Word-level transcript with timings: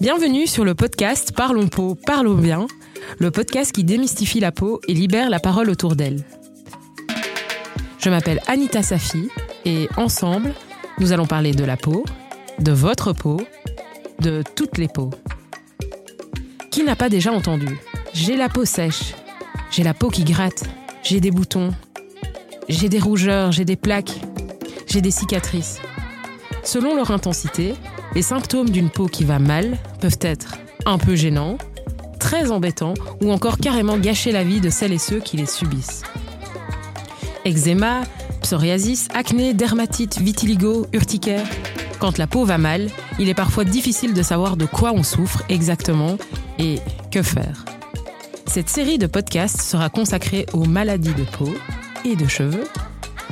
Bienvenue 0.00 0.46
sur 0.46 0.64
le 0.64 0.74
podcast 0.74 1.32
Parlons 1.36 1.68
peau, 1.68 1.94
parlons 1.94 2.34
bien, 2.34 2.66
le 3.18 3.30
podcast 3.30 3.70
qui 3.70 3.84
démystifie 3.84 4.40
la 4.40 4.50
peau 4.50 4.80
et 4.88 4.94
libère 4.94 5.28
la 5.28 5.40
parole 5.40 5.68
autour 5.68 5.94
d'elle. 5.94 6.24
Je 7.98 8.08
m'appelle 8.08 8.40
Anita 8.46 8.82
Safi 8.82 9.28
et 9.66 9.90
ensemble, 9.98 10.54
nous 11.00 11.12
allons 11.12 11.26
parler 11.26 11.52
de 11.52 11.64
la 11.64 11.76
peau, 11.76 12.06
de 12.60 12.72
votre 12.72 13.12
peau, 13.12 13.42
de 14.20 14.42
toutes 14.56 14.78
les 14.78 14.88
peaux. 14.88 15.10
Qui 16.70 16.82
n'a 16.82 16.96
pas 16.96 17.10
déjà 17.10 17.30
entendu 17.30 17.78
J'ai 18.14 18.38
la 18.38 18.48
peau 18.48 18.64
sèche, 18.64 19.14
j'ai 19.70 19.82
la 19.82 19.92
peau 19.92 20.08
qui 20.08 20.24
gratte, 20.24 20.64
j'ai 21.02 21.20
des 21.20 21.30
boutons, 21.30 21.74
j'ai 22.70 22.88
des 22.88 23.00
rougeurs, 23.00 23.52
j'ai 23.52 23.66
des 23.66 23.76
plaques, 23.76 24.18
j'ai 24.86 25.02
des 25.02 25.10
cicatrices. 25.10 25.78
Selon 26.62 26.96
leur 26.96 27.10
intensité, 27.10 27.74
les 28.14 28.22
symptômes 28.22 28.70
d'une 28.70 28.90
peau 28.90 29.06
qui 29.06 29.24
va 29.24 29.38
mal 29.38 29.78
peuvent 30.00 30.18
être 30.20 30.56
un 30.86 30.98
peu 30.98 31.14
gênants, 31.14 31.58
très 32.18 32.50
embêtants 32.50 32.94
ou 33.22 33.32
encore 33.32 33.58
carrément 33.58 33.98
gâcher 33.98 34.32
la 34.32 34.44
vie 34.44 34.60
de 34.60 34.70
celles 34.70 34.92
et 34.92 34.98
ceux 34.98 35.20
qui 35.20 35.36
les 35.36 35.46
subissent. 35.46 36.02
Eczéma, 37.44 38.02
psoriasis, 38.42 39.08
acné, 39.14 39.54
dermatite, 39.54 40.18
vitiligo, 40.18 40.86
urticaire. 40.92 41.46
Quand 41.98 42.18
la 42.18 42.26
peau 42.26 42.44
va 42.44 42.58
mal, 42.58 42.88
il 43.18 43.28
est 43.28 43.34
parfois 43.34 43.64
difficile 43.64 44.14
de 44.14 44.22
savoir 44.22 44.56
de 44.56 44.66
quoi 44.66 44.92
on 44.92 45.02
souffre 45.02 45.42
exactement 45.48 46.16
et 46.58 46.76
que 47.10 47.22
faire. 47.22 47.64
Cette 48.46 48.68
série 48.68 48.98
de 48.98 49.06
podcasts 49.06 49.60
sera 49.60 49.90
consacrée 49.90 50.46
aux 50.52 50.64
maladies 50.64 51.14
de 51.14 51.24
peau 51.24 51.52
et 52.04 52.16
de 52.16 52.26
cheveux. 52.26 52.64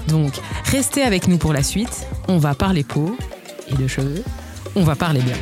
Donc, 0.09 0.33
restez 0.65 1.03
avec 1.03 1.29
nous 1.29 1.39
pour 1.39 1.53
la 1.53 1.63
suite. 1.63 2.07
On 2.29 2.39
va 2.39 2.55
parler 2.55 2.85
peau 2.85 3.17
et 3.71 3.75
de 3.75 3.87
cheveux. 3.87 4.23
On 4.79 4.85
va 4.85 4.95
parler 4.95 5.21
bien. 5.21 5.35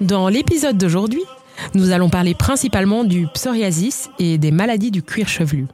Dans 0.00 0.28
l'épisode 0.28 0.76
d'aujourd'hui, 0.76 1.22
nous 1.74 1.92
allons 1.92 2.10
parler 2.10 2.34
principalement 2.34 3.04
du 3.04 3.28
psoriasis 3.28 4.10
et 4.18 4.38
des 4.38 4.50
maladies 4.50 4.90
du 4.90 5.04
cuir 5.04 5.28
chevelu. 5.28 5.68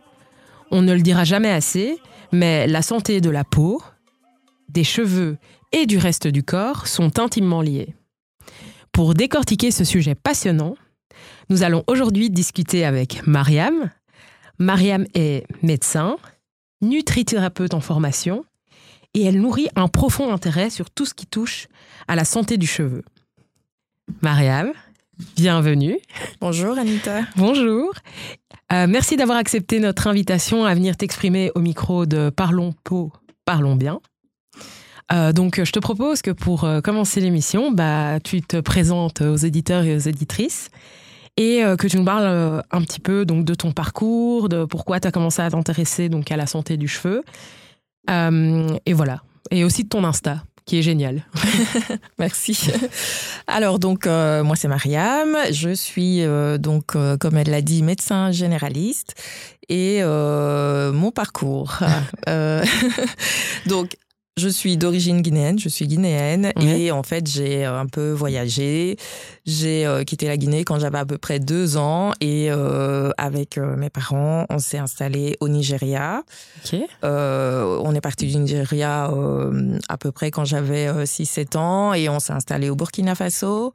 On 0.71 0.83
ne 0.83 0.93
le 0.93 1.01
dira 1.01 1.25
jamais 1.25 1.51
assez, 1.51 1.99
mais 2.33 2.67
la 2.67 2.83
santé 2.83 3.23
de 3.23 3.31
la 3.31 3.45
peau, 3.45 3.83
des 4.69 4.85
cheveux 4.85 5.39
et 5.73 5.87
du 5.87 5.97
reste 5.97 6.27
du 6.27 6.43
corps 6.43 6.87
sont 6.87 7.19
intimement 7.19 7.63
liés. 7.63 7.95
Pour 8.93 9.15
décortiquer 9.15 9.71
ce 9.71 9.85
sujet 9.85 10.15
passionnant, 10.15 10.75
nous 11.49 11.63
allons 11.63 11.83
aujourd'hui 11.87 12.29
discuter 12.29 12.85
avec 12.85 13.27
Mariam. 13.27 13.91
Mariam 14.59 15.07
est 15.15 15.47
médecin, 15.63 16.19
nutrithérapeute 16.83 17.73
en 17.73 17.81
formation, 17.81 18.45
et 19.15 19.25
elle 19.25 19.41
nourrit 19.41 19.69
un 19.77 19.89
profond 19.89 20.33
intérêt 20.33 20.71
sur 20.71 20.91
tout 20.91 21.07
ce 21.07 21.15
qui 21.15 21.27
touche 21.27 21.69
à 22.09 22.17
la 22.17 22.25
santé 22.25 22.57
du 22.57 22.67
cheveu. 22.67 23.03
Mariam, 24.21 24.73
bienvenue. 25.37 25.99
Bonjour 26.41 26.79
Anita. 26.79 27.23
Bonjour. 27.37 27.93
Euh, 28.73 28.87
merci 28.89 29.17
d'avoir 29.17 29.39
accepté 29.39 29.81
notre 29.81 30.07
invitation 30.07 30.65
à 30.65 30.75
venir 30.75 30.97
t'exprimer 30.97 31.51
au 31.55 31.61
micro 31.61 32.07
de 32.07 32.31
Parlons 32.31 32.75
Peau, 32.85 33.13
Parlons 33.45 33.77
Bien. 33.77 34.01
Euh, 35.13 35.33
donc, 35.33 35.63
je 35.63 35.71
te 35.71 35.79
propose 35.79 36.23
que 36.23 36.31
pour 36.31 36.65
euh, 36.65 36.81
commencer 36.81 37.21
l'émission, 37.21 37.71
bah, 37.71 38.19
tu 38.21 38.41
te 38.41 38.61
présentes 38.61 39.21
aux 39.21 39.37
éditeurs 39.37 39.85
et 39.85 39.95
aux 39.95 39.99
éditrices 39.99 40.71
et 41.39 41.63
que 41.79 41.87
tu 41.87 41.97
nous 41.97 42.05
parles 42.05 42.63
un 42.71 42.83
petit 42.83 43.01
peu 43.01 43.25
donc, 43.25 43.47
de 43.47 43.55
ton 43.55 43.73
parcours, 43.73 44.51
de 44.51 44.67
pourquoi 44.67 45.01
tu 45.01 45.09
as 45.09 45.11
commencé 45.11 45.41
à 45.41 45.49
t'intéresser 45.49 46.11
donc, 46.11 46.31
à 46.31 46.37
la 46.37 46.47
santé 46.47 46.77
du 46.77 46.89
cheveu. 46.89 47.25
Et 48.09 48.93
voilà. 48.93 49.23
Et 49.51 49.65
aussi 49.65 49.85
de 49.85 49.89
ton 49.89 50.05
Insta 50.05 50.43
qui 50.65 50.79
est 50.79 50.83
génial. 50.83 51.25
Merci. 52.19 52.71
Alors 53.47 53.79
donc 53.79 54.07
euh, 54.07 54.45
moi 54.45 54.57
c'est 54.57 54.69
Mariam, 54.69 55.37
je 55.51 55.75
suis 55.75 56.23
euh, 56.23 56.59
donc 56.59 56.95
euh, 56.95 57.17
comme 57.17 57.37
elle 57.37 57.51
l'a 57.51 57.63
dit 57.63 57.83
médecin 57.83 58.31
généraliste 58.31 59.15
et 59.69 60.03
mon 60.03 61.11
parcours. 61.11 61.79
donc 63.67 63.97
je 64.39 64.49
suis 64.49 64.79
d'origine 64.79 65.21
guinéenne, 65.21 65.59
je 65.59 65.69
suis 65.69 65.87
guinéenne 65.87 66.53
et 66.59 66.91
en 66.91 67.03
fait 67.03 67.27
j'ai 67.27 67.67
un 67.67 67.87
peu 67.87 68.13
voyagé. 68.13 68.97
J'ai 69.45 69.85
euh, 69.85 70.05
quitté 70.05 70.27
la 70.27 70.39
Guinée 70.39 70.65
quand 70.65 70.79
j'avais 70.79 70.99
à 70.99 71.05
peu 71.05 71.19
près 71.19 71.39
deux 71.39 71.77
ans 71.77 72.13
et 72.23 72.51
euh, 72.51 73.11
avec 73.19 73.59
euh, 73.59 73.77
mes 73.77 73.91
parents 73.91 74.47
on 74.49 74.59
s'est 74.59 74.79
installé 74.79 75.37
au 75.41 75.49
Nigeria. 75.49 76.23
on 77.03 77.95
est 77.95 78.01
parti 78.01 78.27
du 78.27 78.39
Nigeria 78.39 79.11
à 79.89 79.99
peu 79.99 80.13
près 80.13 80.31
quand 80.31 80.47
j'avais 80.47 80.91
6-7 81.05 81.59
ans 81.59 81.93
et 81.93 82.09
on 82.09 82.19
s'est 82.19 82.33
installé 82.33 82.71
au 82.71 82.77
Burkina 82.77 83.15
Faso. 83.15 83.75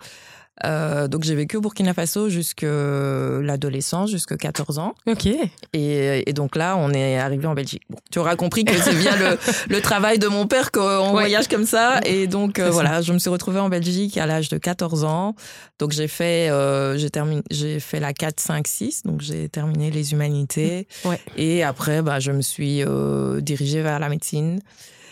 Euh, 0.66 1.07
donc 1.07 1.23
j'ai 1.23 1.35
vécu 1.35 1.57
au 1.57 1.62
Burkina 1.62 1.94
Faso 1.94 2.29
jusque 2.29 2.66
l'adolescence, 2.66 4.09
jusque 4.09 4.38
14 4.38 4.79
ans. 4.79 4.95
Ok. 5.07 5.28
Et, 5.73 6.34
donc 6.34 6.56
là, 6.56 6.75
on 6.78 6.91
est 6.91 7.18
arrivé 7.18 7.47
en 7.47 7.53
Belgique. 7.53 7.84
Bon, 7.90 7.97
tu 8.12 8.19
auras 8.19 8.35
compris 8.35 8.66
que 8.66 8.75
c'est 8.75 8.94
via 8.94 9.16
le, 9.16 9.38
le, 9.69 9.81
travail 9.81 10.19
de 10.19 10.28
mon 10.28 10.47
père 10.47 10.72
qu'on 10.72 11.12
voyage 11.12 11.47
comme 11.47 11.66
ça. 11.66 12.00
Et 12.06 12.28
donc 12.28 12.59
euh, 12.59 12.69
voilà, 12.69 13.01
je 13.01 13.13
me 13.13 13.19
suis 13.19 13.29
retrouvée 13.29 13.59
en 13.59 13.69
Belgique 13.69 14.18
à 14.18 14.25
l'âge 14.25 14.50
de 14.50 14.57
14 14.57 15.03
ans. 15.03 15.35
Donc 15.79 15.91
j'ai 15.91 16.07
fait, 16.07 16.50
euh, 16.50 16.97
j'ai 16.97 17.09
terminé, 17.09 17.41
j'ai 17.51 17.79
fait 17.79 18.00
la 18.00 18.13
4, 18.13 18.39
5, 18.39 18.68
6. 18.68 19.03
Donc 19.03 19.22
j'ai 19.22 19.50
terminé 19.50 19.91
les 19.91 20.13
humanités. 20.13 20.88
Ouais. 21.06 21.19
Et 21.35 21.63
après, 21.63 22.01
bah, 22.01 22.19
je 22.19 22.31
me 22.31 22.41
suis 22.41 22.84
euh, 22.84 23.41
dirigée 23.41 23.81
vers 23.81 24.00
la 24.00 24.09
médecine. 24.09 24.59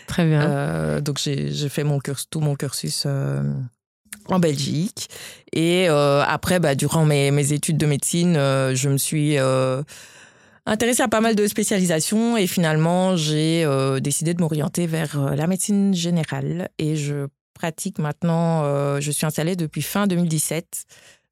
Très 0.06 0.26
bien. 0.26 0.40
Euh, 0.42 1.00
donc 1.00 1.18
j'ai 1.18 1.68
fait 1.68 1.84
mon 1.84 1.98
cursus, 1.98 2.28
tout 2.30 2.40
mon 2.40 2.54
cursus 2.54 3.04
euh, 3.06 3.42
en 4.28 4.38
Belgique. 4.38 5.08
Et 5.52 5.88
euh, 5.88 6.22
après, 6.26 6.60
bah, 6.60 6.74
durant 6.74 7.04
mes, 7.04 7.30
mes, 7.30 7.52
études 7.52 7.78
de 7.78 7.86
médecine, 7.86 8.36
euh, 8.36 8.74
je 8.74 8.88
me 8.88 8.98
suis 8.98 9.38
euh, 9.38 9.82
intéressée 10.66 11.02
à 11.02 11.08
pas 11.08 11.20
mal 11.20 11.34
de 11.34 11.46
spécialisations 11.46 12.36
et 12.36 12.46
finalement, 12.46 13.16
j'ai 13.16 13.64
euh, 13.64 14.00
décidé 14.00 14.34
de 14.34 14.40
m'orienter 14.40 14.86
vers 14.86 15.18
euh, 15.18 15.34
la 15.34 15.46
médecine 15.46 15.94
générale. 15.94 16.68
Et 16.78 16.96
je 16.96 17.28
pratique 17.54 17.98
maintenant, 17.98 18.64
euh, 18.64 19.00
je 19.00 19.10
suis 19.10 19.24
installée 19.24 19.56
depuis 19.56 19.82
fin 19.82 20.06
2017 20.06 20.84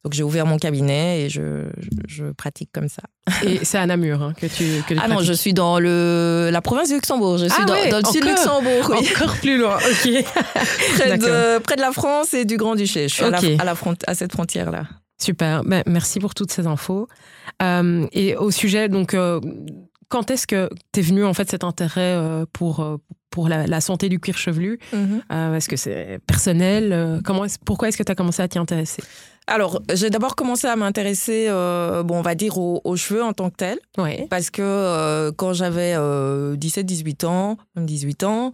donc 0.04 0.12
j'ai 0.12 0.22
ouvert 0.22 0.44
mon 0.44 0.59
cabinet 0.59 1.22
et 1.22 1.31
je, 1.31 1.65
je, 2.06 2.25
pratique 2.32 2.69
comme 2.72 2.88
ça. 2.88 3.03
Et 3.42 3.65
c'est 3.65 3.78
à 3.78 3.87
Namur 3.87 4.22
hein, 4.22 4.34
que 4.38 4.47
tu 4.47 4.82
que 4.87 4.94
Ah 5.00 5.09
non, 5.09 5.20
je 5.20 5.32
suis 5.32 5.54
dans 5.54 5.81
le 5.81 6.50
la 6.53 6.60
province 6.60 6.88
du 6.88 6.94
Luxembourg. 6.94 7.38
Je 7.38 7.47
suis 7.47 7.62
ah 7.62 7.65
dans, 7.65 7.72
ouais, 7.72 7.88
dans, 7.88 7.98
le 7.98 8.04
sud 8.04 8.22
Luxembourg. 8.22 8.91
Oui. 8.91 9.09
Encore 9.16 9.37
plus 9.37 9.56
loin. 9.59 9.76
Ok. 9.76 10.25
près 10.98 11.16
de 11.16 11.59
près 11.59 11.76
de 11.76 11.81
la 11.81 11.93
France 11.93 12.34
et 12.34 12.44
du 12.44 12.59
Grand 12.59 12.75
Duché. 12.75 13.09
Je 13.09 13.14
suis 13.14 13.25
okay. 13.25 13.54
à, 13.54 13.56
la, 13.56 13.62
à, 13.62 13.64
la 13.64 13.75
front, 13.75 13.94
à 14.06 14.14
cette 14.14 14.32
frontière 14.32 14.70
là. 14.70 14.84
Super. 15.19 15.64
Ben, 15.64 15.82
merci 15.87 16.20
pour 16.20 16.34
toutes 16.34 16.53
ces 16.53 16.66
infos. 16.66 17.09
Euh, 17.62 18.06
et 18.12 18.37
au 18.37 18.50
sujet 18.50 18.88
donc. 18.88 19.14
Euh, 19.14 19.41
quand 20.10 20.31
est-ce 20.31 20.47
que 20.47 20.69
tu 20.93 21.00
es 21.00 21.03
venu 21.03 21.25
en 21.25 21.32
fait 21.32 21.50
cet 21.50 21.64
intérêt 21.64 22.14
euh, 22.14 22.44
pour 22.53 23.00
pour 23.31 23.48
la, 23.48 23.66
la, 23.66 23.81
santé 23.81 24.09
du 24.09 24.20
cuir 24.20 24.37
chevelu? 24.37 24.78
Mm 24.93 24.98
-hmm. 24.98 25.56
Est-ce 25.56 25.69
que 25.69 25.76
c'est 25.76 26.20
personnel? 26.26 27.20
Comment 27.25 27.47
est 27.47 27.59
pourquoi 27.64 27.88
est-ce 27.88 27.97
que 27.97 28.04
tu 28.04 28.12
as 28.12 28.14
commencé 28.14 28.43
à 28.43 28.47
t'y 28.47 28.59
intéresser? 28.59 29.03
Alors, 29.47 29.82
j'ai 29.93 30.09
d'abord 30.09 30.37
commencé 30.37 30.66
à 30.66 30.75
m'intéresser, 30.75 31.47
euh, 31.49 32.03
bon, 32.03 32.19
on 32.19 32.22
va 32.22 32.34
dire, 32.34 32.56
aux, 32.56 32.81
aux, 32.82 32.97
cheveux 32.97 33.22
en 33.22 33.34
tant 33.34 33.50
que 33.50 33.56
tel. 33.56 33.78
Oui. 33.99 34.27
Parce 34.31 34.49
que 34.49 34.62
euh, 34.62 35.32
quand 35.37 35.53
j'avais 35.53 35.93
euh, 35.97 36.56
17-18 36.56 37.27
ans, 37.27 37.59
même 37.77 37.84
18 37.84 38.25
ans, 38.25 38.53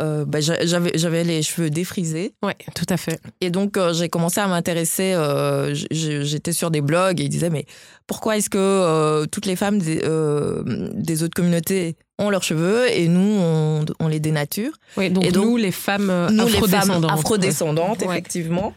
euh, 0.00 0.24
bah, 0.24 0.40
j'avais 0.40 1.22
les 1.22 1.42
cheveux 1.42 1.70
défrisés. 1.70 2.34
Oui, 2.42 2.52
tout 2.74 2.86
à 2.88 2.96
fait. 2.96 3.20
Et 3.40 3.50
donc, 3.50 3.76
euh, 3.76 3.92
j'ai 3.92 4.08
commencé 4.08 4.40
à 4.40 4.48
m'intéresser, 4.48 5.12
euh, 5.14 5.72
j'étais 5.92 6.52
sur 6.52 6.72
des 6.72 6.80
blogs 6.80 7.20
et 7.20 7.24
ils 7.24 7.28
disaient, 7.28 7.50
mais 7.50 7.64
pourquoi 8.08 8.36
est-ce 8.36 8.50
que 8.50 9.24
toutes 9.26 9.46
les 9.46 9.56
femmes 9.56 9.78
des, 9.78 10.02
des, 10.94 11.22
autres 11.22 11.34
communautés 11.34 11.96
ont 12.18 12.28
leurs 12.28 12.42
cheveux 12.42 12.90
et 12.90 13.06
nous, 13.06 13.38
on, 13.40 13.84
on 14.00 14.08
les 14.08 14.18
dénature? 14.18 14.72
Oui, 14.96 15.10
donc, 15.10 15.24
et 15.24 15.30
donc 15.30 15.44
nous, 15.44 15.56
les 15.56 15.70
femmes 15.70 16.28
nous, 16.32 16.42
afrodescendantes. 16.42 17.02
Les 17.02 17.08
femmes 17.08 17.18
afrodescendantes, 17.18 18.00
ouais. 18.00 18.06
effectivement. 18.06 18.74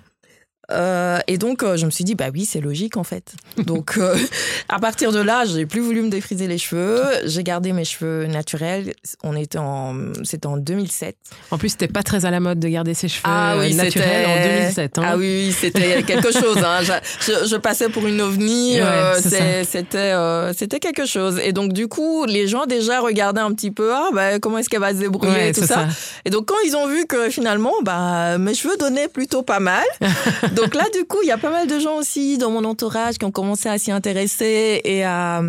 Euh, 0.71 1.19
et 1.27 1.37
donc, 1.37 1.63
euh, 1.63 1.77
je 1.77 1.85
me 1.85 1.91
suis 1.91 2.03
dit, 2.03 2.15
bah 2.15 2.25
oui, 2.33 2.45
c'est 2.45 2.59
logique 2.59 2.97
en 2.97 3.03
fait. 3.03 3.33
donc, 3.57 3.95
euh, 3.97 4.17
à 4.69 4.79
partir 4.79 5.11
de 5.11 5.19
là, 5.19 5.45
j'ai 5.45 5.65
plus 5.65 5.79
voulu 5.79 6.01
me 6.01 6.09
défriser 6.09 6.47
les 6.47 6.57
cheveux. 6.57 7.03
J'ai 7.25 7.43
gardé 7.43 7.71
mes 7.71 7.85
cheveux 7.85 8.25
naturels. 8.25 8.93
On 9.23 9.35
était 9.35 9.57
en, 9.57 9.95
c'était 10.23 10.47
en 10.47 10.57
2007. 10.57 11.15
En 11.51 11.57
plus, 11.57 11.69
c'était 11.69 11.87
pas 11.87 12.03
très 12.03 12.25
à 12.25 12.31
la 12.31 12.39
mode 12.39 12.59
de 12.59 12.67
garder 12.67 12.93
ses 12.93 13.07
cheveux 13.07 13.23
ah, 13.23 13.55
oui, 13.59 13.73
naturels 13.75 14.25
en 14.25 14.43
2007. 14.43 14.97
Hein. 14.97 15.01
Ah 15.05 15.17
oui, 15.17 15.45
oui 15.47 15.55
c'était 15.57 16.03
quelque 16.03 16.31
chose. 16.31 16.57
Hein. 16.57 16.79
Je, 16.81 17.47
je, 17.47 17.55
passais 17.55 17.89
pour 17.89 18.05
une 18.05 18.21
ovni. 18.21 18.81
Ouais, 18.81 19.21
c'était, 19.21 19.63
c'était 19.63 20.79
quelque 20.79 21.05
chose. 21.05 21.39
Et 21.43 21.53
donc, 21.53 21.71
du 21.71 21.87
coup, 21.87 22.25
les 22.25 22.47
gens 22.47 22.65
déjà 22.65 22.99
regardaient 22.99 23.41
un 23.41 23.53
petit 23.53 23.71
peu, 23.71 23.93
ah, 23.93 24.09
bah, 24.13 24.39
comment 24.39 24.57
est-ce 24.57 24.69
qu'elle 24.69 24.81
va 24.81 24.91
se 24.91 24.99
débrouiller 24.99 25.31
ouais, 25.31 25.49
et 25.49 25.53
tout 25.53 25.61
ça. 25.61 25.67
ça. 25.67 25.87
Et 26.25 26.29
donc, 26.29 26.47
quand 26.47 26.55
ils 26.65 26.75
ont 26.75 26.87
vu 26.87 27.05
que 27.05 27.29
finalement, 27.29 27.73
bah, 27.83 28.37
mes 28.37 28.53
cheveux 28.53 28.75
donnaient 28.77 29.07
plutôt 29.07 29.43
pas 29.43 29.59
mal. 29.59 29.85
Donc 30.57 30.73
là, 30.73 30.85
du 30.91 31.05
coup, 31.05 31.19
il 31.21 31.27
y 31.27 31.31
a 31.31 31.37
pas 31.37 31.51
mal 31.51 31.67
de 31.67 31.77
gens 31.77 31.97
aussi 31.97 32.39
dans 32.39 32.49
mon 32.49 32.63
entourage 32.63 33.19
qui 33.19 33.25
ont 33.25 33.31
commencé 33.31 33.69
à 33.69 33.77
s'y 33.77 33.91
intéresser 33.91 34.81
et 34.83 35.03
à, 35.03 35.43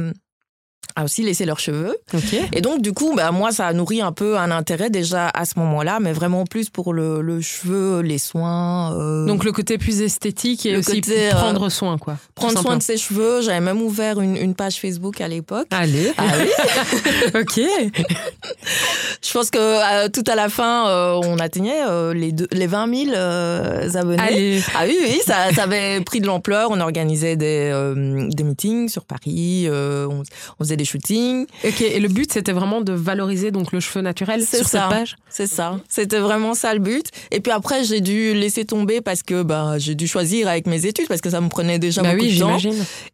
aussi 1.05 1.23
laisser 1.23 1.45
leurs 1.45 1.61
cheveux. 1.61 1.97
Et 2.53 2.61
donc, 2.61 2.83
du 2.83 2.93
coup, 2.93 3.15
bah, 3.15 3.31
moi, 3.31 3.53
ça 3.53 3.67
a 3.67 3.73
nourri 3.73 4.01
un 4.01 4.13
peu 4.13 4.39
un 4.39 4.51
intérêt 4.51 4.91
déjà 4.91 5.29
à 5.29 5.45
ce 5.45 5.59
moment-là, 5.59 5.99
mais 6.01 6.13
vraiment 6.13 6.45
plus 6.45 6.71
pour 6.71 6.93
le, 6.93 7.21
le 7.21 7.41
cheveu, 7.41 8.01
les 8.01 8.19
soins. 8.19 8.97
Euh... 8.97 9.27
Donc, 9.27 9.45
le 9.45 9.53
côté 9.53 9.79
plus 9.79 10.03
esthétique 10.03 10.67
et 10.67 10.77
aussi 10.77 11.03
euh, 11.09 11.31
prendre 11.31 11.69
soin, 11.69 11.99
quoi. 11.99 12.17
Prendre 12.35 12.61
soin 12.61 12.77
de 12.77 12.83
ses 12.83 12.97
cheveux. 12.97 13.43
J'avais 13.43 13.61
même 13.61 13.83
ouvert 13.83 14.21
une, 14.21 14.37
une 14.37 14.55
page 14.55 14.77
Facebook 14.77 15.21
à 15.21 15.29
l'époque. 15.29 15.67
Allez. 15.71 16.13
Allez. 16.17 16.51
ok. 17.41 17.61
Je 19.23 19.33
pense 19.33 19.51
que 19.51 19.59
euh, 19.59 20.09
tout 20.09 20.25
à 20.27 20.35
la 20.35 20.49
fin, 20.49 20.89
euh, 20.89 21.21
on 21.25 21.39
atteignait 21.39 21.83
les, 22.15 22.33
deux, 22.33 22.49
les 22.53 22.67
20 22.67 23.13
000 23.13 23.17
abonnés. 23.97 24.23
Allez. 24.23 24.63
Ah 24.75 24.85
oui, 24.87 24.99
oui, 25.03 25.21
ça, 25.25 25.53
ça 25.55 25.65
avait 25.65 26.01
pris 26.01 26.21
de 26.21 26.27
l'ampleur. 26.27 26.71
On 26.71 26.81
organisait 26.81 27.37
des, 27.37 27.73
des 28.31 28.45
meetings 28.45 28.89
sur 28.89 29.05
Paris. 29.05 29.69
On, 29.71 30.23
on, 30.59 30.65
faisait 30.65 30.77
des 30.77 30.85
shootings. 30.89 31.47
Ok. 31.65 31.81
Et 31.81 32.01
le 32.01 32.09
but, 32.09 32.33
c'était 32.33 32.53
vraiment 32.53 32.81
de 32.81 32.93
valoriser 32.93 33.51
donc 33.51 33.73
le 33.73 33.81
cheveu 33.81 34.01
naturel 34.01 34.45
sur 34.45 34.67
ça. 34.67 34.89
cette 34.89 34.99
page. 34.99 35.17
C'est 35.31 35.47
ça. 35.47 35.79
C'était 35.89 36.19
vraiment 36.19 36.55
ça 36.55 36.75
le 36.75 36.81
but. 36.81 37.07
Et 37.31 37.41
puis 37.41 37.53
après, 37.53 37.85
j'ai 37.85 38.01
dû 38.01 38.35
laisser 38.35 38.65
tomber 38.65 39.01
parce 39.01 39.23
que 39.23 39.43
bah, 39.43 39.79
j'ai 39.79 39.95
dû 39.95 40.07
choisir 40.07 40.49
avec 40.49 40.67
mes 40.67 40.87
études 40.87 41.09
parce 41.09 41.21
que 41.21 41.31
ça 41.31 41.41
me 41.41 41.49
prenait 41.49 41.79
déjà 41.79 42.03
bah 42.03 42.13
beaucoup 42.13 42.25
oui, 42.25 42.35
de 42.35 42.41
temps. 42.41 42.59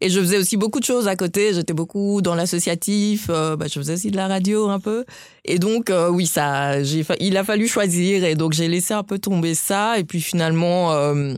Et 0.01 0.09
je 0.09 0.19
faisais 0.19 0.37
aussi 0.37 0.57
beaucoup 0.57 0.79
de 0.79 0.85
choses 0.85 1.07
à 1.07 1.15
côté. 1.15 1.53
J'étais 1.53 1.73
beaucoup 1.73 2.21
dans 2.21 2.35
l'associatif. 2.35 3.27
Euh, 3.29 3.55
bah, 3.55 3.65
je 3.67 3.79
faisais 3.79 3.93
aussi 3.93 4.11
de 4.11 4.17
la 4.17 4.27
radio 4.27 4.69
un 4.69 4.79
peu. 4.79 5.05
Et 5.43 5.59
donc, 5.59 5.89
euh, 5.89 6.09
oui, 6.09 6.25
ça, 6.25 6.81
j'ai, 6.83 7.05
il 7.19 7.37
a 7.37 7.43
fallu 7.43 7.67
choisir. 7.67 8.23
Et 8.23 8.35
donc, 8.35 8.53
j'ai 8.53 8.67
laissé 8.67 8.93
un 8.93 9.03
peu 9.03 9.19
tomber 9.19 9.55
ça. 9.55 9.99
Et 9.99 10.03
puis 10.03 10.21
finalement, 10.21 10.93
euh, 10.93 11.33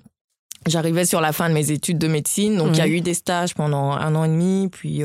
j'arrivais 0.67 1.05
sur 1.05 1.21
la 1.21 1.33
fin 1.33 1.49
de 1.49 1.53
mes 1.53 1.71
études 1.71 1.97
de 1.97 2.07
médecine. 2.07 2.57
Donc, 2.57 2.69
il 2.73 2.77
y 2.77 2.81
a 2.81 2.87
eu 2.87 3.01
des 3.01 3.13
stages 3.13 3.53
pendant 3.53 3.91
un 3.91 4.15
an 4.15 4.25
et 4.25 4.29
demi. 4.29 4.69
Puis, 4.71 5.03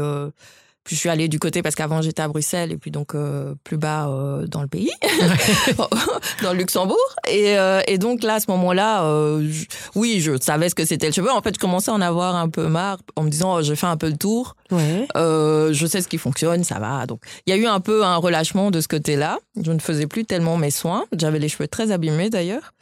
puis 0.84 0.96
je 0.96 1.00
suis 1.00 1.08
allée 1.08 1.28
du 1.28 1.38
côté 1.38 1.62
parce 1.62 1.74
qu'avant 1.74 2.02
j'étais 2.02 2.22
à 2.22 2.28
Bruxelles 2.28 2.72
et 2.72 2.76
puis 2.76 2.90
donc 2.90 3.14
euh, 3.14 3.54
plus 3.64 3.76
bas 3.76 4.08
euh, 4.08 4.46
dans 4.46 4.62
le 4.62 4.68
pays, 4.68 4.90
dans 6.42 6.52
le 6.52 6.58
Luxembourg. 6.58 6.96
Et, 7.30 7.56
euh, 7.58 7.80
et 7.86 7.98
donc 7.98 8.22
là 8.22 8.34
à 8.34 8.40
ce 8.40 8.50
moment-là, 8.50 9.04
euh, 9.04 9.48
oui, 9.94 10.20
je 10.20 10.32
savais 10.40 10.68
ce 10.68 10.74
que 10.74 10.84
c'était 10.84 11.06
le 11.06 11.12
cheveu. 11.12 11.30
En 11.30 11.40
fait, 11.40 11.54
je 11.54 11.60
commençais 11.60 11.90
à 11.90 11.94
en 11.94 12.00
avoir 12.00 12.34
un 12.34 12.48
peu 12.48 12.66
marre 12.66 12.98
en 13.16 13.22
me 13.22 13.30
disant 13.30 13.56
oh, 13.56 13.62
j'ai 13.62 13.76
fait 13.76 13.86
un 13.86 13.96
peu 13.96 14.08
le 14.08 14.16
tour. 14.16 14.56
Ouais. 14.70 15.06
Euh, 15.16 15.72
je 15.72 15.86
sais 15.86 16.00
ce 16.00 16.08
qui 16.08 16.18
fonctionne, 16.18 16.64
ça 16.64 16.78
va. 16.78 17.06
Donc, 17.06 17.22
il 17.46 17.50
y 17.50 17.52
a 17.52 17.56
eu 17.56 17.66
un 17.66 17.80
peu 17.80 18.04
un 18.04 18.16
relâchement 18.16 18.70
de 18.70 18.80
ce 18.80 18.88
côté-là. 18.88 19.38
Je 19.62 19.70
ne 19.70 19.78
faisais 19.78 20.06
plus 20.06 20.24
tellement 20.24 20.56
mes 20.56 20.70
soins. 20.70 21.04
J'avais 21.16 21.38
les 21.38 21.48
cheveux 21.48 21.68
très 21.68 21.92
abîmés 21.92 22.30
d'ailleurs. 22.30 22.72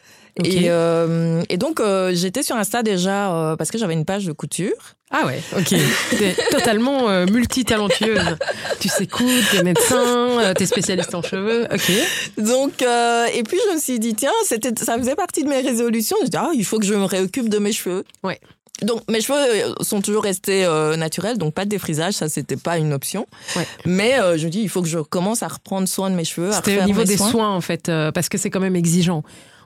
Et, 0.44 0.70
euh, 0.70 1.42
et 1.48 1.56
donc, 1.56 1.80
euh, 1.80 2.12
j'étais 2.14 2.42
sur 2.42 2.56
Insta 2.56 2.82
déjà 2.82 3.34
euh, 3.34 3.56
parce 3.56 3.70
que 3.70 3.78
j'avais 3.78 3.94
une 3.94 4.04
page 4.04 4.24
de 4.24 4.32
couture. 4.32 4.74
Ah 5.10 5.26
ouais, 5.26 5.42
ok. 5.56 5.74
T'es 6.10 6.36
totalement 6.52 7.08
multitalentueuse. 7.26 8.36
Tu 8.78 8.88
sais 8.88 9.08
coudre, 9.08 9.42
t'es 9.50 9.64
médecin, 9.64 10.54
t'es 10.56 10.66
spécialiste 10.66 11.14
en 11.16 11.22
cheveux. 11.22 11.66
Ok. 11.72 11.92
Donc, 12.38 12.82
et 12.82 13.42
puis 13.42 13.58
je 13.68 13.74
me 13.74 13.80
suis 13.80 13.98
dit, 13.98 14.14
tiens, 14.14 14.30
c'était, 14.44 14.72
ça 14.80 14.96
faisait 14.98 15.16
partie 15.16 15.42
de 15.42 15.48
mes 15.48 15.62
résolutions. 15.62 16.16
Je 16.20 16.26
me 16.26 16.26
suis 16.26 16.30
dit, 16.30 16.36
ah, 16.36 16.50
il 16.54 16.64
faut 16.64 16.78
que 16.78 16.86
je 16.86 16.94
me 16.94 17.04
réoccupe 17.04 17.48
de 17.48 17.58
mes 17.58 17.72
cheveux. 17.72 18.04
Ouais. 18.22 18.38
Donc, 18.82 19.02
mes 19.10 19.20
cheveux 19.20 19.74
sont 19.82 20.00
toujours 20.00 20.22
restés 20.22 20.64
euh, 20.64 20.96
naturels, 20.96 21.38
donc 21.38 21.54
pas 21.54 21.64
de 21.64 21.70
défrisage, 21.70 22.14
ça, 22.14 22.28
c'était 22.28 22.56
pas 22.56 22.78
une 22.78 22.92
option. 22.92 23.26
Ouais. 23.56 23.66
Mais 23.84 24.18
euh, 24.18 24.38
je 24.38 24.46
me 24.46 24.50
dis, 24.50 24.60
il 24.60 24.68
faut 24.68 24.82
que 24.82 24.88
je 24.88 24.98
commence 24.98 25.42
à 25.42 25.48
reprendre 25.48 25.86
soin 25.86 26.10
de 26.10 26.14
mes 26.14 26.24
cheveux. 26.24 26.50
C'était 26.52 26.80
au 26.80 26.84
niveau 26.84 27.04
des 27.04 27.16
soins. 27.16 27.30
soins, 27.30 27.50
en 27.50 27.60
fait, 27.60 27.88
euh, 27.88 28.10
parce 28.10 28.28
que 28.28 28.38
c'est 28.38 28.50
quand 28.50 28.60
même 28.60 28.76
exigeant. 28.76 29.22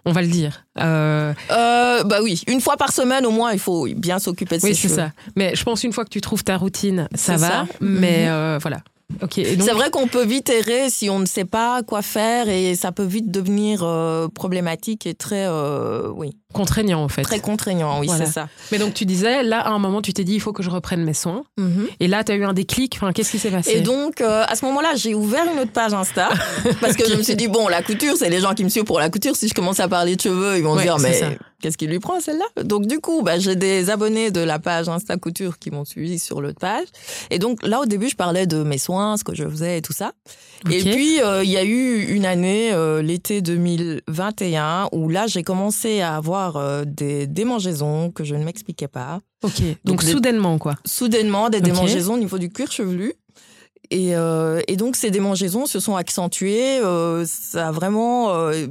On 0.06 0.12
va 0.12 0.21
le 0.23 0.29
dire. 0.29 0.65
Euh, 0.79 1.33
Euh, 1.51 2.05
bah 2.05 2.19
oui, 2.23 2.43
une 2.47 2.61
fois 2.61 2.77
par 2.77 2.93
semaine 2.93 3.25
au 3.27 3.31
moins, 3.31 3.53
il 3.53 3.59
faut 3.59 3.87
bien 3.97 4.19
s'occuper 4.19 4.59
de 4.59 4.62
oui, 4.62 4.75
ses 4.75 4.89
c'est 4.89 4.95
ça. 4.95 5.12
Mais 5.37 5.55
je 5.55 5.62
pense 5.65 5.83
une 5.85 5.93
fois 5.93 6.05
que 6.05 6.11
tu 6.11 6.21
trouves 6.21 6.45
ta 6.45 6.56
routine, 6.56 7.09
ça 7.15 7.37
va. 7.37 7.49
ça. 7.49 7.67
Mais 7.81 8.25
Mhm. 8.27 8.31
euh, 8.33 8.59
voilà. 8.61 8.79
Donc, 9.21 9.31
C'est 9.37 9.73
vrai 9.73 9.91
qu'on 9.91 10.06
peut 10.09 10.25
vite 10.25 10.49
errer 10.49 10.89
si 10.89 11.11
on 11.11 11.19
ne 11.19 11.27
sait 11.27 11.45
pas 11.45 11.83
quoi 11.83 12.03
faire 12.03 12.49
et 12.49 12.75
ça 12.75 12.91
peut 12.91 13.05
vite 13.05 13.31
devenir 13.31 13.81
euh, 13.83 14.29
problématique 14.29 15.06
et 15.06 15.15
très, 15.15 15.45
euh, 15.47 16.09
oui, 16.17 16.37
contraignant, 16.53 17.03
en 17.05 17.09
fait. 17.09 17.23
très 17.23 17.39
contraignant. 17.39 18.01
Oui, 18.01 18.06
Voilà. 18.06 18.25
c'est 18.27 18.33
ça. 18.33 18.49
Mais 18.73 18.79
donc, 18.79 18.95
tu 18.95 19.05
disais, 19.05 19.43
là, 19.43 19.61
à 19.61 19.71
un 19.71 19.79
moment, 19.79 20.01
tu 20.03 20.12
t'es 20.15 20.25
dit, 20.25 20.35
il 20.35 20.41
faut 20.41 20.53
que 20.53 20.62
je 20.62 20.71
reprenne 20.71 21.05
mes 21.05 21.15
soins. 21.15 21.45
Mhm. 21.59 21.87
Et 22.01 22.09
là, 22.09 22.25
tu 22.25 22.33
as 22.33 22.37
eu 22.37 22.45
un 22.45 22.55
déclic. 22.55 22.95
Enfin, 22.97 23.12
qu'est-ce 23.12 23.31
qui 23.31 23.39
s'est 23.39 23.51
passé 23.51 23.73
Et 23.73 23.81
donc, 23.83 24.21
euh, 24.21 24.45
à 24.49 24.56
ce 24.56 24.65
moment-là, 24.65 24.95
j'ai 24.97 25.15
ouvert 25.15 25.45
une 25.53 25.61
autre 25.61 25.73
page 25.73 25.93
Insta 25.93 26.31
parce 26.81 26.95
que 26.97 27.09
je 27.09 27.15
me 27.15 27.23
suis 27.23 27.37
dit, 27.37 27.47
bon, 27.49 27.69
la 27.69 27.83
couture, 27.83 28.15
c'est 28.17 28.31
les 28.31 28.41
gens 28.41 28.55
qui 28.55 28.65
me 28.65 28.69
suivent 28.71 28.85
pour 28.85 28.99
la 29.00 29.11
couture. 29.11 29.37
Si 29.37 29.49
je 29.49 29.55
commence 29.55 29.81
à 29.81 29.89
parler 29.89 30.17
de 30.17 30.21
cheveux, 30.21 30.57
ils 30.57 30.65
vont 30.65 30.75
Ouais, 30.77 30.83
dire, 30.85 30.99
mais 30.99 31.12
ça. 31.12 31.27
Qu'est-ce 31.64 31.78
qui 31.78 31.87
lui 31.87 31.99
prend 31.99 32.20
celle-là? 32.20 32.62
Donc, 32.62 32.87
du 32.87 33.00
coup, 33.00 33.22
bah, 33.22 33.38
j'ai 33.38 33.56
des 33.56 33.88
abonnés 33.88 34.31
de 34.31 34.40
la 34.40 34.58
page 34.58 34.87
Insta 34.90 35.16
Couture 35.16 35.58
qui 35.58 35.70
m'ont 35.70 35.87
suivi 35.87 36.19
sur 36.19 36.43
l'autre 36.43 36.61
page. 36.61 36.87
Et 37.31 37.38
donc, 37.38 37.62
là, 37.66 37.81
au 37.81 37.87
début, 37.87 38.11
je 38.11 38.16
parlais 38.16 38.46
de 38.46 38.62
mes 38.62 38.76
soins, 38.76 39.16
ce 39.16 39.25
que 39.25 39.34
je 39.34 39.49
faisais 39.49 39.78
et 39.78 39.82
tout 39.82 39.94
ça. 39.94 40.12
Et 40.70 40.81
puis, 40.82 41.22
euh, 41.22 41.43
il 41.43 41.50
y 41.50 41.56
a 41.56 41.64
eu 41.64 42.02
une 42.08 42.26
année, 42.26 42.70
euh, 42.72 43.00
l'été 43.00 43.40
2021, 43.40 44.88
où 44.93 45.08
là, 45.08 45.26
j'ai 45.26 45.43
commencé 45.43 46.00
à 46.00 46.16
avoir 46.16 46.56
euh, 46.56 46.84
des 46.87 47.26
démangeaisons 47.26 48.11
que 48.11 48.25
je 48.25 48.34
ne 48.34 48.44
m'expliquais 48.44 48.88
pas 48.88 49.20
Ok. 49.43 49.61
Donc, 49.61 49.76
Donc, 49.84 50.05
des- 50.05 50.12
soudainement, 50.12 50.58
quoi. 50.58 50.75
soudainement 50.87 51.50
des 51.50 51.61
démangeaisons 51.61 52.14
au 52.14 52.19
niveau 52.19 52.38
du 52.38 52.50
cuir 52.50 52.70
chevelu. 52.72 53.14
Et, 53.90 54.16
euh, 54.16 54.62
et 54.66 54.76
donc 54.76 54.96
ces 54.96 55.11
démangeaisons 55.11 55.66
se 55.66 55.78
sont 55.78 55.94
accentuées. 55.94 56.78
euh, 56.82 57.25
ça 57.26 57.69
a 57.69 57.70
vraiment. 57.72 58.34
euh, 58.34 58.66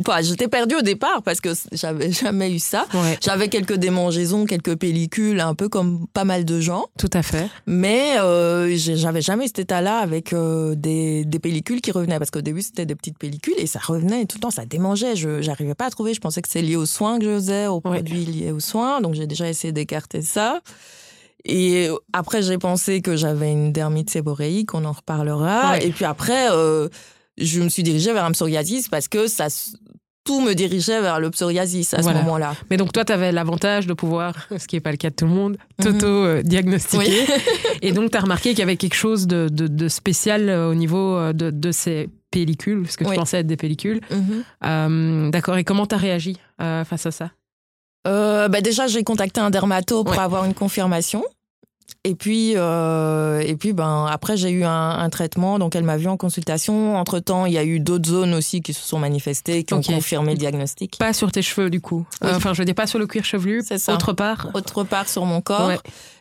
Enfin, 0.00 0.22
j'étais 0.22 0.48
perdue 0.48 0.76
au 0.76 0.80
départ 0.82 1.22
parce 1.22 1.40
que 1.42 1.50
j'avais 1.72 2.10
jamais 2.12 2.50
eu 2.52 2.58
ça. 2.58 2.86
Ouais. 2.94 3.18
J'avais 3.20 3.48
quelques 3.48 3.74
démangeaisons, 3.74 4.46
quelques 4.46 4.76
pellicules, 4.76 5.40
un 5.40 5.54
peu 5.54 5.68
comme 5.68 6.06
pas 6.14 6.24
mal 6.24 6.44
de 6.46 6.58
gens. 6.60 6.86
Tout 6.98 7.10
à 7.12 7.22
fait. 7.22 7.48
Mais 7.66 8.18
euh, 8.18 8.74
j'avais 8.76 9.20
jamais 9.20 9.46
cet 9.46 9.58
état-là 9.58 9.98
avec 9.98 10.32
euh, 10.32 10.74
des, 10.74 11.24
des 11.26 11.38
pellicules 11.38 11.80
qui 11.82 11.90
revenaient. 11.92 12.18
Parce 12.18 12.30
qu'au 12.30 12.40
début, 12.40 12.62
c'était 12.62 12.86
des 12.86 12.94
petites 12.94 13.18
pellicules 13.18 13.54
et 13.58 13.66
ça 13.66 13.78
revenait 13.78 14.24
tout 14.24 14.38
le 14.38 14.42
temps, 14.42 14.50
ça 14.50 14.64
démangeait. 14.64 15.16
Je 15.16 15.44
n'arrivais 15.46 15.74
pas 15.74 15.86
à 15.86 15.90
trouver. 15.90 16.14
Je 16.14 16.20
pensais 16.20 16.40
que 16.40 16.48
c'est 16.48 16.62
lié 16.62 16.76
aux 16.76 16.86
soins 16.86 17.18
que 17.18 17.24
je 17.26 17.34
faisais, 17.34 17.66
aux 17.66 17.82
Ouais. 17.84 17.98
produits 17.98 18.24
liés 18.24 18.52
aux 18.52 18.60
soins. 18.60 19.00
Donc 19.02 19.14
j'ai 19.14 19.26
déjà 19.26 19.48
essayé 19.48 19.72
d'écarter 19.72 20.22
ça. 20.22 20.60
Et 21.44 21.88
après, 22.12 22.42
j'ai 22.42 22.58
pensé 22.58 23.00
que 23.00 23.16
j'avais 23.16 23.50
une 23.52 23.72
dermite 23.72 24.10
séboréique, 24.10 24.74
on 24.74 24.84
en 24.84 24.92
reparlera. 24.92 25.72
Ouais. 25.72 25.86
Et 25.86 25.90
puis 25.90 26.04
après, 26.04 26.48
euh, 26.50 26.88
je 27.40 27.60
me 27.60 27.68
suis 27.68 27.82
dirigée 27.82 28.12
vers 28.12 28.24
un 28.24 28.32
psoriasis 28.32 28.88
parce 28.88 29.08
que 29.08 29.26
ça, 29.26 29.46
tout 30.24 30.40
me 30.42 30.52
dirigeait 30.54 31.00
vers 31.00 31.18
le 31.18 31.30
psoriasis 31.30 31.94
à 31.94 32.00
Voilà. 32.02 32.18
ce 32.20 32.24
moment-là. 32.24 32.54
Mais 32.70 32.76
donc, 32.76 32.92
toi, 32.92 33.04
tu 33.04 33.12
avais 33.12 33.32
l'avantage 33.32 33.86
de 33.86 33.94
pouvoir, 33.94 34.34
ce 34.58 34.66
qui 34.66 34.76
n'est 34.76 34.80
pas 34.80 34.90
le 34.90 34.96
cas 34.98 35.10
de 35.10 35.14
tout 35.14 35.24
le 35.26 35.30
monde, 35.32 35.56
Mhm. 35.78 35.84
t'auto-diagnostiquer. 35.98 37.24
Et 37.82 37.92
donc, 37.92 38.10
tu 38.10 38.16
as 38.16 38.20
remarqué 38.20 38.50
qu'il 38.50 38.58
y 38.60 38.62
avait 38.62 38.76
quelque 38.76 38.94
chose 38.96 39.26
de, 39.26 39.48
de- 39.50 39.66
de 39.66 39.88
spécial 39.88 40.48
euh, 40.48 40.70
au 40.70 40.74
niveau 40.74 41.16
euh, 41.16 41.32
de, 41.32 41.50
de 41.50 41.72
ces 41.72 42.08
pellicules, 42.30 42.88
ce 42.88 42.96
que 42.96 43.04
tu 43.04 43.10
Oui. 43.10 43.16
pensais 43.16 43.38
être 43.38 43.46
des 43.46 43.56
pellicules. 43.56 44.00
Mhm. 44.10 44.44
Euh, 44.64 45.30
D'accord. 45.30 45.56
Et 45.56 45.64
comment 45.64 45.86
tu 45.86 45.94
as 45.94 45.98
réagi 45.98 46.36
euh, 46.60 46.84
face 46.84 47.06
à 47.06 47.10
ça? 47.10 47.30
Euh, 48.06 48.48
bah 48.48 48.60
déjà, 48.60 48.86
j'ai 48.86 49.02
contacté 49.04 49.40
un 49.40 49.50
dermato 49.50 50.04
pour 50.04 50.14
Ouais. 50.14 50.20
avoir 50.22 50.44
une 50.44 50.54
confirmation. 50.54 51.24
Et 52.04 52.14
puis, 52.14 52.54
euh, 52.56 53.40
et 53.40 53.56
puis 53.56 53.74
ben, 53.74 54.06
après, 54.10 54.38
j'ai 54.38 54.48
eu 54.50 54.64
un, 54.64 54.70
un 54.70 55.10
traitement. 55.10 55.58
Donc, 55.58 55.76
elle 55.76 55.84
m'a 55.84 55.98
vu 55.98 56.08
en 56.08 56.16
consultation. 56.16 56.96
Entre-temps, 56.96 57.44
il 57.44 57.52
y 57.52 57.58
a 57.58 57.64
eu 57.64 57.78
d'autres 57.78 58.08
zones 58.08 58.32
aussi 58.32 58.62
qui 58.62 58.72
se 58.72 58.80
sont 58.80 58.98
manifestées, 58.98 59.64
qui 59.64 59.74
ont 59.74 59.82
confirmé 59.82 60.32
le 60.32 60.38
diagnostic. 60.38 60.96
Pas 60.98 61.12
sur 61.12 61.30
tes 61.30 61.42
cheveux, 61.42 61.68
du 61.68 61.82
coup. 61.82 62.06
Oui. 62.22 62.30
Enfin, 62.32 62.54
je 62.54 62.58
veux 62.58 62.64
dire, 62.64 62.74
pas 62.74 62.86
sur 62.86 62.98
le 62.98 63.06
cuir 63.06 63.24
chevelu. 63.24 63.62
C'est 63.66 63.76
ça. 63.76 63.92
Autre 63.92 64.14
part. 64.14 64.48
Autre 64.54 64.82
part 64.82 65.08
sur 65.10 65.26
mon 65.26 65.42
corps, 65.42 65.68
Ouais. 65.68 65.78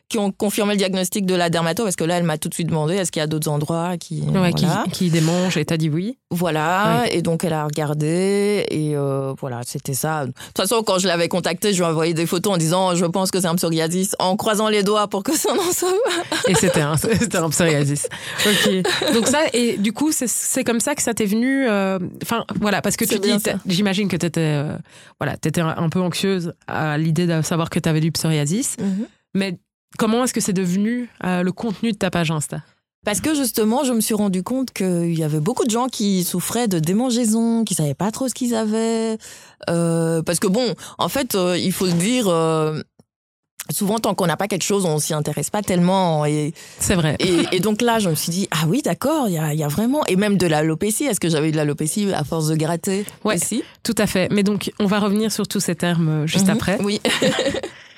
Qui 0.09 0.17
ont 0.17 0.31
confirmé 0.31 0.73
le 0.73 0.77
diagnostic 0.77 1.25
de 1.25 1.35
la 1.35 1.49
dermato. 1.49 1.83
Parce 1.83 1.95
que 1.95 2.03
là, 2.03 2.17
elle 2.17 2.23
m'a 2.23 2.37
tout 2.37 2.49
de 2.49 2.53
suite 2.53 2.67
demandé 2.67 2.95
est-ce 2.95 3.11
qu'il 3.11 3.19
y 3.19 3.23
a 3.23 3.27
d'autres 3.27 3.47
endroits 3.49 3.97
qui. 3.97 4.21
Ouais, 4.21 4.51
qui, 4.53 4.65
voilà. 4.65 4.83
qui 4.91 5.09
démange 5.09 5.55
et 5.57 5.65
t'as 5.65 5.77
dit 5.77 5.89
oui. 5.89 6.17
Voilà, 6.31 7.05
et 7.11 7.21
donc 7.23 7.43
elle 7.43 7.53
a 7.53 7.63
regardé, 7.65 8.63
et 8.69 8.95
euh, 8.95 9.33
voilà, 9.39 9.61
c'était 9.65 9.95
ça. 9.95 10.27
De 10.27 10.31
toute 10.31 10.57
façon, 10.57 10.83
quand 10.83 10.99
je 10.99 11.07
l'avais 11.07 11.27
contacté, 11.27 11.73
je 11.73 11.77
lui 11.79 11.83
ai 11.83 11.87
envoyé 11.91 12.13
des 12.13 12.27
photos 12.27 12.53
en 12.53 12.57
disant 12.57 12.93
je 12.93 13.05
pense 13.05 13.31
que 13.31 13.39
c'est 13.41 13.47
un 13.47 13.55
psoriasis, 13.55 14.15
en 14.19 14.35
croisant 14.35 14.69
les 14.69 14.83
doigts 14.83 15.07
pour 15.07 15.23
que 15.23 15.35
ça 15.35 15.53
n'en 15.55 15.71
soit 15.71 15.89
pas. 16.05 16.37
Et 16.47 16.53
c'était 16.53 16.81
un, 16.81 16.97
c'était 16.97 17.37
un 17.37 17.49
psoriasis. 17.49 18.07
Ok. 18.45 19.13
Donc 19.13 19.27
ça, 19.27 19.39
et 19.53 19.77
du 19.77 19.91
coup, 19.91 20.11
c'est, 20.11 20.27
c'est 20.29 20.63
comme 20.63 20.79
ça 20.79 20.93
que 20.95 21.01
ça 21.01 21.13
t'est 21.13 21.25
venu. 21.25 21.67
euh, 21.67 21.97
Enfin, 22.23 22.45
voilà, 22.61 22.81
parce 22.81 22.95
que 22.95 23.05
tu 23.05 23.17
dis, 23.19 23.31
j'imagine 23.65 24.07
que 24.07 24.15
t'étais, 24.17 24.39
euh, 24.41 24.77
voilà, 25.19 25.35
t'étais 25.37 25.61
un, 25.61 25.75
un 25.77 25.89
peu 25.89 25.99
anxieuse 25.99 26.53
à 26.67 26.97
l'idée 26.97 27.25
de 27.27 27.41
savoir 27.41 27.69
que 27.69 27.79
t'avais 27.79 27.99
du 28.01 28.11
psoriasis. 28.11 28.77
Mais 29.35 29.57
comment 29.97 30.23
est-ce 30.23 30.33
que 30.33 30.41
c'est 30.41 30.53
devenu 30.53 31.09
euh, 31.23 31.43
le 31.43 31.51
contenu 31.51 31.91
de 31.91 31.97
ta 31.97 32.09
page 32.09 32.31
Insta? 32.31 32.61
Parce 33.05 33.21
que 33.21 33.33
justement, 33.33 33.83
je 33.85 33.93
me 33.93 34.01
suis 34.01 34.13
rendu 34.13 34.43
compte 34.43 34.71
qu'il 34.71 35.17
y 35.17 35.23
avait 35.23 35.39
beaucoup 35.39 35.63
de 35.65 35.71
gens 35.71 35.87
qui 35.87 36.23
souffraient 36.25 36.67
de 36.67 36.79
démangeaisons, 36.79 37.63
qui 37.63 37.73
savaient 37.73 37.93
pas 37.93 38.11
trop 38.11 38.27
ce 38.27 38.33
qu'ils 38.33 38.53
avaient. 38.53 39.17
Euh, 39.69 40.21
parce 40.21 40.39
que 40.39 40.47
bon, 40.47 40.73
en 40.97 41.07
fait, 41.07 41.33
euh, 41.35 41.57
il 41.57 41.71
faut 41.71 41.87
se 41.87 41.95
dire. 41.95 42.27
euh, 42.27 42.81
Souvent, 43.71 43.99
tant 43.99 44.15
qu'on 44.15 44.25
n'a 44.25 44.35
pas 44.35 44.47
quelque 44.47 44.63
chose, 44.63 44.83
on 44.85 44.97
s'y 44.97 45.13
intéresse 45.13 45.51
pas 45.51 45.61
tellement. 45.61 46.25
Et, 46.25 46.53
C'est 46.79 46.95
vrai. 46.95 47.15
et, 47.19 47.43
et 47.51 47.59
donc 47.59 47.83
là, 47.83 47.99
je 47.99 48.09
me 48.09 48.15
suis 48.15 48.31
dit, 48.31 48.47
ah 48.49 48.65
oui, 48.67 48.81
d'accord, 48.81 49.27
il 49.27 49.35
y 49.35 49.37
a, 49.37 49.53
il 49.53 49.59
y 49.59 49.63
a 49.63 49.67
vraiment... 49.67 50.03
Et 50.07 50.15
même 50.15 50.37
de 50.37 50.47
l'alopécie, 50.47 51.03
est-ce 51.03 51.19
que 51.19 51.29
j'avais 51.29 51.49
eu 51.49 51.51
de 51.51 51.57
l'alopécie 51.57 52.11
à 52.11 52.23
force 52.23 52.47
de 52.47 52.55
gratter 52.55 53.05
Ouais. 53.23 53.35
aussi? 53.35 53.63
Tout 53.83 53.93
à 53.99 54.07
fait. 54.07 54.27
Mais 54.31 54.41
donc, 54.41 54.71
on 54.79 54.87
va 54.87 54.97
revenir 54.99 55.31
sur 55.31 55.47
tous 55.47 55.59
ces 55.59 55.75
termes 55.75 56.25
juste 56.25 56.47
Mhm. 56.47 56.53
après. 56.55 56.77
Oui. 56.81 56.99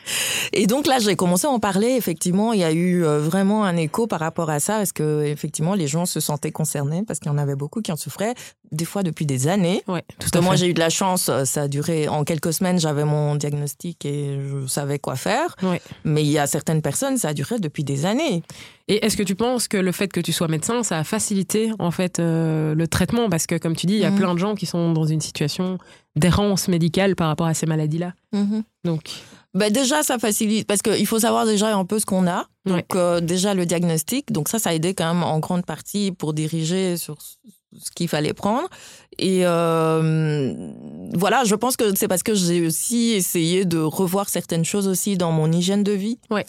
Et 0.53 0.67
donc 0.67 0.87
là, 0.87 0.99
j'ai 0.99 1.15
commencé 1.15 1.47
à 1.47 1.49
en 1.49 1.59
parler. 1.59 1.89
Effectivement, 1.97 2.53
il 2.53 2.59
y 2.59 2.63
a 2.63 2.71
eu 2.71 3.03
euh, 3.05 3.19
vraiment 3.19 3.63
un 3.63 3.75
écho 3.77 4.07
par 4.07 4.19
rapport 4.19 4.49
à 4.49 4.59
ça, 4.59 4.77
parce 4.77 4.91
que 4.91 5.23
effectivement, 5.23 5.73
les 5.75 5.87
gens 5.87 6.05
se 6.05 6.19
sentaient 6.19 6.51
concernés, 6.51 7.03
parce 7.07 7.19
qu'il 7.19 7.31
y 7.31 7.35
en 7.35 7.37
avait 7.37 7.55
beaucoup 7.55 7.81
qui 7.81 7.91
en 7.91 7.95
souffraient, 7.95 8.33
des 8.71 8.85
fois 8.85 9.03
depuis 9.03 9.25
des 9.25 9.47
années. 9.47 9.83
Ouais, 9.87 10.01
tout 10.01 10.15
parce 10.19 10.31
que 10.31 10.39
moi, 10.39 10.55
j'ai 10.55 10.67
eu 10.67 10.73
de 10.73 10.79
la 10.79 10.89
chance. 10.89 11.29
Euh, 11.29 11.45
ça 11.45 11.63
a 11.63 11.67
duré 11.67 12.07
en 12.07 12.23
quelques 12.23 12.53
semaines. 12.53 12.79
J'avais 12.79 13.05
mon 13.05 13.35
diagnostic 13.35 14.05
et 14.05 14.39
je 14.39 14.67
savais 14.67 14.99
quoi 14.99 15.15
faire. 15.15 15.55
Ouais. 15.63 15.81
Mais 16.03 16.23
il 16.23 16.29
y 16.31 16.37
a 16.39 16.47
certaines 16.47 16.81
personnes, 16.81 17.17
ça 17.17 17.29
a 17.29 17.33
duré 17.33 17.59
depuis 17.59 17.83
des 17.83 18.05
années. 18.05 18.43
Et 18.87 19.05
est-ce 19.05 19.15
que 19.15 19.23
tu 19.23 19.35
penses 19.35 19.67
que 19.67 19.77
le 19.77 19.91
fait 19.91 20.07
que 20.09 20.19
tu 20.19 20.33
sois 20.33 20.47
médecin, 20.47 20.83
ça 20.83 20.97
a 20.97 21.03
facilité 21.03 21.71
en 21.79 21.91
fait 21.91 22.19
euh, 22.19 22.75
le 22.75 22.87
traitement? 22.87 23.29
Parce 23.29 23.45
que 23.47 23.55
comme 23.57 23.75
tu 23.75 23.85
dis, 23.85 23.93
il 23.93 23.99
y 23.99 24.05
a 24.05 24.11
Mhm. 24.11 24.17
plein 24.17 24.33
de 24.33 24.39
gens 24.39 24.55
qui 24.55 24.65
sont 24.65 24.91
dans 24.91 25.05
une 25.05 25.21
situation 25.21 25.77
d'errance 26.17 26.67
médicale 26.67 27.15
par 27.15 27.27
rapport 27.27 27.47
à 27.47 27.53
ces 27.53 27.65
maladies-là. 27.65 28.13
Donc, 28.83 29.03
Bah 29.53 29.69
déjà, 29.69 30.01
ça 30.01 30.17
facilite 30.17 30.65
parce 30.65 30.81
qu'il 30.81 31.05
faut 31.05 31.19
savoir 31.19 31.45
déjà 31.45 31.75
un 31.75 31.85
peu 31.85 31.99
ce 31.99 32.05
qu'on 32.05 32.27
a. 32.27 32.47
Ouais. 32.65 32.73
Donc 32.73 32.95
euh, 32.95 33.19
déjà 33.19 33.53
le 33.53 33.65
diagnostic. 33.65 34.31
Donc 34.31 34.47
ça, 34.47 34.59
ça 34.59 34.69
a 34.69 34.73
aidé 34.73 34.93
quand 34.93 35.13
même 35.13 35.23
en 35.23 35.39
grande 35.39 35.65
partie 35.65 36.11
pour 36.11 36.33
diriger 36.33 36.95
sur 36.97 37.17
ce 37.21 37.91
qu'il 37.91 38.07
fallait 38.07 38.33
prendre. 38.33 38.67
Et 39.17 39.41
euh, 39.43 40.53
voilà, 41.13 41.43
je 41.43 41.55
pense 41.55 41.75
que 41.75 41.95
c'est 41.95 42.07
parce 42.07 42.23
que 42.23 42.33
j'ai 42.33 42.65
aussi 42.65 43.11
essayé 43.11 43.65
de 43.65 43.79
revoir 43.79 44.29
certaines 44.29 44.65
choses 44.65 44.87
aussi 44.87 45.17
dans 45.17 45.31
mon 45.31 45.51
hygiène 45.51 45.83
de 45.83 45.91
vie. 45.91 46.17
Ouais. 46.29 46.45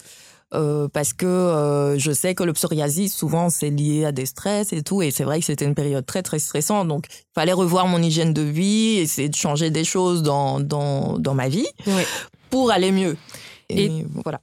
Euh, 0.55 0.87
parce 0.93 1.15
que 1.15 1.25
euh, 1.25 1.99
je 1.99 2.13
sais 2.13 2.35
que 2.35 2.43
le 2.43 2.53
psoriasis, 2.53 3.15
souvent, 3.15 3.49
c'est 3.49 3.71
lié 3.71 4.05
à 4.05 4.13
des 4.13 4.27
stress 4.27 4.73
et 4.73 4.83
tout. 4.83 5.01
Et 5.01 5.11
c'est 5.11 5.25
vrai 5.25 5.41
que 5.41 5.47
c'était 5.47 5.65
une 5.65 5.75
période 5.75 6.05
très, 6.05 6.23
très 6.23 6.39
stressante. 6.39 6.89
Donc, 6.89 7.07
il 7.11 7.35
fallait 7.35 7.55
revoir 7.55 7.87
mon 7.87 8.03
hygiène 8.03 8.35
de 8.35 8.43
vie, 8.43 8.99
essayer 8.99 9.31
de 9.31 9.35
changer 9.35 9.71
des 9.71 9.85
choses 9.85 10.23
dans, 10.23 10.61
dans, 10.61 11.19
dans 11.19 11.35
ma 11.35 11.49
vie 11.49 11.67
ouais. 11.87 12.07
Pour 12.53 12.71
aller 12.71 12.93
mieux. 12.93 13.17
Et, 13.69 13.87
Et- 13.87 14.07
voilà. 14.25 14.41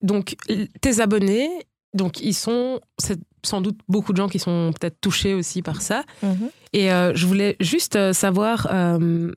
donc 0.00 0.36
tes 0.80 1.00
abonnés, 1.00 1.50
donc 1.92 2.20
ils 2.20 2.34
sont 2.34 2.80
c'est 2.98 3.18
sans 3.44 3.60
doute 3.60 3.78
beaucoup 3.88 4.12
de 4.12 4.16
gens 4.18 4.28
qui 4.28 4.38
sont 4.38 4.72
peut-être 4.78 5.00
touchés 5.00 5.34
aussi 5.34 5.62
par 5.62 5.82
ça. 5.82 6.04
Et 6.72 6.92
euh, 6.92 7.12
je 7.14 7.26
voulais 7.26 7.56
juste 7.58 7.96
euh, 7.96 8.12
savoir, 8.12 8.68
euh, 8.72 9.32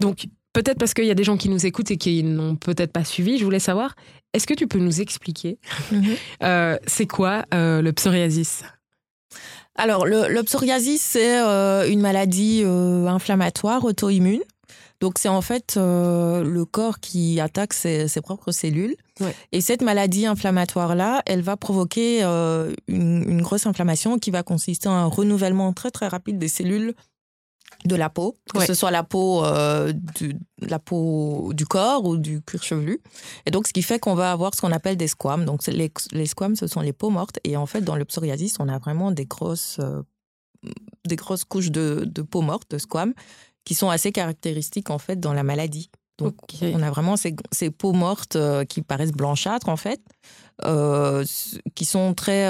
donc 0.00 0.26
peut-être 0.52 0.78
parce 0.78 0.94
qu'il 0.94 1.04
y 1.06 1.10
a 1.12 1.14
des 1.14 1.22
gens 1.24 1.36
qui 1.36 1.48
nous 1.48 1.64
écoutent 1.64 1.92
et 1.92 1.96
qui 1.96 2.24
n'ont 2.24 2.56
peut-être 2.56 2.92
pas 2.92 3.04
suivi, 3.04 3.38
je 3.38 3.44
voulais 3.44 3.60
savoir, 3.60 3.94
est-ce 4.32 4.46
que 4.48 4.54
tu 4.54 4.66
peux 4.66 4.80
nous 4.80 5.00
expliquer 5.00 5.58
euh, 6.42 6.76
c'est 6.88 7.06
quoi 7.06 7.44
le 7.52 7.90
psoriasis? 7.92 8.64
Alors, 9.76 10.06
le, 10.06 10.28
le 10.28 10.42
psoriasis, 10.42 11.00
c'est 11.02 11.38
une 11.90 12.00
maladie 12.00 12.62
inflammatoire 12.64 13.84
auto-immune. 13.84 14.42
Donc, 15.04 15.18
c'est 15.18 15.28
en 15.28 15.42
fait 15.42 15.74
euh, 15.76 16.42
le 16.42 16.64
corps 16.64 16.98
qui 16.98 17.38
attaque 17.40 17.74
ses, 17.74 18.08
ses 18.08 18.22
propres 18.22 18.52
cellules. 18.52 18.96
Ouais. 19.20 19.34
Et 19.52 19.60
cette 19.60 19.82
maladie 19.82 20.24
inflammatoire-là, 20.24 21.22
elle 21.26 21.42
va 21.42 21.58
provoquer 21.58 22.24
euh, 22.24 22.72
une, 22.88 23.22
une 23.28 23.42
grosse 23.42 23.66
inflammation 23.66 24.18
qui 24.18 24.30
va 24.30 24.42
consister 24.42 24.88
en 24.88 24.92
un 24.94 25.04
renouvellement 25.04 25.74
très, 25.74 25.90
très 25.90 26.08
rapide 26.08 26.38
des 26.38 26.48
cellules 26.48 26.94
de 27.84 27.96
la 27.96 28.08
peau, 28.08 28.38
que 28.50 28.60
Ouais. 28.60 28.66
ce 28.66 28.72
soit 28.72 28.90
la 28.90 29.02
peau, 29.02 29.44
euh, 29.44 29.92
du, 30.16 30.38
la 30.62 30.78
peau 30.78 31.52
du 31.52 31.66
corps 31.66 32.06
ou 32.06 32.16
du 32.16 32.40
cuir 32.40 32.62
chevelu. 32.62 32.98
Et 33.44 33.50
donc, 33.50 33.66
ce 33.66 33.74
qui 33.74 33.82
fait 33.82 33.98
qu'on 33.98 34.14
va 34.14 34.32
avoir 34.32 34.54
ce 34.54 34.62
qu'on 34.62 34.72
appelle 34.72 34.96
des 34.96 35.08
squames. 35.08 35.44
Donc, 35.44 35.66
les, 35.66 35.92
les 36.12 36.26
squames, 36.26 36.56
ce 36.56 36.66
sont 36.66 36.80
les 36.80 36.94
peaux 36.94 37.10
mortes. 37.10 37.38
Et 37.44 37.58
en 37.58 37.66
fait, 37.66 37.82
dans 37.82 37.96
le 37.96 38.06
psoriasis, 38.06 38.56
on 38.58 38.68
a 38.70 38.78
vraiment 38.78 39.10
des 39.10 39.26
grosses, 39.26 39.76
euh, 39.80 40.02
des 41.06 41.16
grosses 41.16 41.44
couches 41.44 41.70
de, 41.70 42.04
de 42.06 42.22
peau 42.22 42.40
morte, 42.40 42.70
de 42.70 42.78
squames, 42.78 43.12
qui 43.64 43.74
sont 43.74 43.90
assez 43.90 44.12
caractéristiques, 44.12 44.90
en 44.90 44.98
fait, 44.98 45.20
dans 45.20 45.32
la 45.32 45.42
maladie. 45.42 45.90
Donc, 46.18 46.36
on 46.62 46.82
a 46.82 46.90
vraiment 46.90 47.16
ces, 47.16 47.34
ces 47.50 47.70
peaux 47.70 47.92
mortes 47.92 48.36
euh, 48.36 48.64
qui 48.64 48.82
paraissent 48.82 49.12
blanchâtres, 49.12 49.68
en 49.68 49.76
fait, 49.76 50.00
euh, 50.64 51.24
qui 51.74 51.84
sont 51.84 52.14
très... 52.14 52.48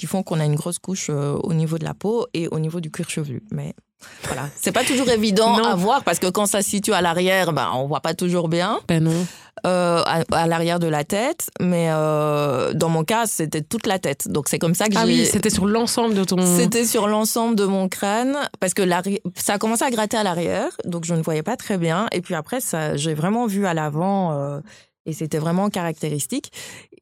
qui 0.00 0.06
font 0.06 0.22
qu'on 0.22 0.40
a 0.40 0.46
une 0.46 0.54
grosse 0.54 0.78
couche 0.78 1.08
euh, 1.10 1.34
au 1.42 1.52
niveau 1.52 1.76
de 1.76 1.84
la 1.84 1.92
peau 1.92 2.26
et 2.32 2.48
au 2.48 2.58
niveau 2.58 2.80
du 2.80 2.90
cuir 2.90 3.10
chevelu. 3.10 3.42
Mais 3.52 3.74
voilà, 4.22 4.48
c'est 4.56 4.72
pas 4.72 4.82
toujours 4.82 5.10
évident 5.10 5.58
Non. 5.58 5.64
à 5.64 5.74
voir 5.74 6.04
parce 6.04 6.18
que 6.18 6.26
quand 6.30 6.46
ça 6.46 6.62
se 6.62 6.70
situe 6.70 6.94
à 6.94 7.02
l'arrière, 7.02 7.52
ben, 7.52 7.68
on 7.74 7.86
voit 7.86 8.00
pas 8.00 8.14
toujours 8.14 8.48
bien 8.48 8.80
Ben 8.88 9.04
non. 9.04 9.26
euh, 9.66 10.02
à, 10.06 10.22
à 10.32 10.46
l'arrière 10.46 10.78
de 10.78 10.86
la 10.86 11.04
tête. 11.04 11.50
Mais 11.60 11.88
euh, 11.90 12.72
dans 12.72 12.88
mon 12.88 13.04
cas, 13.04 13.26
c'était 13.26 13.60
toute 13.60 13.86
la 13.86 13.98
tête. 13.98 14.26
Donc 14.28 14.48
c'est 14.48 14.58
comme 14.58 14.74
ça 14.74 14.86
que 14.88 14.94
Ah 14.96 15.04
j'ai... 15.06 15.12
oui, 15.20 15.26
c'était 15.26 15.50
sur 15.50 15.66
l'ensemble 15.66 16.14
de 16.14 16.24
ton... 16.24 16.38
C'était 16.56 16.86
sur 16.86 17.06
l'ensemble 17.08 17.56
de 17.56 17.66
mon 17.66 17.90
crâne 17.90 18.38
parce 18.58 18.72
que 18.72 18.88
ça 19.36 19.52
a 19.52 19.58
commencé 19.58 19.84
à 19.84 19.90
gratter 19.90 20.16
à 20.16 20.22
l'arrière, 20.22 20.70
donc 20.86 21.04
je 21.04 21.12
ne 21.14 21.20
voyais 21.20 21.42
pas 21.42 21.58
très 21.58 21.76
bien. 21.76 22.06
Et 22.12 22.22
puis 22.22 22.34
après, 22.34 22.62
ça, 22.62 22.96
j'ai 22.96 23.12
vraiment 23.12 23.46
vu 23.46 23.66
à 23.66 23.74
l'avant 23.74 24.32
euh, 24.32 24.60
et 25.04 25.12
c'était 25.12 25.38
vraiment 25.38 25.68
caractéristique. 25.68 26.52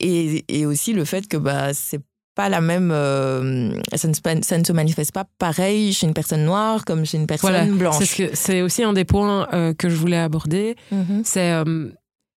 Et, 0.00 0.44
et 0.48 0.66
aussi 0.66 0.92
le 0.94 1.04
fait 1.04 1.28
que 1.28 1.36
bah 1.36 1.74
c'est 1.74 2.00
pas 2.38 2.48
la 2.48 2.60
même, 2.60 2.90
euh, 2.92 3.72
ça, 3.96 4.06
ne, 4.06 4.14
se 4.14 4.20
ça 4.42 4.58
ne 4.58 4.64
se 4.64 4.72
manifeste 4.72 5.12
pas 5.12 5.24
pareil 5.38 5.92
chez 5.92 6.06
une 6.06 6.14
personne 6.14 6.44
noire 6.44 6.84
comme 6.84 7.04
chez 7.04 7.18
une 7.18 7.26
personne 7.26 7.50
Voilà, 7.50 7.64
blanche. 7.66 7.96
c'est 7.98 8.06
ce 8.06 8.16
que- 8.16 8.30
c'est 8.34 8.62
aussi 8.62 8.84
un 8.84 8.92
des 8.92 9.04
points 9.04 9.48
euh, 9.52 9.74
que 9.74 9.88
je 9.88 9.96
voulais 9.96 10.18
aborder. 10.18 10.76
Mhm, 10.92 11.22
C'est 11.24 11.50
euh, 11.50 11.88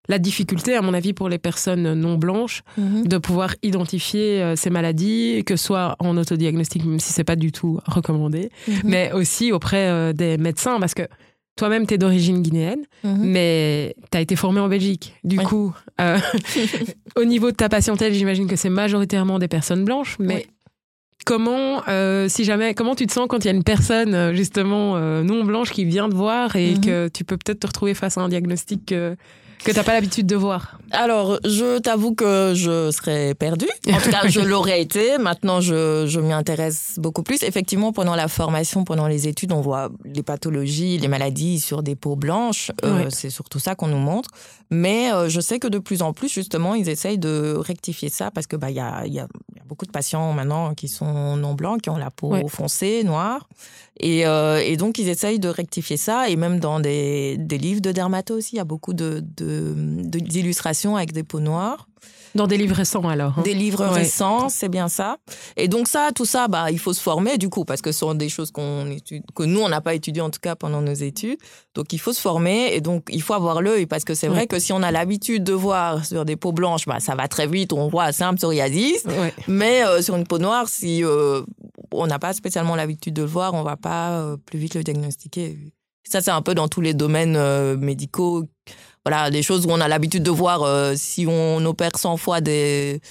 la 0.10 0.18
difficulté, 0.18 0.76
à 0.76 0.82
mon 0.82 0.96
avis, 0.96 1.14
pour 1.14 1.30
les 1.30 1.38
personnes 1.38 1.94
non 1.94 2.16
blanches, 2.18 2.64
mhm. 2.78 3.06
de 3.08 3.18
pouvoir 3.20 3.54
identifier 3.62 4.56
ces 4.56 4.72
maladies, 4.72 5.44
que 5.46 5.56
ce 5.56 5.66
soit 5.68 5.96
en 6.00 6.18
autodiagnostic, 6.18 6.84
même 6.84 7.00
si 7.00 7.14
c'est 7.14 7.24
pas 7.24 7.36
du 7.36 7.52
tout 7.52 7.80
recommandé, 7.86 8.50
Mhm. 8.68 8.74
mais 8.84 9.12
aussi 9.14 9.52
auprès 9.52 10.14
des 10.16 10.38
médecins, 10.38 10.80
parce 10.80 10.96
que 10.96 11.04
toi-même, 11.56 11.86
tu 11.86 11.94
es 11.94 11.98
d'origine 11.98 12.42
guinéenne, 12.42 12.86
Mhm. 13.04 13.18
mais 13.22 13.96
tu 14.12 14.18
as 14.18 14.22
été 14.22 14.36
formé 14.36 14.60
en 14.60 14.68
Belgique. 14.68 15.14
Du 15.24 15.38
coup, 15.38 15.74
euh, 16.00 16.18
au 17.16 17.24
niveau 17.26 17.52
de 17.52 17.56
ta 17.56 17.70
patientèle, 17.70 18.14
j'imagine 18.14 18.48
que 18.48 18.56
c'est 18.56 18.70
majoritairement 18.70 19.38
des 19.40 19.48
personnes 19.48 19.84
blanches, 19.86 20.18
mais 20.20 20.48
comment, 21.26 21.84
euh, 21.88 22.28
si 22.28 22.44
jamais, 22.44 22.74
comment 22.74 22.96
tu 22.96 23.06
te 23.06 23.14
sens 23.14 23.28
quand 23.30 23.44
il 23.44 23.48
y 23.48 23.52
a 23.52 23.54
une 23.54 23.64
personne 23.64 24.16
euh, 24.16 24.34
justement 24.34 24.96
euh, 24.96 25.22
non 25.24 25.44
blanche 25.44 25.70
qui 25.72 25.86
vient 25.86 26.10
te 26.10 26.16
voir 26.16 26.56
et 26.56 26.74
Mhm. 26.76 26.82
que 26.82 27.08
tu 27.10 27.24
peux 27.24 27.38
peut-être 27.38 27.60
te 27.60 27.68
retrouver 27.68 27.94
face 27.94 28.18
à 28.18 28.22
un 28.22 28.30
diagnostic 28.30 28.94
que, 29.64 29.72
t'as 29.72 29.84
pas 29.84 29.94
l'habitude 29.94 30.28
de 30.28 30.36
voir 30.36 30.78
Alors, 30.92 31.40
je 31.46 31.80
t'avoue 31.80 32.14
que 32.16 32.54
je 32.56 32.92
serais 32.92 33.34
perdue. 33.36 33.70
En 33.92 34.00
tout 34.00 34.10
cas, 34.10 34.22
je 34.28 34.40
l'aurais 34.40 34.82
été. 34.82 35.18
Maintenant, 35.18 35.62
je, 35.62 36.06
je 36.08 36.20
m'y 36.20 36.34
intéresse 36.34 36.96
beaucoup 36.98 37.24
plus. 37.24 37.44
Effectivement, 37.44 37.92
pendant 37.94 38.16
la 38.16 38.28
formation, 38.28 38.84
pendant 38.84 39.08
les 39.08 39.28
études, 39.28 39.52
on 39.52 39.62
voit 39.62 39.90
les 40.06 40.24
pathologies, 40.24 40.98
les 40.98 41.08
maladies 41.08 41.60
sur 41.60 41.84
des 41.84 41.96
peaux 41.96 42.16
blanches. 42.16 42.72
Euh. 42.84 43.06
C'est 43.10 43.30
surtout 43.30 43.60
ça 43.60 43.76
qu'on 43.76 43.88
nous 43.88 43.98
montre. 43.98 44.30
Mais 44.70 45.12
euh, 45.12 45.28
je 45.30 45.42
sais 45.42 45.60
que 45.60 45.68
de 45.68 45.80
plus 45.80 46.02
en 46.02 46.14
plus, 46.14 46.30
justement, 46.32 46.76
ils 46.76 46.88
essayent 46.90 47.18
de 47.20 47.56
rectifier 47.58 48.10
ça 48.10 48.32
parce 48.32 48.48
que 48.48 48.56
bah 48.56 48.70
il 48.70 48.78
y 48.78 48.80
a, 48.80 49.04
il 49.06 49.14
y, 49.14 49.20
a, 49.20 49.28
il 49.52 49.58
y 49.58 49.60
a 49.60 49.64
beaucoup 49.66 49.86
de 49.86 49.92
patients 49.92 50.32
maintenant 50.34 50.74
qui 50.74 50.88
sont 50.88 51.36
non 51.36 51.54
blancs, 51.56 51.82
qui 51.82 51.90
ont 51.90 51.98
la 51.98 52.10
peau 52.10 52.30
Ouais. 52.32 52.46
foncée, 52.48 53.04
noire. 53.04 53.50
Et, 54.02 54.26
euh, 54.26 54.60
et 54.64 54.78
donc, 54.78 54.98
ils 54.98 55.10
essayent 55.10 55.40
de 55.40 55.48
rectifier 55.48 55.96
ça. 55.96 56.28
Et 56.28 56.36
même 56.36 56.60
dans 56.60 56.80
des, 56.80 57.38
des 57.38 57.58
livres 57.58 57.82
de 57.82 57.92
dermato 57.92 58.36
aussi, 58.36 58.56
il 58.56 58.58
y 58.58 58.62
a 58.62 58.66
beaucoup 58.66 58.94
de, 58.94 59.24
de, 59.38 59.74
d'illustrations 60.04 60.96
avec 60.96 61.14
des 61.14 61.24
peaux 61.24 61.40
noires. 61.40 61.88
Dans 62.36 62.48
des 62.48 62.58
livres 62.58 62.76
récents 62.76 63.08
alors 63.08 63.40
hein 63.40 63.42
Des 63.44 63.54
livres 63.54 63.82
Ouais. 63.86 64.00
récents, 64.02 64.50
c'est 64.50 64.70
bien 64.70 64.88
ça. 64.88 65.18
Et 65.58 65.68
donc 65.68 65.88
ça, 65.88 66.10
tout 66.16 66.26
ça, 66.26 66.48
bah, 66.48 66.72
il 66.72 66.80
faut 66.80 66.94
se 66.94 67.02
former 67.02 67.38
du 67.38 67.50
coup, 67.50 67.66
parce 67.66 67.82
que 67.82 67.92
ce 67.92 68.00
sont 68.00 68.14
des 68.14 68.30
choses 68.30 68.52
qu'on 68.52 68.86
étudie, 68.90 69.24
que 69.36 69.44
nous, 69.44 69.60
on 69.60 69.70
n'a 69.70 69.82
pas 69.82 69.94
étudié 69.96 70.22
en 70.22 70.30
tout 70.30 70.40
cas 70.42 70.56
pendant 70.56 70.82
nos 70.82 70.94
études. 70.94 71.38
Donc 71.76 71.94
il 71.94 72.00
faut 72.00 72.14
se 72.14 72.22
former 72.22 72.74
et 72.74 72.82
donc 72.82 73.10
il 73.10 73.22
faut 73.22 73.34
avoir 73.34 73.62
l'œil, 73.62 73.86
parce 73.86 74.04
que 74.04 74.14
c'est 74.14 74.28
vrai 74.28 74.48
que 74.48 74.60
si 74.60 74.72
on 74.74 74.82
a 74.84 74.92
l'habitude 74.92 75.44
de 75.44 75.54
voir 75.54 76.06
sur 76.06 76.26
des 76.26 76.36
peaux 76.36 76.52
blanches, 76.52 76.86
bah, 76.86 77.00
ça 77.00 77.16
va 77.16 77.28
très 77.28 77.48
vite, 77.48 77.74
on 77.74 77.88
voit 77.88 78.10
un 78.20 78.34
psoriasis. 78.36 79.04
Ouais. 79.06 79.34
Mais 79.48 79.84
euh, 79.86 80.02
sur 80.02 80.16
une 80.16 80.26
peau 80.26 80.38
noire, 80.38 80.68
si 80.70 81.04
euh, 81.04 81.42
on 81.92 82.08
n'a 82.08 82.20
pas 82.20 82.34
spécialement 82.34 82.76
l'habitude 82.76 83.14
de 83.14 83.22
le 83.24 83.28
voir, 83.28 83.54
on 83.54 83.64
va 83.64 83.78
pas 83.78 84.12
euh, 84.20 84.38
plus 84.38 84.60
vite 84.60 84.76
le 84.76 84.84
diagnostiquer. 84.84 85.58
Ça, 86.08 86.22
c'est 86.22 86.32
un 86.32 86.42
peu 86.42 86.56
dans 86.56 86.68
tous 86.68 86.82
les 86.82 86.94
domaines 86.94 87.38
médicaux. 87.78 88.46
Voilà, 89.06 89.32
des 89.32 89.42
choses 89.44 89.66
où 89.66 89.70
on 89.72 89.82
a 89.82 89.88
l'habitude 89.88 90.24
de 90.24 90.32
voir 90.32 90.64
euh, 90.64 90.94
si 90.96 91.26
on 91.28 91.64
opère 91.66 91.98
100 91.98 92.18
fois 92.18 92.40
des, 92.42 93.02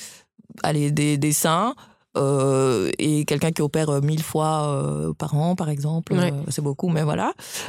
allez, 0.63 0.91
des, 0.91 1.17
des 1.19 1.33
seins. 1.33 1.75
euh, 2.17 2.91
et 2.99 3.25
quelqu'un 3.25 3.53
qui 3.53 3.63
opère 3.63 3.89
euh, 3.91 4.01
1000 4.01 4.23
fois 4.23 4.67
euh, 4.69 5.13
par 5.15 5.35
an, 5.37 5.55
par 5.57 5.69
exemple, 5.69 6.15
c'est 6.49 6.63
beaucoup, 6.63 6.89
mais 6.89 7.03
voilà. 7.03 7.33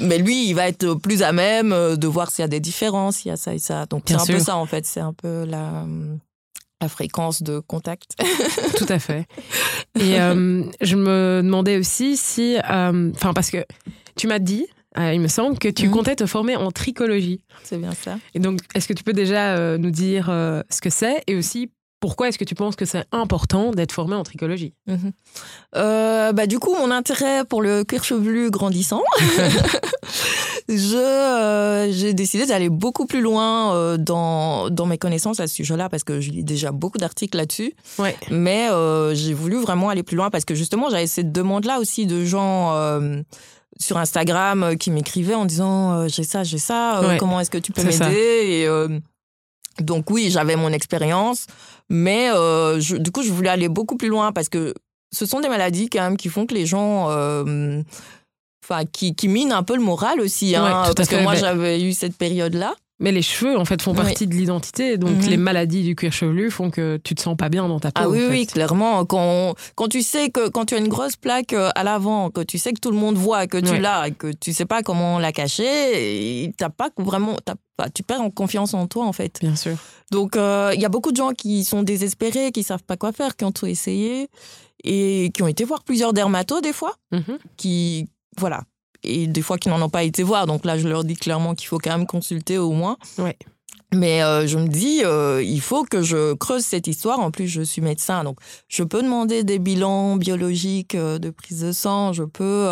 Mais 0.00 0.18
lui, 0.18 0.48
il 0.48 0.54
va 0.54 0.68
être 0.68 0.94
plus 0.94 1.22
à 1.22 1.32
même 1.32 1.70
de 1.96 2.06
voir 2.06 2.30
s'il 2.30 2.42
y 2.42 2.44
a 2.44 2.48
des 2.48 2.60
différences, 2.60 3.16
s'il 3.16 3.28
y 3.30 3.32
a 3.32 3.36
ça 3.36 3.54
et 3.54 3.58
ça. 3.58 3.86
Donc 3.86 4.04
c'est 4.06 4.14
un 4.14 4.26
peu 4.26 4.38
ça 4.38 4.56
en 4.56 4.66
fait, 4.66 4.84
c'est 4.86 5.00
un 5.00 5.12
peu 5.12 5.44
la, 5.44 5.86
la 6.80 6.88
fréquence 6.88 7.42
de 7.42 7.60
contact. 7.60 8.10
Tout 8.76 8.86
à 8.88 8.98
fait. 8.98 9.26
Et 10.00 10.16
je 10.80 10.96
me 10.96 11.40
demandais 11.42 11.78
aussi 11.78 12.16
si, 12.16 12.56
enfin 12.58 13.32
parce 13.34 13.50
que 13.50 13.64
tu 14.16 14.26
m'as 14.28 14.38
dit, 14.38 14.66
euh, 14.98 15.12
il 15.12 15.20
me 15.20 15.28
semble 15.28 15.58
que 15.58 15.68
tu 15.68 15.86
Mhm. 15.86 15.92
comptais 15.92 16.16
te 16.16 16.26
former 16.26 16.56
en 16.56 16.70
tricologie. 16.70 17.40
c'est 17.62 17.78
bien 17.78 17.92
ça. 17.92 18.18
Et 18.34 18.38
donc, 18.38 18.60
est-ce 18.74 18.86
que 18.88 18.92
tu 18.94 19.02
peux 19.04 19.12
déjà 19.12 19.56
euh, 19.56 19.76
nous 19.78 19.90
dire 19.90 20.28
euh, 20.30 20.62
ce 20.70 20.80
que 20.80 20.90
c'est 20.90 21.22
et 21.26 21.34
aussi 21.36 21.70
pourquoi 22.00 22.28
est-ce 22.28 22.36
que 22.36 22.44
tu 22.44 22.54
penses 22.54 22.76
que 22.76 22.84
c'est 22.84 23.04
important 23.12 23.70
d'être 23.70 23.92
formé 23.92 24.14
en 24.14 24.24
tricologie. 24.24 24.74
Euh, 25.74 26.32
bah, 26.32 26.46
du 26.46 26.58
coup, 26.58 26.74
mon 26.74 26.90
intérêt 26.90 27.46
pour 27.46 27.62
le 27.62 27.82
cuir 27.82 28.04
chevelu 28.04 28.50
grandissant, 28.50 29.00
j'ai 30.68 32.14
décidé 32.14 32.44
d'aller 32.46 32.68
beaucoup 32.68 33.06
plus 33.06 33.20
loin 33.22 33.96
dans 33.98 34.68
dans 34.70 34.86
mes 34.86 34.98
connaissances 34.98 35.40
à 35.40 35.46
ce 35.46 35.54
sujet-là 35.54 35.88
parce 35.88 36.04
que 36.04 36.20
je 36.20 36.30
lis 36.30 36.44
déjà 36.44 36.72
beaucoup 36.72 36.98
d'articles 36.98 37.36
là-dessus. 37.38 37.72
Ouais. 37.98 38.14
Mais 38.30 38.68
j'ai 39.14 39.34
voulu 39.34 39.56
vraiment 39.56 39.88
aller 39.88 40.02
plus 40.02 40.16
loin 40.16 40.30
parce 40.30 40.44
que 40.44 40.54
justement 40.54 40.90
j'avais 40.90 41.06
cette 41.06 41.32
demande-là 41.32 41.78
aussi 41.80 42.06
de 42.06 42.24
gens 42.24 42.72
sur 43.80 43.98
Instagram 43.98 44.76
qui 44.78 44.90
m'écrivaient 44.90 45.34
en 45.34 45.44
disant 45.44 46.08
j'ai 46.08 46.24
ça, 46.24 46.44
j'ai 46.44 46.58
ça, 46.58 47.16
comment 47.18 47.40
est-ce 47.40 47.50
que 47.50 47.58
tu 47.58 47.72
peux 47.72 47.82
m'aider 47.82 48.68
donc 49.80 50.10
oui, 50.10 50.30
j'avais 50.30 50.56
mon 50.56 50.70
expérience, 50.70 51.46
mais 51.88 52.30
euh, 52.32 52.80
du 52.80 53.10
coup, 53.10 53.22
je 53.22 53.32
voulais 53.32 53.50
aller 53.50 53.68
beaucoup 53.68 53.96
plus 53.96 54.08
loin 54.08 54.32
parce 54.32 54.48
que 54.48 54.74
ce 55.12 55.26
sont 55.26 55.40
des 55.40 55.48
maladies 55.48 55.88
quand 55.88 56.00
même 56.00 56.16
qui 56.16 56.28
font 56.28 56.46
que 56.46 56.54
les 56.54 56.66
gens, 56.66 57.10
euh, 57.10 57.82
enfin, 58.64 58.84
qui, 58.84 59.14
qui, 59.14 59.28
minent 59.28 59.52
un 59.52 59.62
peu 59.62 59.74
le 59.74 59.82
moral 59.82 60.20
aussi. 60.20 60.54
Hein, 60.54 60.92
parce 60.96 61.08
que 61.08 61.20
moi, 61.22 61.34
ben 61.34 61.40
j'avais 61.40 61.82
eu 61.82 61.92
cette 61.92 62.16
période-là. 62.16 62.74
Mais 63.00 63.10
les 63.10 63.22
cheveux, 63.22 63.58
en 63.58 63.64
fait, 63.64 63.82
font 63.82 63.92
partie 63.92 64.28
de 64.28 64.34
l'identité. 64.34 64.98
Donc, 64.98 65.10
mhm. 65.10 65.28
les 65.28 65.36
maladies 65.36 65.82
du 65.82 65.96
cuir 65.96 66.12
chevelu 66.12 66.50
font 66.50 66.70
que 66.70 66.96
tu 67.02 67.16
te 67.16 67.20
sens 67.20 67.36
pas 67.36 67.48
bien 67.48 67.66
dans 67.66 67.80
ta 67.80 67.90
peau. 67.90 68.02
Ah 68.04 68.08
oui, 68.08 68.24
oui, 68.30 68.46
clairement. 68.46 69.04
Quand, 69.04 69.54
quand 69.74 69.88
tu 69.88 70.02
sais 70.02 70.30
que 70.30 70.48
quand 70.48 70.66
tu 70.66 70.74
as 70.74 70.78
une 70.78 70.88
grosse 70.88 71.16
plaque 71.16 71.54
euh, 71.54 71.70
à 71.74 71.82
l'avant, 71.82 72.30
que 72.30 72.40
tu 72.40 72.56
sais 72.56 72.72
que 72.72 72.78
tout 72.78 72.92
le 72.92 72.96
monde 72.96 73.16
voit 73.16 73.48
que 73.48 73.58
tu 73.58 73.78
l'as, 73.78 74.10
que 74.10 74.30
tu 74.32 74.52
sais 74.52 74.64
pas 74.64 74.82
comment 74.82 75.18
la 75.18 75.32
cacher, 75.32 76.52
t'as 76.56 76.70
pas 76.70 76.90
vraiment, 76.96 77.36
tu 77.94 78.04
perds 78.04 78.22
en 78.22 78.30
confiance 78.30 78.74
en 78.74 78.86
toi, 78.86 79.04
en 79.04 79.12
fait. 79.12 79.38
Bien 79.40 79.56
sûr. 79.56 79.76
Donc, 80.12 80.36
euh, 80.36 80.70
il 80.74 80.80
y 80.80 80.84
a 80.84 80.88
beaucoup 80.88 81.10
de 81.10 81.16
gens 81.16 81.32
qui 81.32 81.64
sont 81.64 81.82
désespérés, 81.82 82.52
qui 82.52 82.62
savent 82.62 82.84
pas 82.84 82.96
quoi 82.96 83.10
faire, 83.10 83.34
qui 83.34 83.44
ont 83.44 83.52
tout 83.52 83.66
essayé 83.66 84.28
et 84.84 85.30
qui 85.34 85.42
ont 85.42 85.48
été 85.48 85.64
voir 85.64 85.82
plusieurs 85.82 86.12
dermatos 86.12 86.62
des 86.62 86.72
fois, 86.72 86.94
mhm. 87.10 87.38
qui, 87.56 88.08
voilà, 88.38 88.62
et 89.04 89.26
des 89.26 89.42
fois 89.42 89.58
qui 89.58 89.68
n'en 89.68 89.80
ont 89.80 89.90
pas 89.90 90.02
été 90.02 90.22
voir. 90.22 90.46
Donc 90.46 90.64
là, 90.64 90.78
je 90.78 90.88
leur 90.88 91.04
dis 91.04 91.16
clairement 91.16 91.54
qu'il 91.54 91.68
faut 91.68 91.78
quand 91.78 91.96
même 91.96 92.06
consulter 92.06 92.58
au 92.58 92.72
moins. 92.72 92.96
Ouais. 93.18 93.36
Mais 93.94 94.22
euh, 94.22 94.46
je 94.46 94.58
me 94.58 94.68
dis, 94.68 95.02
euh, 95.04 95.42
il 95.42 95.60
faut 95.60 95.84
que 95.84 96.02
je 96.02 96.34
creuse 96.34 96.64
cette 96.64 96.86
histoire. 96.86 97.20
En 97.20 97.30
plus, 97.30 97.46
je 97.46 97.62
suis 97.62 97.80
médecin, 97.80 98.24
donc 98.24 98.38
je 98.68 98.82
peux 98.82 99.02
demander 99.02 99.44
des 99.44 99.58
bilans 99.58 100.16
biologiques 100.16 100.94
euh, 100.94 101.18
de 101.18 101.30
prise 101.30 101.60
de 101.60 101.72
sang. 101.72 102.12
Je 102.12 102.24
peux 102.24 102.68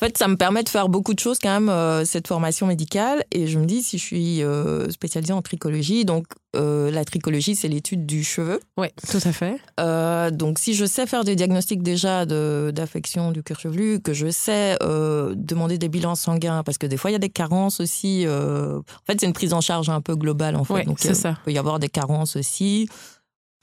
en 0.00 0.06
fait, 0.06 0.16
ça 0.16 0.28
me 0.28 0.36
permet 0.36 0.62
de 0.62 0.68
faire 0.70 0.88
beaucoup 0.88 1.12
de 1.12 1.18
choses 1.18 1.38
quand 1.38 1.52
même, 1.52 1.68
euh, 1.68 2.06
cette 2.06 2.26
formation 2.26 2.66
médicale. 2.66 3.22
Et 3.32 3.46
je 3.46 3.58
me 3.58 3.66
dis, 3.66 3.82
si 3.82 3.98
je 3.98 4.02
suis 4.02 4.42
euh, 4.42 4.88
spécialisée 4.88 5.34
en 5.34 5.42
tricologie, 5.42 6.06
donc 6.06 6.24
euh, 6.56 6.90
la 6.90 7.04
tricologie, 7.04 7.54
c'est 7.54 7.68
l'étude 7.68 8.06
du 8.06 8.24
cheveu. 8.24 8.60
Oui, 8.78 8.86
tout 9.10 9.18
à 9.22 9.32
fait. 9.32 9.60
donc 10.34 10.58
si 10.58 10.72
je 10.72 10.86
sais 10.86 11.06
faire 11.06 11.22
des 11.22 11.36
diagnostics 11.36 11.82
déjà 11.82 12.24
d'affection 12.24 13.30
du 13.30 13.42
cuir 13.42 13.60
chevelu, 13.60 14.00
que 14.00 14.14
je 14.14 14.30
sais 14.30 14.78
demander 14.80 15.76
des 15.76 15.90
bilans 15.90 16.14
sanguins, 16.14 16.62
parce 16.62 16.78
que 16.78 16.86
des 16.86 16.96
fois, 16.96 17.10
il 17.10 17.12
y 17.12 17.16
a 17.16 17.20
des 17.20 17.28
carences 17.28 17.80
aussi. 17.80 18.24
en 18.26 18.82
fait, 19.06 19.20
c'est 19.20 19.26
une 19.26 19.34
prise 19.34 19.52
en 19.52 19.60
charge 19.60 19.90
un 19.90 20.00
peu 20.00 20.16
globale, 20.16 20.56
en 20.56 20.64
fait. 20.64 20.86
Oui, 20.86 20.94
c'est 20.96 21.14
ça. 21.14 21.36
Il 21.42 21.44
peut 21.44 21.52
y 21.52 21.58
avoir 21.58 21.78
des 21.78 21.90
carences 21.90 22.36
aussi 22.36 22.88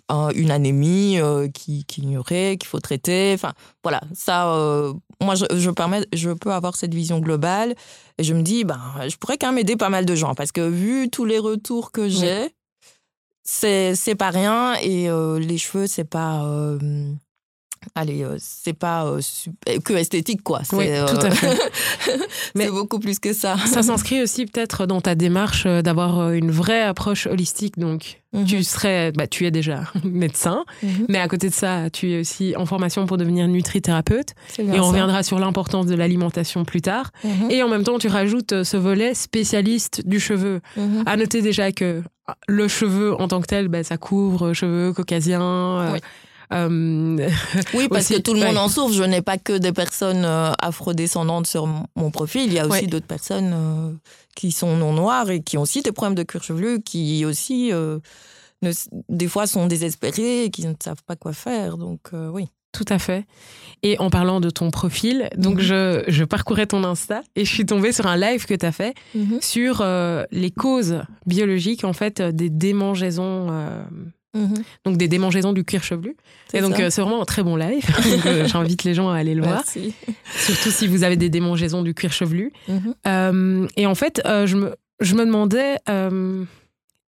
une 0.09 0.51
anémie 0.51 1.19
euh, 1.19 1.47
qui, 1.47 1.85
qui 1.85 2.01
ignorait, 2.01 2.57
qu'il 2.57 2.67
faut 2.67 2.79
traiter. 2.79 3.31
Enfin, 3.33 3.53
voilà, 3.83 4.01
ça, 4.13 4.53
euh, 4.53 4.93
moi, 5.21 5.35
je, 5.35 5.45
je, 5.57 5.69
permets, 5.69 6.05
je 6.13 6.31
peux 6.31 6.51
avoir 6.51 6.75
cette 6.75 6.93
vision 6.93 7.19
globale 7.19 7.75
et 8.17 8.23
je 8.23 8.33
me 8.33 8.41
dis, 8.41 8.63
ben, 8.63 8.79
je 9.07 9.15
pourrais 9.17 9.37
quand 9.37 9.47
même 9.47 9.57
aider 9.57 9.75
pas 9.75 9.89
mal 9.89 10.05
de 10.05 10.15
gens 10.15 10.35
parce 10.35 10.51
que 10.51 10.61
vu 10.61 11.09
tous 11.09 11.25
les 11.25 11.39
retours 11.39 11.91
que 11.91 12.07
j'ai, 12.07 12.49
c'est 13.43 13.95
c'est 13.95 14.15
pas 14.15 14.29
rien 14.29 14.75
et 14.81 15.09
euh, 15.09 15.39
les 15.39 15.57
cheveux, 15.57 15.87
c'est 15.87 16.03
pas 16.03 16.43
allez, 17.95 18.23
euh, 18.23 18.35
c'est 18.39 18.73
pas 18.73 19.05
euh, 19.05 19.19
que 19.83 19.93
esthétique, 19.93 20.43
quoi. 20.43 20.61
Oui, 20.73 20.87
tout 21.07 21.25
à 21.25 21.31
fait. 21.31 21.57
Mais 22.55 22.69
beaucoup 22.69 22.99
plus 22.99 23.19
que 23.19 23.33
ça. 23.33 23.57
Ça 23.57 23.83
s'inscrit 23.83 24.21
aussi 24.21 24.45
peut-être 24.45 24.85
dans 24.85 25.01
ta 25.01 25.15
démarche 25.15 25.65
euh, 25.65 25.81
d'avoir 25.81 26.31
une 26.31 26.51
vraie 26.51 26.83
approche 26.83 27.27
holistique. 27.27 27.77
Donc, 27.77 28.21
mhm. 28.33 28.45
tu 28.45 28.63
serais, 28.63 29.11
bah, 29.11 29.27
tu 29.27 29.45
es 29.45 29.51
déjà 29.51 29.83
médecin, 30.03 30.65
mhm. 30.83 31.05
mais 31.09 31.19
à 31.19 31.27
côté 31.27 31.49
de 31.49 31.53
ça, 31.53 31.89
tu 31.91 32.11
es 32.11 32.19
aussi 32.19 32.55
en 32.57 32.65
formation 32.65 33.05
pour 33.05 33.17
devenir 33.17 33.47
nutrithérapeute. 33.47 34.33
Et 34.59 34.79
on 34.79 34.87
reviendra 34.87 35.23
sur 35.23 35.39
l'importance 35.39 35.85
de 35.85 35.95
l'alimentation 35.95 36.65
plus 36.65 36.81
tard. 36.81 37.11
Mhm. 37.23 37.51
Et 37.51 37.63
en 37.63 37.69
même 37.69 37.83
temps, 37.83 37.99
tu 37.99 38.07
rajoutes 38.07 38.63
ce 38.63 38.77
volet 38.77 39.13
spécialiste 39.13 40.07
du 40.07 40.19
cheveu. 40.19 40.61
À 41.05 41.17
noter 41.17 41.41
déjà 41.41 41.71
que 41.71 42.03
le 42.47 42.67
cheveu 42.67 43.19
en 43.19 43.27
tant 43.27 43.41
que 43.41 43.47
tel, 43.47 43.67
bah, 43.67 43.83
ça 43.83 43.97
couvre 43.97 44.53
cheveux 44.53 44.93
caucasiens. 44.93 45.41
Euh, 45.41 45.97
oui, 46.51 47.87
parce 47.89 48.07
que 48.07 48.19
tout 48.19 48.33
le 48.33 48.39
monde 48.39 48.57
en 48.57 48.69
souffre. 48.69 48.93
Je 48.93 49.03
n'ai 49.03 49.21
pas 49.21 49.37
que 49.37 49.57
des 49.57 49.73
personnes 49.73 50.25
euh, 50.25 50.51
afrodescendantes 50.61 51.47
sur 51.47 51.67
mon 51.67 52.11
profil. 52.11 52.43
Il 52.45 52.53
y 52.53 52.59
a 52.59 52.67
aussi 52.67 52.87
d'autres 52.87 53.07
personnes 53.07 53.51
euh, 53.53 53.91
qui 54.35 54.51
sont 54.51 54.77
non 54.77 54.93
noires 54.93 55.29
et 55.29 55.41
qui 55.41 55.57
ont 55.57 55.63
aussi 55.63 55.81
des 55.81 55.91
problèmes 55.91 56.15
de 56.15 56.23
cuir 56.23 56.43
chevelu, 56.43 56.81
qui 56.81 57.25
aussi, 57.25 57.71
des 59.09 59.27
fois, 59.27 59.47
sont 59.47 59.67
désespérés 59.67 60.45
et 60.45 60.49
qui 60.49 60.65
ne 60.65 60.73
savent 60.81 61.03
pas 61.05 61.15
quoi 61.15 61.33
faire. 61.33 61.77
Donc, 61.77 62.09
oui. 62.13 62.47
Tout 62.73 62.85
à 62.89 62.99
fait. 62.99 63.25
Et 63.81 63.97
en 63.97 64.11
parlant 64.11 64.39
de 64.39 64.51
ton 64.51 64.69
profil, 64.69 65.29
donc 65.35 65.55
mhm. 65.55 65.61
je, 65.61 66.03
je, 66.09 66.23
parcourais 66.25 66.67
ton 66.67 66.83
Insta 66.83 67.23
et 67.35 67.43
je 67.43 67.51
suis 67.51 67.65
tombée 67.65 67.91
sur 67.91 68.05
un 68.05 68.17
live 68.17 68.45
que 68.45 68.53
tu 68.53 68.65
as 68.65 68.71
fait 68.71 68.93
mhm. 69.15 69.39
sur 69.41 69.83
les 70.31 70.51
causes 70.51 71.01
biologiques 71.25 71.85
en 71.85 71.93
fait 71.93 72.21
des 72.21 72.49
démangeaisons 72.51 73.49
Mhm. 74.37 74.63
Donc 74.85 74.97
des 74.97 75.07
démangeaisons 75.07 75.53
du 75.53 75.63
cuir 75.63 75.83
chevelu. 75.83 76.15
Et 76.53 76.61
donc 76.61 76.79
euh, 76.79 76.89
c'est 76.89 77.01
vraiment 77.01 77.21
un 77.21 77.25
très 77.25 77.43
bon 77.43 77.55
live. 77.55 77.85
Euh, 78.25 78.47
j'invite 78.47 78.83
les 78.83 78.93
gens 78.93 79.09
à 79.09 79.17
aller 79.17 79.35
le 79.35 79.43
voir. 79.43 79.63
Surtout 80.35 80.71
si 80.71 80.87
vous 80.87 81.03
avez 81.03 81.15
des 81.15 81.29
démangeaisons 81.29 81.81
du 81.81 81.93
cuir 81.93 82.11
chevelu. 82.11 82.51
Mhm. 82.67 82.95
Euh, 83.05 83.67
et 83.77 83.85
en 83.85 83.95
fait, 83.95 84.21
je, 84.25 84.55
me, 84.55 84.75
je 84.99 85.15
me 85.15 85.25
demandais, 85.25 85.77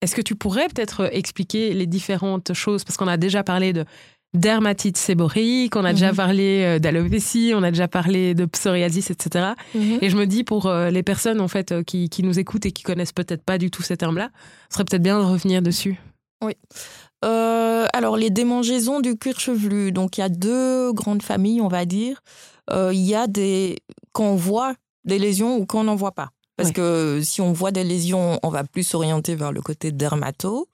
est-ce 0.02 0.16
que 0.16 0.22
tu 0.22 0.36
pourrais 0.36 0.68
peut-être 0.68 1.10
expliquer 1.12 1.74
les 1.74 1.88
différentes 1.88 2.54
choses? 2.54 2.84
Parce 2.84 2.96
qu'on 2.96 3.08
a 3.08 3.18
déjà 3.18 3.44
parlé 3.44 3.74
de 3.74 3.86
dermatite 4.34 4.98
séborique, 4.98 5.76
on 5.76 5.84
a 5.84 5.94
déjà 5.94 6.12
mhm. 6.12 6.16
parlé 6.16 6.80
d'alopécie, 6.80 7.54
on 7.56 7.64
a 7.64 7.72
déjà 7.72 7.88
parlé 7.88 8.34
de 8.34 8.46
psoriasis, 8.46 9.10
etc. 9.10 9.54
Et 10.02 10.10
je 10.10 10.16
me 10.16 10.26
dis 10.26 10.44
pour 10.44 10.72
les 10.72 11.04
personnes 11.04 11.42
en 11.42 11.48
fait 11.48 11.84
qui, 11.84 12.10
qui 12.10 12.24
nous 12.24 12.40
écoutent 12.40 12.66
et 12.66 12.72
qui 12.72 12.84
connaissent 12.84 13.14
peut-être 13.14 13.44
pas 13.44 13.58
du 13.58 13.72
tout 13.72 13.82
ces 13.82 13.98
termes-là, 13.98 14.30
ce 14.70 14.76
serait 14.76 14.86
peut-être 14.86 15.04
bien 15.04 15.20
de 15.20 15.26
revenir 15.26 15.62
dessus. 15.62 16.00
Oui. 16.42 16.54
Euh, 17.26 17.86
alors, 17.94 18.18
les 18.18 18.30
démangeaisons 18.30 19.00
du 19.02 19.18
cuir 19.18 19.40
chevelu. 19.40 19.92
Donc, 19.92 20.18
il 20.18 20.22
y 20.22 20.24
a 20.24 20.30
deux 20.30 20.94
grandes 20.94 21.24
familles, 21.24 21.62
on 21.62 21.68
va 21.68 21.86
dire. 21.86 22.22
Euh, 22.72 22.92
il 22.94 23.02
y 23.02 23.16
a 23.16 23.28
des. 23.28 23.78
Quand 24.14 24.26
on 24.26 24.36
voit 24.36 24.74
des 25.06 25.20
lésions 25.20 25.58
ou 25.58 25.66
quand 25.66 25.82
on 25.82 25.86
n'en 25.86 25.96
voit 25.96 26.14
pas. 26.14 26.30
Parce 26.60 26.72
que 26.74 27.22
si 27.24 27.40
on 27.40 27.54
voit 27.54 27.72
des 27.72 27.86
lésions, 27.86 28.38
on 28.44 28.50
va 28.50 28.66
plus 28.66 28.84
s'orienter 28.84 29.36
vers 29.36 29.54
le 29.54 29.62
côté 29.62 29.94
dermato. 29.94 30.68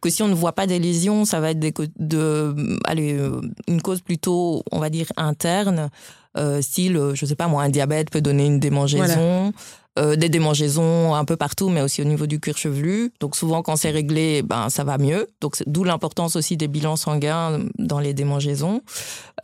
Que 0.00 0.08
si 0.08 0.22
on 0.22 0.28
ne 0.28 0.34
voit 0.34 0.52
pas 0.52 0.66
des 0.66 0.78
lésions, 0.78 1.26
ça 1.26 1.40
va 1.40 1.50
être 1.50 1.58
des, 1.58 1.74
de, 1.98 2.78
allez, 2.86 3.12
euh, 3.18 3.42
une 3.68 3.82
cause 3.82 4.00
plutôt, 4.00 4.62
on 4.72 4.78
va 4.78 4.88
dire, 4.88 5.12
interne. 5.18 5.90
Style, 6.60 7.00
je 7.14 7.26
sais 7.26 7.36
pas 7.36 7.48
moi, 7.48 7.62
un 7.62 7.68
diabète 7.68 8.10
peut 8.10 8.20
donner 8.20 8.46
une 8.46 8.60
démangeaison. 8.60 9.52
Euh, 9.98 10.14
des 10.14 10.28
démangeaisons 10.28 11.14
un 11.14 11.24
peu 11.24 11.36
partout, 11.36 11.70
mais 11.70 11.80
aussi 11.80 12.02
au 12.02 12.04
niveau 12.04 12.26
du 12.26 12.38
cuir 12.38 12.58
chevelu. 12.58 13.12
Donc 13.18 13.34
souvent, 13.34 13.62
quand 13.62 13.76
c'est 13.76 13.90
réglé, 13.90 14.42
ben 14.42 14.68
ça 14.68 14.84
va 14.84 14.98
mieux. 14.98 15.26
Donc 15.40 15.62
d'où 15.66 15.84
l'importance 15.84 16.36
aussi 16.36 16.58
des 16.58 16.68
bilans 16.68 16.96
sanguins 16.96 17.60
dans 17.78 17.98
les 17.98 18.12
démangeaisons. 18.12 18.82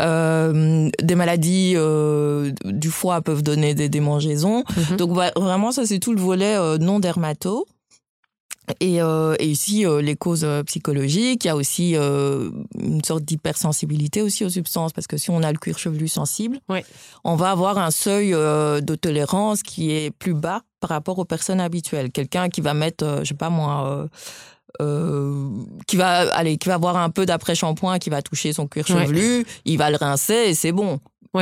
Euh, 0.03 0.91
des 1.03 1.15
maladies 1.15 1.73
euh, 1.77 2.53
du 2.67 2.91
foie 2.91 3.23
peuvent 3.23 3.43
donner 3.43 3.75
des 3.75 3.89
démangeaisons. 3.89 4.63
Mhm. 4.77 4.97
Donc 4.99 5.13
vraiment, 5.13 5.73
ça 5.73 5.87
c'est 5.87 5.99
tout 6.01 6.13
le 6.13 6.21
volet 6.21 6.59
non 6.79 7.01
dermato. 7.01 7.67
Et, 8.81 9.03
euh, 9.03 9.35
et, 9.41 9.49
ici, 9.49 9.85
euh, 9.85 10.01
les 10.01 10.15
causes 10.15 10.45
euh, 10.45 10.63
psychologiques, 10.63 11.45
il 11.45 11.49
y 11.49 11.51
a 11.51 11.57
aussi 11.57 11.97
euh, 11.97 12.51
une 12.79 13.03
sorte 13.03 13.25
d'hypersensibilité 13.25 14.23
aussi 14.23 14.45
aux 14.45 14.51
substances, 14.51 14.93
parce 14.93 15.09
que 15.09 15.17
si 15.17 15.31
on 15.31 15.43
a 15.43 15.51
le 15.51 15.59
cuir 15.59 15.79
chevelu 15.79 16.07
sensible, 16.07 16.61
on 17.25 17.35
va 17.35 17.51
avoir 17.51 17.79
un 17.79 17.91
seuil 17.91 18.31
de 18.31 18.95
tolérance 18.95 19.63
qui 19.63 19.91
est 19.91 20.11
plus 20.11 20.35
bas 20.35 20.63
par 20.81 20.91
rapport 20.91 21.19
aux 21.19 21.25
personnes 21.25 21.61
habituelles. 21.61 22.11
Quelqu'un 22.11 22.49
qui 22.49 22.61
va 22.61 22.75
mettre, 22.75 23.21
je 23.23 23.29
sais 23.29 23.35
pas 23.35 23.51
moi, 23.51 24.09
qui 24.79 25.97
va 25.97 26.35
aller, 26.35 26.57
qui 26.57 26.69
va 26.69 26.75
avoir 26.75 26.97
un 26.97 27.11
peu 27.11 27.27
d'après-shampoing, 27.27 27.99
qui 27.99 28.11
va 28.11 28.23
toucher 28.23 28.53
son 28.53 28.67
cuir 28.67 28.87
chevelu, 28.87 29.45
il 29.65 29.79
va 29.79 29.91
le 29.91 29.97
rincer 29.97 30.35
et 30.47 30.55
c'est 30.55 30.73
bon. 30.73 31.01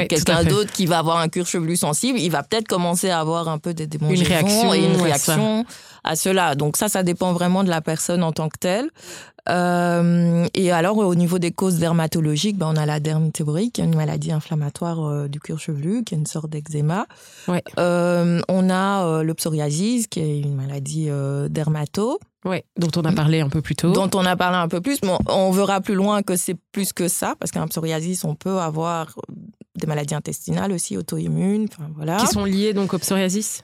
Quelqu'un 0.09 0.44
d'autre 0.44 0.70
qui 0.72 0.87
va 0.87 0.98
avoir 0.98 1.18
un 1.18 1.29
cuir 1.29 1.46
chevelu 1.46 1.76
sensible, 1.76 2.18
il 2.18 2.31
va 2.31 2.42
peut-être 2.42 2.68
commencer 2.68 3.11
à 3.11 3.18
avoir 3.18 3.48
un 3.48 3.59
peu 3.59 3.74
des 3.74 3.87
démangeaisons 3.87 4.22
une 4.22 4.29
réaction, 4.29 4.74
et 4.74 4.85
une 4.85 5.00
réaction 5.00 5.64
à 6.05 6.14
cela. 6.14 6.55
Donc 6.55 6.76
ça, 6.76 6.88
ça 6.88 7.03
dépend 7.03 7.33
vraiment 7.33 7.64
de 7.64 7.70
la 7.70 7.81
personne 7.81 8.22
en 8.22 8.33
tant 8.33 8.48
que 8.48 8.59
telle. 8.59 8.90
Euh, 9.48 10.46
et 10.55 10.70
alors, 10.70 10.98
au 10.98 11.14
niveau 11.14 11.38
des 11.38 11.50
causes 11.50 11.79
dermatologiques, 11.79 12.57
ben, 12.57 12.72
on 12.72 12.76
a 12.76 12.87
la 12.87 13.00
dermite 13.00 13.37
séborrheique, 13.37 13.79
une 13.79 13.96
maladie 13.96 14.33
inflammatoire 14.33 15.05
euh, 15.05 15.29
du 15.29 15.40
cuir 15.40 15.59
chevelu, 15.59 16.05
qui 16.05 16.14
est 16.14 16.18
une 16.18 16.26
sorte 16.26 16.50
d'eczéma. 16.50 17.07
Ouais. 17.48 17.62
Euh, 17.79 18.40
on 18.48 18.70
a 18.70 19.07
euh, 19.07 19.22
le 19.22 19.35
psoriasis, 19.35 20.07
qui 20.07 20.20
est 20.20 20.40
une 20.40 20.55
maladie 20.55 21.07
euh, 21.09 21.48
dermato. 21.48 22.20
Oui, 22.44 22.62
dont 22.79 22.90
on 22.96 23.05
a 23.05 23.12
parlé 23.12 23.40
un 23.40 23.48
peu 23.48 23.61
plus 23.61 23.76
tôt. 23.76 23.92
Dont 23.92 24.11
on 24.14 24.24
a 24.24 24.37
parlé 24.37 24.57
un 24.57 24.68
peu 24.68 24.81
plus, 24.81 25.00
mais 25.03 25.12
on 25.26 25.50
verra 25.50 25.81
plus 25.81 25.94
loin 25.94 26.22
que 26.22 26.37
c'est 26.37 26.57
plus 26.72 26.92
que 26.92 27.09
ça, 27.09 27.35
parce 27.38 27.50
qu'un 27.50 27.66
psoriasis, 27.66 28.24
on 28.24 28.35
peut 28.35 28.59
avoir 28.59 29.14
des 29.80 29.86
maladies 29.86 30.14
intestinales 30.14 30.72
aussi, 30.72 30.96
auto-immunes, 30.96 31.68
enfin 31.70 31.90
voilà. 31.96 32.16
Qui 32.16 32.26
sont 32.26 32.44
liées 32.44 32.72
donc 32.72 32.94
au 32.94 32.98
psoriasis 32.98 33.62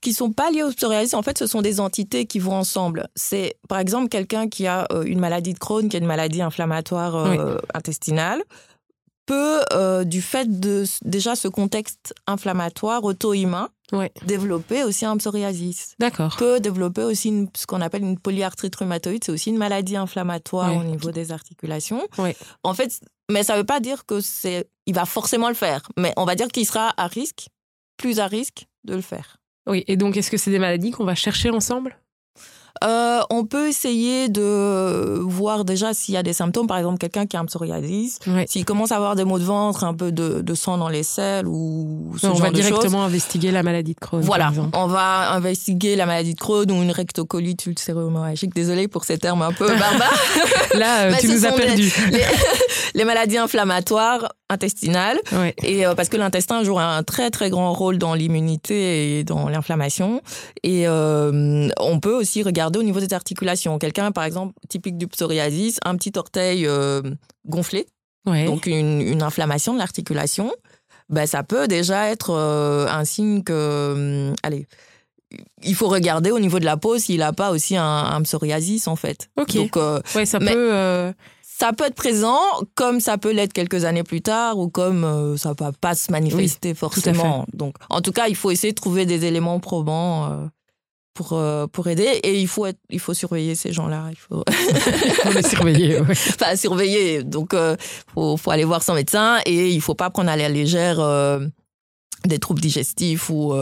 qui 0.00 0.12
sont 0.12 0.32
pas 0.32 0.50
liées 0.50 0.62
au 0.62 0.70
psoriasis. 0.70 1.14
En 1.14 1.22
fait, 1.22 1.38
ce 1.38 1.46
sont 1.46 1.62
des 1.62 1.80
entités 1.80 2.26
qui 2.26 2.38
vont 2.38 2.54
ensemble. 2.54 3.08
C'est 3.14 3.56
par 3.68 3.78
exemple 3.78 4.08
quelqu'un 4.08 4.48
qui 4.48 4.66
a 4.66 4.86
euh, 4.92 5.02
une 5.02 5.20
maladie 5.20 5.52
de 5.52 5.58
Crohn, 5.58 5.88
qui 5.88 5.96
a 5.96 6.00
une 6.00 6.06
maladie 6.06 6.42
inflammatoire 6.42 7.14
euh, 7.16 7.58
intestinale, 7.74 8.42
peut, 9.26 9.60
euh, 9.72 10.04
du 10.04 10.22
fait 10.22 10.60
de 10.60 10.84
déjà 11.04 11.36
ce 11.36 11.48
contexte 11.48 12.14
inflammatoire 12.26 13.04
auto-immun, 13.04 13.68
développer 14.24 14.84
aussi 14.84 15.04
un 15.04 15.16
psoriasis. 15.16 15.94
D'accord. 15.98 16.34
Peut 16.36 16.60
développer 16.60 17.02
aussi 17.02 17.48
ce 17.56 17.66
qu'on 17.66 17.80
appelle 17.80 18.02
une 18.02 18.18
polyarthrite 18.18 18.74
rhumatoïde. 18.76 19.22
C'est 19.24 19.32
aussi 19.32 19.50
une 19.50 19.58
maladie 19.58 19.96
inflammatoire 19.96 20.76
au 20.76 20.84
niveau 20.84 21.10
des 21.10 21.32
articulations. 21.32 22.06
En 22.62 22.74
fait, 22.74 23.00
mais 23.30 23.42
ça 23.42 23.54
ne 23.54 23.58
veut 23.58 23.66
pas 23.66 23.80
dire 23.80 24.04
que 24.06 24.20
c'est, 24.20 24.68
il 24.86 24.94
va 24.94 25.06
forcément 25.06 25.48
le 25.48 25.54
faire. 25.54 25.82
Mais 25.96 26.12
on 26.16 26.24
va 26.24 26.34
dire 26.34 26.48
qu'il 26.48 26.66
sera 26.66 26.92
à 26.96 27.06
risque, 27.06 27.48
plus 27.96 28.20
à 28.20 28.26
risque 28.26 28.66
de 28.84 28.94
le 28.94 29.00
faire. 29.00 29.38
Oui, 29.66 29.84
et 29.86 29.96
donc 29.96 30.16
est-ce 30.16 30.30
que 30.30 30.36
c'est 30.36 30.50
des 30.50 30.58
maladies 30.58 30.90
qu'on 30.90 31.04
va 31.04 31.14
chercher 31.14 31.50
ensemble? 31.50 31.96
Euh, 32.82 33.20
on 33.28 33.44
peut 33.44 33.68
essayer 33.68 34.28
de 34.28 35.18
voir 35.20 35.64
déjà 35.64 35.92
s'il 35.92 36.14
y 36.14 36.16
a 36.16 36.22
des 36.22 36.32
symptômes, 36.32 36.66
par 36.66 36.78
exemple 36.78 36.98
quelqu'un 36.98 37.26
qui 37.26 37.36
a 37.36 37.40
un 37.40 37.44
psoriasis, 37.44 38.18
s'il 38.46 38.64
commence 38.64 38.92
à 38.92 38.96
avoir 38.96 39.16
des 39.16 39.24
maux 39.24 39.38
de 39.38 39.44
ventre, 39.44 39.84
un 39.84 39.94
peu 39.94 40.12
de, 40.12 40.54
sang 40.54 40.78
dans 40.78 40.88
les 40.88 41.02
selles 41.02 41.46
ou 41.46 42.12
ce 42.18 42.26
on 42.26 42.34
va 42.34 42.50
directement 42.50 43.04
investiguer 43.04 43.50
la 43.50 43.62
maladie 43.62 43.94
de 43.94 44.00
Crohn. 44.00 44.20
Voilà, 44.20 44.52
on 44.74 44.86
va 44.86 45.32
investiguer 45.32 45.96
la 45.96 46.06
maladie 46.06 46.34
de 46.34 46.40
Crohn 46.40 46.70
ou 46.70 46.82
une 46.82 46.90
rectocolite 46.90 47.64
ulcéro-hémorragique. 47.66 48.54
Désolée 48.54 48.88
pour 48.88 49.04
ces 49.04 49.18
termes 49.18 49.42
un 49.42 49.52
peu 49.52 49.66
barbares. 49.78 50.22
Là, 50.74 51.04
euh, 51.04 51.14
tu 51.20 51.28
nous 51.28 51.46
as 51.46 51.52
perdu. 51.52 51.92
Les, 52.94 53.04
maladies 53.04 53.38
inflammatoires 53.38 54.32
intestinales, 54.48 55.18
et 55.62 55.86
euh, 55.86 55.94
parce 55.94 56.08
que 56.08 56.16
l'intestin 56.16 56.64
joue 56.64 56.78
un 56.78 57.02
très 57.02 57.30
très 57.30 57.50
grand 57.50 57.72
rôle 57.72 57.98
dans 57.98 58.14
l'immunité 58.14 59.18
et 59.18 59.24
dans 59.24 59.48
l'inflammation. 59.48 60.20
Et 60.62 60.86
on 60.88 62.00
peut 62.00 62.14
aussi 62.14 62.42
regarder 62.42 62.59
au 62.68 62.82
niveau 62.82 63.00
des 63.00 63.12
articulations. 63.14 63.78
Quelqu'un, 63.78 64.12
par 64.12 64.24
exemple, 64.24 64.54
typique 64.68 64.98
du 64.98 65.06
psoriasis, 65.06 65.78
un 65.84 65.96
petit 65.96 66.12
orteil 66.16 66.66
euh, 66.66 67.02
gonflé, 67.46 67.86
donc 68.26 68.66
une, 68.66 69.22
inflammation 69.22 69.72
de 69.72 69.78
l'articulation, 69.78 70.52
ben, 71.08 71.26
ça 71.26 71.42
peut 71.42 71.66
déjà 71.66 72.08
être 72.08 72.30
euh, 72.30 72.86
un 72.88 73.04
signe 73.04 73.42
que, 73.42 74.28
hum, 74.28 74.34
allez, 74.42 74.66
il 75.62 75.74
faut 75.74 75.88
regarder 75.88 76.30
au 76.30 76.38
niveau 76.38 76.58
de 76.58 76.64
la 76.64 76.76
peau 76.76 76.98
s'il 76.98 77.20
n'a 77.20 77.32
pas 77.32 77.50
aussi 77.50 77.76
un, 77.76 78.20
psoriasis 78.22 78.88
en 78.88 78.96
fait. 78.96 79.30
Ok. 79.40 79.54
Donc, 79.54 79.76
euh, 79.76 80.00
ouais, 80.14 80.26
ça 80.26 80.38
peut. 80.38 81.12
Ça 81.42 81.74
peut 81.74 81.84
être 81.84 81.94
présent, 81.94 82.40
comme 82.74 83.00
ça 83.00 83.18
peut 83.18 83.32
l'être 83.32 83.52
quelques 83.52 83.84
années 83.84 84.02
plus 84.02 84.22
tard, 84.22 84.58
ou 84.58 84.70
comme 84.70 85.36
ça 85.36 85.50
ça 85.58 85.64
va 85.66 85.72
pas 85.72 85.94
se 85.94 86.10
manifester 86.10 86.72
forcément. 86.72 87.44
Donc, 87.52 87.74
en 87.90 88.00
tout 88.00 88.12
cas, 88.12 88.28
il 88.28 88.34
faut 88.34 88.50
essayer 88.50 88.72
de 88.72 88.80
trouver 88.80 89.04
des 89.04 89.26
éléments 89.26 89.60
probants 89.60 90.48
pour, 91.14 91.32
euh, 91.32 91.66
pour 91.66 91.86
aider. 91.88 92.20
Et 92.22 92.40
il 92.40 92.48
faut, 92.48 92.66
être, 92.66 92.78
il 92.88 93.00
faut 93.00 93.14
surveiller 93.14 93.54
ces 93.54 93.72
gens-là. 93.72 94.06
Il 94.10 94.16
faut, 94.16 94.44
les 95.34 95.42
surveiller. 95.42 96.00
Ouais. 96.00 96.10
enfin, 96.10 96.56
surveiller. 96.56 97.22
Donc, 97.22 97.50
il 97.52 97.58
euh, 97.58 97.76
faut, 98.14 98.36
faut, 98.36 98.50
aller 98.50 98.64
voir 98.64 98.82
son 98.82 98.94
médecin 98.94 99.38
et 99.46 99.70
il 99.70 99.80
faut 99.80 99.94
pas 99.94 100.10
prendre 100.10 100.30
à 100.30 100.36
la 100.36 100.48
légère 100.48 101.00
euh, 101.00 101.40
des 102.26 102.38
troubles 102.38 102.60
digestifs 102.60 103.30
ou 103.30 103.54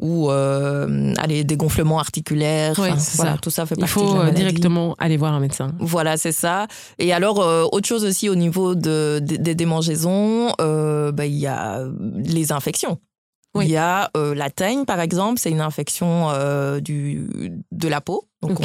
ou 0.00 0.30
allez, 0.30 1.42
des 1.42 1.56
gonflements 1.56 1.98
articulaires. 1.98 2.74
voilà, 2.74 2.98
ça. 2.98 3.36
Tout 3.42 3.50
ça 3.50 3.66
fait 3.66 3.74
partie 3.74 3.92
Il 3.98 4.00
faut 4.00 4.30
directement 4.30 4.94
aller 5.00 5.16
voir 5.16 5.34
un 5.34 5.40
médecin. 5.40 5.72
Voilà, 5.80 6.16
c'est 6.16 6.30
ça. 6.30 6.68
Et 7.00 7.12
alors, 7.12 7.38
autre 7.72 7.88
chose 7.88 8.04
aussi 8.04 8.28
au 8.28 8.36
niveau 8.36 8.76
de, 8.76 9.18
des 9.20 9.56
démangeaisons, 9.56 10.52
bah, 10.56 11.26
il 11.26 11.34
y 11.34 11.48
a 11.48 11.82
les 12.14 12.52
infections. 12.52 13.00
Il 13.64 13.70
y 13.70 13.76
a 13.76 14.10
euh, 14.16 14.34
la 14.34 14.50
teigne, 14.50 14.84
par 14.84 15.00
exemple, 15.00 15.38
c'est 15.38 15.50
une 15.50 15.60
infection 15.60 16.30
euh, 16.30 16.80
du, 16.80 17.28
de 17.72 17.88
la 17.88 18.00
peau. 18.00 18.24
Donc 18.42 18.60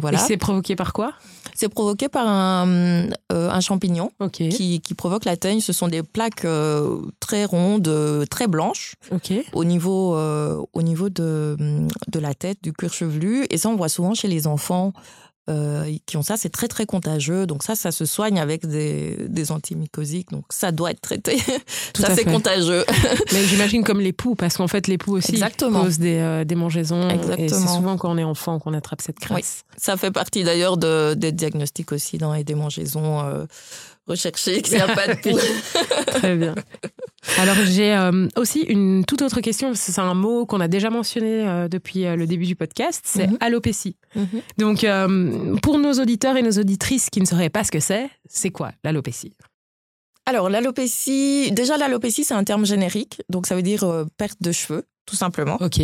voilà. 0.00 0.18
Et 0.18 0.20
c'est 0.20 0.36
provoqué 0.36 0.76
par 0.76 0.92
quoi? 0.92 1.12
C'est 1.54 1.68
provoqué 1.68 2.08
par 2.08 2.28
un, 2.28 3.08
euh, 3.32 3.50
un 3.50 3.60
champignon 3.60 4.10
qui, 4.32 4.80
qui, 4.80 4.94
provoque 4.94 5.24
la 5.24 5.36
teigne. 5.36 5.60
Ce 5.60 5.72
sont 5.72 5.88
des 5.88 6.02
plaques 6.02 6.46
très 7.20 7.44
rondes, 7.44 8.26
très 8.30 8.46
blanches 8.46 8.94
au 9.52 9.64
niveau, 9.64 10.16
au 10.16 10.82
niveau 10.82 11.08
de, 11.08 11.56
de 12.08 12.18
la 12.18 12.34
tête, 12.34 12.58
du 12.62 12.72
cuir 12.72 12.92
chevelu. 12.92 13.46
Et 13.50 13.58
ça, 13.58 13.68
on 13.68 13.76
voit 13.76 13.88
souvent 13.88 14.14
chez 14.14 14.28
les 14.28 14.46
enfants. 14.46 14.92
Euh, 15.48 15.96
qui 16.06 16.16
ont 16.16 16.22
ça, 16.22 16.36
c'est 16.36 16.48
très 16.48 16.66
très 16.66 16.86
contagieux. 16.86 17.46
Donc 17.46 17.62
ça, 17.62 17.76
ça 17.76 17.92
se 17.92 18.04
soigne 18.04 18.40
avec 18.40 18.66
des, 18.66 19.16
des 19.28 19.52
antimycosiques. 19.52 20.30
Donc 20.32 20.44
ça 20.50 20.72
doit 20.72 20.90
être 20.90 21.00
traité. 21.00 21.38
ça, 21.96 22.16
c'est 22.16 22.24
contagieux. 22.24 22.84
Mais 23.32 23.44
j'imagine 23.44 23.84
comme 23.84 24.00
les 24.00 24.12
poux, 24.12 24.34
parce 24.34 24.56
qu'en 24.56 24.66
fait, 24.66 24.88
les 24.88 24.98
poux 24.98 25.14
aussi 25.16 25.34
Exactement. 25.34 25.84
causent 25.84 26.00
des, 26.00 26.18
euh, 26.18 26.44
démangeaisons. 26.44 27.08
Exactement. 27.10 27.46
Et 27.46 27.48
c'est 27.48 27.68
souvent 27.68 27.96
quand 27.96 28.10
on 28.10 28.18
est 28.18 28.24
enfant 28.24 28.58
qu'on 28.58 28.74
attrape 28.74 29.00
cette 29.00 29.20
crasse. 29.20 29.62
Ça 29.76 29.96
fait 29.96 30.10
partie 30.10 30.42
d'ailleurs 30.42 30.78
de, 30.78 31.14
des 31.14 31.30
diagnostics 31.30 31.92
aussi 31.92 32.18
dans 32.18 32.34
les 32.34 32.42
démangeaisons. 32.42 33.20
Euh, 33.20 33.44
rechercher 34.06 34.62
qu'il 34.62 34.74
n'y 34.74 34.80
a 34.80 34.94
pas 34.94 35.14
de 35.14 35.20
poux. 35.22 35.38
Très 36.06 36.36
bien. 36.36 36.54
Alors 37.38 37.56
j'ai 37.64 37.94
euh, 37.94 38.28
aussi 38.36 38.60
une 38.60 39.04
toute 39.04 39.22
autre 39.22 39.40
question, 39.40 39.72
c'est 39.74 39.98
un 39.98 40.14
mot 40.14 40.46
qu'on 40.46 40.60
a 40.60 40.68
déjà 40.68 40.90
mentionné 40.90 41.46
euh, 41.46 41.68
depuis 41.68 42.06
euh, 42.06 42.16
le 42.16 42.26
début 42.26 42.46
du 42.46 42.56
podcast, 42.56 43.02
c'est 43.04 43.26
mm 43.26 43.36
allopécie. 43.40 43.96
Mhm. 44.14 44.40
Donc 44.58 44.86
pour 45.62 45.78
nos 45.78 45.92
auditeurs 45.94 46.36
et 46.36 46.42
nos 46.42 46.52
auditrices 46.52 47.10
qui 47.10 47.20
ne 47.20 47.26
sauraient 47.26 47.50
pas 47.50 47.64
ce 47.64 47.70
que 47.70 47.80
c'est, 47.80 48.08
c'est 48.28 48.50
quoi 48.50 48.72
l'alopécie? 48.84 49.32
Alors, 50.28 50.48
l'alopécie, 50.50 51.52
déjà, 51.52 51.76
l'alopécie, 51.76 52.24
c'est 52.24 52.34
un 52.34 52.42
terme 52.42 52.66
générique. 52.66 53.22
Donc, 53.28 53.46
ça 53.46 53.54
veut 53.54 53.62
dire 53.62 53.84
perte 54.16 54.42
de 54.42 54.50
cheveux, 54.50 54.84
tout 55.06 55.16
simplement. 55.16 55.56
OK. 55.60 55.80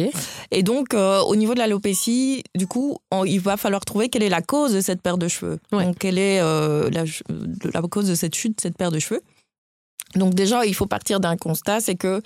Et 0.51 0.63
donc, 0.63 0.95
au 0.95 1.37
niveau 1.37 1.55
de 1.55 1.59
l'alopécie, 1.59 2.43
du 2.55 2.67
coup, 2.67 2.99
il 3.25 3.41
va 3.41 3.57
falloir 3.57 3.85
trouver 3.85 4.09
quelle 4.09 4.23
est 4.23 4.29
la 4.29 4.43
cause 4.43 4.75
de 4.75 4.81
cette 4.81 5.01
perte 5.01 5.19
de 5.19 5.29
cheveux. 5.29 5.59
Donc, 5.71 5.97
quelle 5.99 6.19
est 6.19 6.41
la, 6.41 7.05
la, 7.73 7.83
cause 7.83 8.09
de 8.09 8.15
cette 8.15 8.35
chute, 8.35 8.61
cette 8.61 8.77
perte 8.77 8.93
de 8.93 8.99
cheveux. 8.99 9.23
Donc 10.17 10.35
déjà, 10.35 10.67
il 10.67 10.75
faut 10.75 10.87
partir 10.87 11.21
d'un 11.21 11.37
constat, 11.37 11.81
c'est 11.81 11.95
que 11.95 12.23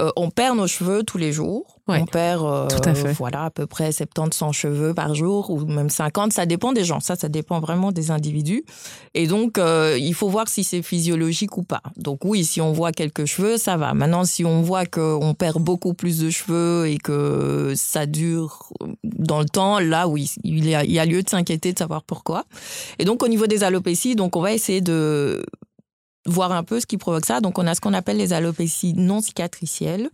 euh, 0.00 0.10
on 0.16 0.30
perd 0.30 0.56
nos 0.56 0.66
cheveux 0.66 1.02
tous 1.02 1.18
les 1.18 1.32
jours. 1.32 1.80
on 1.88 2.04
perd, 2.04 2.44
euh, 2.44 2.66
tout 2.68 2.88
à, 2.88 2.94
fait. 2.94 3.12
voilà, 3.12 3.44
à 3.44 3.50
peu 3.50 3.66
près 3.66 3.90
70, 3.92 4.36
100 4.36 4.52
cheveux 4.52 4.94
par 4.94 5.14
jour 5.14 5.50
ou 5.50 5.64
même 5.66 5.90
50. 5.90 6.32
Ça 6.32 6.46
dépend 6.46 6.72
des 6.72 6.84
gens. 6.84 7.00
Ça, 7.00 7.16
ça 7.16 7.28
dépend 7.28 7.60
vraiment 7.60 7.92
des 7.92 8.10
individus. 8.10 8.64
Et 9.14 9.26
donc, 9.26 9.58
euh, 9.58 9.96
il 9.98 10.14
faut 10.14 10.28
voir 10.28 10.48
si 10.48 10.64
c'est 10.64 10.82
physiologique 10.82 11.56
ou 11.56 11.62
pas. 11.62 11.82
Donc 11.96 12.24
oui, 12.24 12.44
si 12.44 12.60
on 12.60 12.72
voit 12.72 12.92
quelques 12.92 13.24
cheveux, 13.24 13.56
ça 13.56 13.76
va. 13.76 13.94
Maintenant, 13.94 14.24
si 14.24 14.44
on 14.44 14.62
voit 14.62 14.86
qu'on 14.86 15.34
perd 15.34 15.62
beaucoup 15.62 15.94
plus 15.94 16.18
de 16.18 16.30
cheveux 16.30 16.88
et 16.88 16.98
que 16.98 17.72
ça 17.76 18.06
dure 18.06 18.72
dans 19.02 19.40
le 19.40 19.48
temps, 19.48 19.80
là, 19.80 20.08
oui, 20.08 20.30
il 20.44 20.68
y 20.68 20.74
a, 20.74 20.84
il 20.84 20.92
y 20.92 20.98
a 20.98 21.06
lieu 21.06 21.22
de 21.22 21.28
s'inquiéter 21.28 21.72
de 21.72 21.78
savoir 21.78 22.02
pourquoi. 22.02 22.44
Et 22.98 23.04
donc, 23.04 23.22
au 23.22 23.28
niveau 23.28 23.46
des 23.46 23.64
alopécies, 23.64 24.14
donc 24.14 24.36
on 24.36 24.40
va 24.40 24.52
essayer 24.52 24.80
de 24.80 25.44
voir 26.28 26.52
un 26.52 26.62
peu 26.62 26.80
ce 26.80 26.86
qui 26.86 26.98
provoque 26.98 27.26
ça. 27.26 27.40
Donc, 27.40 27.58
on 27.58 27.66
a 27.66 27.74
ce 27.74 27.80
qu'on 27.80 27.94
appelle 27.94 28.16
les 28.16 28.32
alopécies 28.32 28.94
non 28.94 29.20
cicatricielles. 29.20 30.10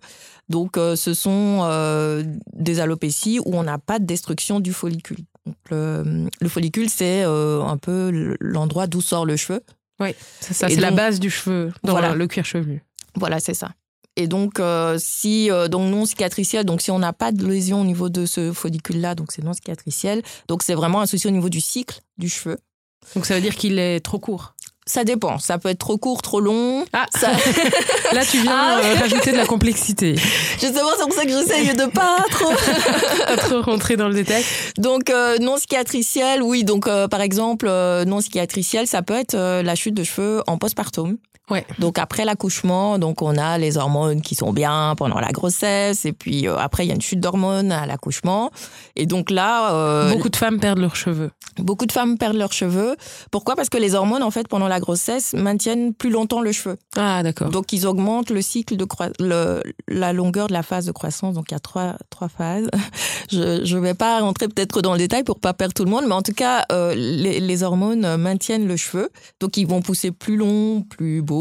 Donc, 0.49 0.77
euh, 0.77 0.97
ce 0.97 1.15
sont 1.15 1.61
euh, 1.63 2.23
des 2.53 2.81
alopécies 2.81 3.41
où 3.41 3.55
on 3.57 3.63
n'a 3.63 3.79
pas 3.79 3.99
de 3.99 4.05
destruction 4.05 4.61
du 4.61 4.73
follicule. 4.73 5.25
le, 5.71 6.29
follicule, 6.49 6.89
c'est 6.89 7.25
euh, 7.25 7.63
un 7.63 7.77
peu 7.77 8.37
l'endroit 8.41 8.87
d'où 8.87 9.01
sort 9.01 9.27
le 9.27 9.37
cheveu. 9.37 9.63
Oui, 10.01 10.15
c'est 10.41 10.55
ça, 10.55 10.69
c'est 10.69 10.81
la 10.81 10.91
base 10.91 11.21
du 11.21 11.31
cheveu, 11.31 11.73
dans 11.85 11.93
voilà. 11.93 12.15
le 12.15 12.27
cuir 12.27 12.45
chevelu. 12.45 12.83
Voilà, 13.15 13.39
c'est 13.39 13.55
ça. 13.55 13.71
Et 14.17 14.27
donc, 14.27 14.61
si 14.99 15.51
donc 15.71 15.91
non 15.91 16.05
cicatriciel, 16.05 16.65
donc 16.65 16.83
si 16.83 16.91
on 16.91 16.99
n'a 16.99 17.13
pas 17.13 17.33
de 17.33 17.47
lésion 17.47 17.81
au 17.81 17.85
niveau 17.85 18.09
de 18.09 18.27
ce 18.27 18.53
follicule-là, 18.53 19.15
donc 19.15 19.31
c'est 19.31 19.43
non 19.43 19.53
cicatriciel. 19.53 20.23
Donc 20.49 20.63
c'est 20.63 20.75
vraiment 20.75 21.01
un 21.01 21.07
souci 21.07 21.27
au 21.29 21.31
niveau 21.31 21.49
du 21.49 21.61
cycle 21.61 22.01
du 22.19 22.29
cheveu. 22.29 22.59
Donc 23.15 23.27
ça 23.27 23.35
veut 23.35 23.41
dire 23.41 23.55
qu'il 23.55 23.79
est 23.79 24.01
trop 24.01 24.19
court. 24.19 24.54
Ça 24.87 25.05
dépend. 25.05 25.39
Ça 25.39 25.57
peut 25.59 25.71
être 25.71 25.79
trop 25.79 25.97
court, 25.97 26.21
trop 26.21 26.41
long. 26.41 26.85
Ah. 26.93 27.07
Là, 28.13 28.25
tu 28.25 28.39
viens 28.43 28.53
ah 28.55 28.81
euh, 28.83 28.95
rajouter 29.01 29.33
de 29.33 29.37
la 29.37 29.47
complexité. 29.47 30.15
Justement, 30.61 30.91
c'est 30.99 31.05
pour 31.05 31.15
ça 31.15 31.25
que 31.25 31.31
j'essaye 31.31 31.75
de 31.75 31.87
pas 31.87 32.19
trop... 32.31 32.53
trop 33.39 33.63
rentrer 33.63 33.97
dans 33.97 34.09
le 34.09 34.15
détail. 34.15 34.45
Donc, 34.77 35.09
euh, 35.09 35.39
non 35.39 35.57
cicatriciel, 35.57 36.43
oui. 36.43 36.65
Donc, 36.65 36.87
euh, 36.87 37.09
par 37.09 37.23
exemple, 37.23 37.67
non 38.07 38.21
cicatriciel, 38.21 38.87
ça 38.87 39.01
peut 39.01 39.15
être 39.15 39.35
la 39.37 39.75
chute 39.75 39.95
de 39.95 40.05
cheveux 40.05 40.43
en 40.47 40.59
postpartum. 40.59 41.17
Ouais. 41.51 41.67
Donc 41.79 41.99
après 41.99 42.25
l'accouchement, 42.25 42.99
donc 42.99 43.21
on 43.21 43.37
a 43.37 43.59
les 43.59 43.77
hormones 43.77 44.23
qui 44.23 44.35
sont 44.35 44.55
bien 44.55 44.95
pendant 44.97 45.21
la 45.21 45.31
grossesse 45.31 46.07
et 46.07 46.15
puis 46.15 46.49
euh, 46.49 46.57
après 46.57 46.87
il 46.87 46.89
y 46.89 46.91
a 46.91 46.95
une 46.95 47.03
chute 47.03 47.21
d'hormones 47.21 47.71
à 47.71 47.85
l'accouchement 47.85 48.51
et 48.97 49.05
donc 49.05 49.31
là 49.31 49.75
euh, 49.75 50.11
beaucoup 50.11 50.31
de 50.31 50.37
femmes 50.37 50.59
perdent 50.59 50.79
leurs 50.79 50.97
cheveux. 50.97 51.31
Beaucoup 51.59 51.85
de 51.85 51.93
femmes 51.93 52.17
perdent 52.17 52.39
leurs 52.39 52.55
cheveux. 52.55 52.97
Pourquoi? 53.31 53.57
Parce 53.57 53.69
que 53.69 53.77
les 53.77 53.95
hormones 53.95 54.23
en 54.23 54.31
fait 54.31 54.49
pendant 54.49 54.69
la 54.69 54.81
grossesse 54.81 55.35
maintiennent 55.35 55.93
plus 55.93 56.09
longtemps 56.09 56.41
le 56.41 56.51
cheveu. 56.51 56.79
Ah 56.97 57.23
d'accord. 57.23 57.51
Donc 57.51 57.75
ils 57.75 57.87
augmentent 57.87 58.31
le 58.31 58.41
cycle 58.41 58.79
de 58.79 58.87
le, 59.21 59.63
la 59.87 60.15
longueur 60.15 60.47
de 60.47 60.55
la 60.55 60.63
phase 60.63 60.87
de 60.87 60.93
croissance. 60.93 61.35
Donc 61.35 61.51
il 61.51 61.53
y 61.53 61.57
a 61.57 61.61
trois 61.61 61.97
trois 62.09 62.29
phases. 62.29 62.69
Je 63.31 63.65
je 63.65 63.79
vais 63.79 63.95
pas 63.95 64.21
rentrer 64.21 64.49
peut-être 64.49 64.83
dans 64.83 64.93
le 64.93 64.99
détail 64.99 65.25
pour 65.25 65.41
pas 65.41 65.55
perdre 65.55 65.75
tout 65.75 65.85
le 65.85 65.91
monde, 65.91 66.05
mais 66.07 66.15
en 66.15 66.23
tout 66.23 66.33
cas 66.33 66.65
euh, 66.73 66.95
les, 66.95 67.41
les 67.41 67.63
hormones 67.63 68.17
maintiennent 68.17 68.67
le 68.67 68.77
cheveu. 68.77 69.11
Donc 69.41 69.57
ils 69.57 69.67
vont 69.67 69.83
pousser 69.83 70.11
plus 70.11 70.37
long, 70.37 70.83
plus 70.83 71.23
beau 71.23 71.34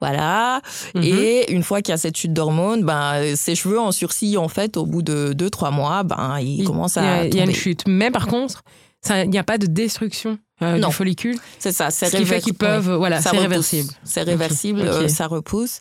voilà. 0.00 0.60
Mhm. 0.94 1.02
Et 1.02 1.52
une 1.52 1.62
fois 1.62 1.82
qu'il 1.82 1.92
y 1.92 1.94
a 1.94 1.98
cette 1.98 2.16
chute 2.16 2.32
d'hormones, 2.32 2.84
ben 2.84 3.34
ses 3.36 3.54
cheveux 3.54 3.78
en 3.80 3.92
sursis 3.92 4.36
en 4.36 4.48
fait 4.48 4.76
au 4.76 4.86
bout 4.86 5.02
de 5.02 5.32
deux 5.32 5.50
trois 5.50 5.70
mois, 5.70 6.02
ben 6.02 6.38
ils 6.40 6.60
Il- 6.60 6.64
commencent 6.66 6.96
y 6.96 7.00
à 7.00 7.26
Il 7.26 7.34
y 7.34 7.40
a 7.40 7.44
une 7.44 7.54
chute. 7.54 7.84
Mais 7.86 8.10
par 8.10 8.26
contre, 8.26 8.62
ça- 9.02 9.24
il 9.24 9.30
n'y 9.30 9.38
a 9.38 9.44
pas 9.44 9.58
de 9.58 9.66
destruction 9.66 10.38
euh, 10.62 10.76
Non. 10.78 10.88
du 10.88 10.94
follicule. 10.94 11.38
C'est 11.58 11.72
ça, 11.72 11.90
c'est 11.90 12.10
Ce 12.10 12.16
qui 12.18 12.26
fait 12.26 12.40
qu'ils 12.40 12.54
peuvent, 12.54 12.88
oui. 12.90 12.96
voilà, 12.98 13.20
c'est 13.22 13.30
réversible. 13.36 13.90
C'est 14.04 14.22
réversible, 14.22 14.80
euh, 14.82 15.08
ça 15.08 15.26
repousse. 15.26 15.80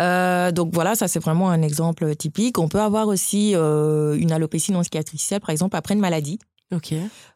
Euh, 0.00 0.50
donc 0.50 0.70
voilà, 0.72 0.94
ça 0.94 1.08
c'est 1.08 1.20
vraiment 1.20 1.50
un 1.50 1.60
exemple 1.62 2.16
typique. 2.16 2.58
On 2.58 2.68
peut 2.68 2.80
avoir 2.80 3.06
aussi 3.08 3.52
euh, 3.54 4.16
une 4.18 4.32
alopécie 4.32 4.72
non 4.72 4.82
cicatricielle, 4.82 5.40
par 5.40 5.50
exemple 5.50 5.76
après 5.76 5.94
une 5.94 6.00
maladie. 6.00 6.38
Ok. 6.74 6.94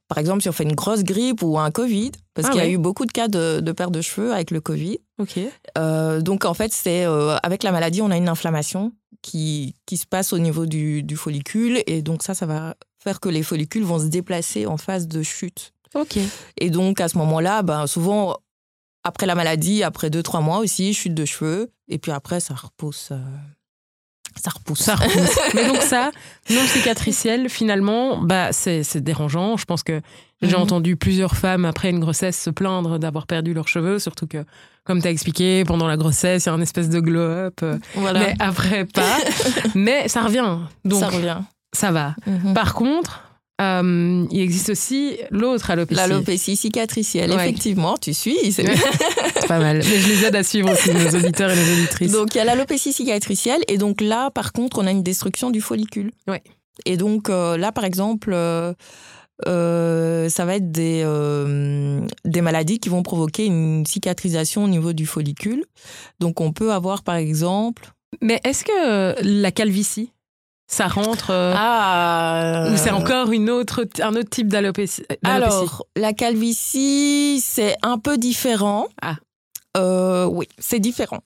Par 0.08 0.16
exemple, 0.16 0.40
si 0.42 0.48
on 0.48 0.52
fait 0.52 0.64
une 0.64 0.74
grosse 0.74 1.04
grippe 1.04 1.42
ou 1.42 1.58
un 1.58 1.70
Covid, 1.70 2.12
parce 2.32 2.48
Ah 2.48 2.52
qu'il 2.52 2.60
y 2.62 2.64
a 2.64 2.68
eu 2.68 2.78
beaucoup 2.78 3.04
de 3.04 3.12
cas 3.12 3.28
de, 3.28 3.60
de 3.60 3.72
perte 3.72 3.92
de 3.92 4.00
cheveux 4.00 4.32
avec 4.32 4.50
le 4.50 4.60
Covid. 4.62 4.98
Ok. 5.18 5.38
Euh, 5.76 6.20
donc 6.20 6.44
en 6.44 6.54
fait, 6.54 6.72
c'est 6.72 7.04
euh, 7.04 7.36
avec 7.42 7.62
la 7.62 7.72
maladie, 7.72 8.02
on 8.02 8.10
a 8.10 8.16
une 8.16 8.28
inflammation 8.28 8.92
qui, 9.22 9.74
qui 9.86 9.96
se 9.96 10.06
passe 10.06 10.32
au 10.32 10.38
niveau 10.38 10.66
du, 10.66 11.02
du 11.02 11.16
follicule, 11.16 11.82
et 11.86 12.02
donc 12.02 12.22
ça, 12.22 12.34
ça 12.34 12.46
va 12.46 12.76
faire 12.98 13.20
que 13.20 13.28
les 13.28 13.42
follicules 13.42 13.84
vont 13.84 13.98
se 13.98 14.06
déplacer 14.06 14.66
en 14.66 14.76
phase 14.76 15.08
de 15.08 15.22
chute. 15.22 15.72
Ok. 15.94 16.18
Et 16.58 16.70
donc, 16.70 17.00
à 17.00 17.08
ce 17.08 17.16
moment-là, 17.18 17.62
ben, 17.62 17.86
souvent, 17.86 18.36
après 19.04 19.26
la 19.26 19.34
maladie, 19.34 19.82
après 19.82 20.10
deux, 20.10 20.22
trois 20.22 20.40
mois 20.40 20.58
aussi, 20.58 20.92
chute 20.94 21.14
de 21.14 21.24
cheveux. 21.24 21.72
Et 21.88 21.98
puis 21.98 22.12
après, 22.12 22.40
ça 22.40 22.54
repousse. 22.54 23.08
euh, 23.12 23.16
Ça 24.42 24.50
repousse. 24.50 24.80
Ça 24.80 24.94
repousse. 24.94 25.38
Mais 25.54 25.66
donc 25.66 25.82
ça, 25.82 26.10
non 26.50 26.60
cicatriciel, 26.66 27.48
finalement, 27.48 28.18
bah 28.18 28.52
c'est 28.52 28.96
dérangeant. 28.98 29.56
Je 29.56 29.64
pense 29.64 29.82
que 29.82 30.00
j'ai 30.42 30.54
Mhm. 30.56 30.62
entendu 30.62 30.96
plusieurs 30.96 31.34
femmes 31.36 31.64
après 31.64 31.90
une 31.90 32.00
grossesse 32.00 32.40
se 32.40 32.50
plaindre 32.50 32.98
d'avoir 32.98 33.26
perdu 33.26 33.54
leurs 33.54 33.66
cheveux, 33.68 33.98
surtout 33.98 34.26
que, 34.26 34.44
comme 34.84 35.02
tu 35.02 35.08
as 35.08 35.10
expliqué, 35.10 35.64
pendant 35.64 35.88
la 35.88 35.96
grossesse, 35.96 36.44
il 36.44 36.48
y 36.48 36.50
a 36.50 36.54
un 36.54 36.60
espèce 36.60 36.88
de 36.88 37.00
glow-up. 37.00 37.60
euh, 37.62 37.78
voilà. 37.94 38.20
Mais 38.20 38.34
après, 38.38 38.84
pas. 38.84 39.16
mais 39.74 40.08
ça 40.08 40.22
revient. 40.22 40.58
Donc, 40.84 41.00
ça 41.00 41.08
revient. 41.08 41.38
ça 41.72 41.90
va. 41.90 42.14
Mhm. 42.26 42.54
Par 42.54 42.74
contre, 42.74 43.24
euh, 43.60 44.24
il 44.30 44.40
existe 44.40 44.70
aussi 44.70 45.18
l'autre 45.30 45.70
alopécie. 45.70 45.96
L'alopécie 46.00 46.56
cicatricielle, 46.56 47.30
Ouais. 47.32 47.36
effectivement, 47.48 47.96
tu 47.98 48.14
suis. 48.14 48.36
c'est 48.52 48.64
pas 49.48 49.58
mal. 49.58 49.78
Mais 49.78 49.82
je 49.82 50.08
les 50.08 50.24
aide 50.26 50.36
à 50.36 50.42
suivre 50.44 50.70
aussi, 50.72 50.90
nos 50.92 51.18
auditeurs 51.18 51.50
et 51.50 51.56
nos 51.56 51.72
auditrices. 51.78 52.12
Donc, 52.12 52.34
il 52.34 52.38
y 52.38 52.40
a 52.40 52.44
l'alopécie 52.44 52.92
cicatricielle. 52.92 53.60
Et 53.68 53.78
donc 53.78 54.00
là, 54.00 54.30
par 54.30 54.52
contre, 54.52 54.78
on 54.78 54.86
a 54.86 54.90
une 54.90 55.02
destruction 55.02 55.50
du 55.50 55.60
follicule. 55.60 56.12
Ouais. 56.28 56.42
Et 56.86 56.96
donc 56.96 57.28
euh, 57.28 57.56
là, 57.56 57.72
par 57.72 57.84
exemple, 57.84 58.32
euh, 58.32 60.28
ça 60.28 60.44
va 60.44 60.56
être 60.56 60.70
des, 60.70 61.04
des 62.24 62.40
maladies 62.40 62.78
qui 62.78 62.88
vont 62.88 63.02
provoquer 63.02 63.46
une 63.46 63.84
cicatrisation 63.86 64.64
au 64.64 64.68
niveau 64.68 64.92
du 64.92 65.06
follicule. 65.06 65.64
Donc, 66.20 66.40
on 66.40 66.52
peut 66.52 66.72
avoir, 66.72 67.02
par 67.02 67.16
exemple... 67.16 67.90
Mais 68.22 68.40
est-ce 68.44 68.64
que 68.64 69.22
la 69.22 69.50
calvitie, 69.52 70.12
ça 70.68 70.86
rentre 70.86 71.30
euh, 71.30 71.54
Ah 71.56 72.68
ou 72.70 72.76
c'est 72.76 72.90
encore 72.90 73.32
une 73.32 73.50
autre, 73.50 73.86
un 74.00 74.14
autre 74.14 74.28
type 74.28 74.48
d'alopécie 74.48 75.02
Alors, 75.24 75.86
la 75.96 76.12
calvitie, 76.12 77.42
c'est 77.42 77.74
un 77.82 77.98
peu 77.98 78.18
différent. 78.18 78.86
Ah. 79.02 79.16
Euh, 79.76 80.26
oui, 80.26 80.46
c'est 80.58 80.78
différent. 80.78 81.20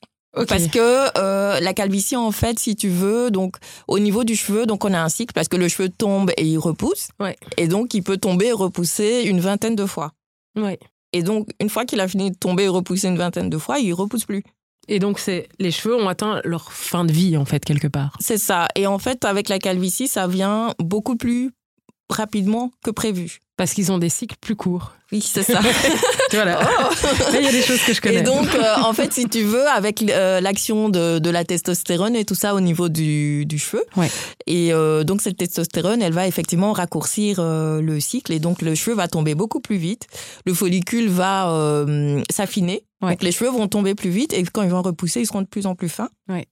Parce 0.47 0.67
que 0.67 1.19
euh, 1.19 1.59
la 1.59 1.73
calvitie, 1.73 2.15
en 2.15 2.31
fait, 2.31 2.57
si 2.57 2.75
tu 2.75 2.89
veux, 2.89 3.29
donc 3.29 3.57
au 3.87 3.99
niveau 3.99 4.23
du 4.23 4.35
cheveu, 4.35 4.65
donc 4.65 4.83
on 4.83 4.93
a 4.93 4.99
un 4.99 5.09
cycle 5.09 5.33
parce 5.33 5.47
que 5.47 5.57
le 5.57 5.67
cheveu 5.67 5.89
tombe 5.89 6.31
et 6.37 6.45
il 6.45 6.57
repousse. 6.57 7.09
Ouais. 7.19 7.37
Et 7.57 7.67
donc, 7.67 7.93
il 7.93 8.01
peut 8.01 8.17
tomber 8.17 8.47
et 8.47 8.51
repousser 8.51 9.23
une 9.25 9.39
vingtaine 9.39 9.75
de 9.75 9.85
fois. 9.85 10.13
Ouais. 10.55 10.79
Et 11.11 11.21
donc, 11.21 11.49
une 11.59 11.69
fois 11.69 11.85
qu'il 11.85 11.99
a 11.99 12.07
fini 12.07 12.31
de 12.31 12.35
tomber 12.35 12.63
et 12.63 12.67
repousser 12.67 13.07
une 13.07 13.17
vingtaine 13.17 13.49
de 13.49 13.57
fois, 13.59 13.77
il 13.77 13.93
repousse 13.93 14.25
plus. 14.25 14.43
Et 14.87 14.99
donc, 14.99 15.19
c'est 15.19 15.47
les 15.59 15.71
cheveux 15.71 15.95
ont 15.95 16.07
atteint 16.09 16.41
leur 16.43 16.71
fin 16.71 17.05
de 17.05 17.11
vie, 17.11 17.37
en 17.37 17.45
fait, 17.45 17.63
quelque 17.63 17.87
part. 17.87 18.15
C'est 18.19 18.37
ça. 18.37 18.67
Et 18.75 18.85
en 18.87 18.99
fait, 18.99 19.23
avec 19.25 19.49
la 19.49 19.59
calvitie, 19.59 20.07
ça 20.07 20.27
vient 20.27 20.73
beaucoup 20.79 21.15
plus 21.15 21.51
rapidement 22.09 22.71
que 22.83 22.91
prévu. 22.91 23.39
Parce 23.55 23.73
qu'ils 23.73 23.91
ont 23.91 23.99
des 23.99 24.09
cycles 24.09 24.35
plus 24.41 24.55
courts. 24.55 24.93
Oui, 25.11 25.21
c'est 25.21 25.43
ça. 25.43 25.59
Voilà. 26.31 26.59
Là, 26.59 27.39
il 27.39 27.43
y 27.45 27.47
a 27.47 27.51
des 27.51 27.61
choses 27.61 27.81
que 27.83 27.93
je 27.93 28.01
connais. 28.01 28.15
Et 28.17 28.21
donc, 28.23 28.47
euh, 28.55 28.75
en 28.83 28.93
fait, 28.93 29.13
si 29.13 29.29
tu 29.29 29.43
veux, 29.43 29.67
avec 29.67 30.01
euh, 30.01 30.41
l'action 30.41 30.89
de, 30.89 31.19
de 31.19 31.29
la 31.29 31.43
testostérone 31.43 32.15
et 32.15 32.25
tout 32.25 32.33
ça 32.33 32.55
au 32.55 32.59
niveau 32.59 32.89
du, 32.89 33.45
du 33.45 33.59
cheveu, 33.59 33.83
Ouais. 33.95 34.09
et 34.47 34.73
euh, 34.73 35.03
donc 35.03 35.21
cette 35.21 35.37
testostérone, 35.37 36.01
elle 36.01 36.13
va 36.13 36.25
effectivement 36.27 36.73
raccourcir 36.73 37.37
le 37.39 37.99
cycle, 37.99 38.33
et 38.33 38.39
donc 38.39 38.63
le 38.63 38.73
cheveu 38.73 38.95
va 38.95 39.07
tomber 39.07 39.35
beaucoup 39.35 39.59
plus 39.59 39.77
vite, 39.77 40.07
le 40.47 40.55
follicule 40.55 41.07
va 41.09 41.85
s'affiner, 42.31 42.83
Ouais. 43.03 43.11
donc 43.11 43.23
les 43.23 43.31
cheveux 43.31 43.51
vont 43.51 43.67
tomber 43.67 43.95
plus 43.95 44.09
vite, 44.09 44.33
et 44.33 44.43
quand 44.43 44.63
ils 44.63 44.69
vont 44.69 44.81
repousser, 44.81 45.21
ils 45.21 45.25
seront 45.27 45.41
de 45.41 45.47
plus 45.47 45.65
en 45.65 45.75
plus 45.75 45.89
fins. 45.89 46.09
Ouais. 46.29 46.47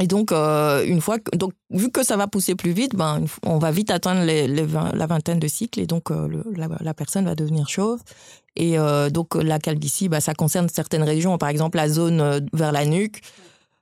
Et 0.00 0.08
donc, 0.08 0.32
euh, 0.32 0.84
une 0.84 1.00
fois, 1.00 1.20
que- 1.20 1.36
donc, 1.36 1.52
vu 1.70 1.88
que 1.90 2.04
ça 2.04 2.16
va 2.16 2.26
pousser 2.26 2.56
plus 2.56 2.72
vite, 2.72 2.96
ben, 2.96 3.24
on 3.44 3.58
va 3.58 3.70
vite 3.70 3.92
atteindre 3.92 4.22
les, 4.24 4.48
les 4.48 4.64
vingt- 4.66 4.92
la 4.92 5.06
vingtaine 5.06 5.38
de 5.38 5.46
cycles 5.46 5.78
et 5.78 5.86
donc 5.86 6.10
euh, 6.10 6.26
le- 6.26 6.44
la, 6.56 6.66
la 6.80 6.94
personne 6.94 7.24
va 7.26 7.36
devenir 7.36 7.68
chauve. 7.68 8.00
Et 8.56 8.76
euh, 8.76 9.08
donc, 9.08 9.36
la 9.36 9.60
calvitie, 9.60 10.08
bah, 10.08 10.20
ça 10.20 10.34
concerne 10.34 10.68
certaines 10.68 11.04
régions. 11.04 11.38
Par 11.38 11.48
exemple, 11.48 11.76
la 11.76 11.88
zone 11.88 12.44
vers 12.52 12.72
la 12.72 12.84
nuque. 12.86 13.20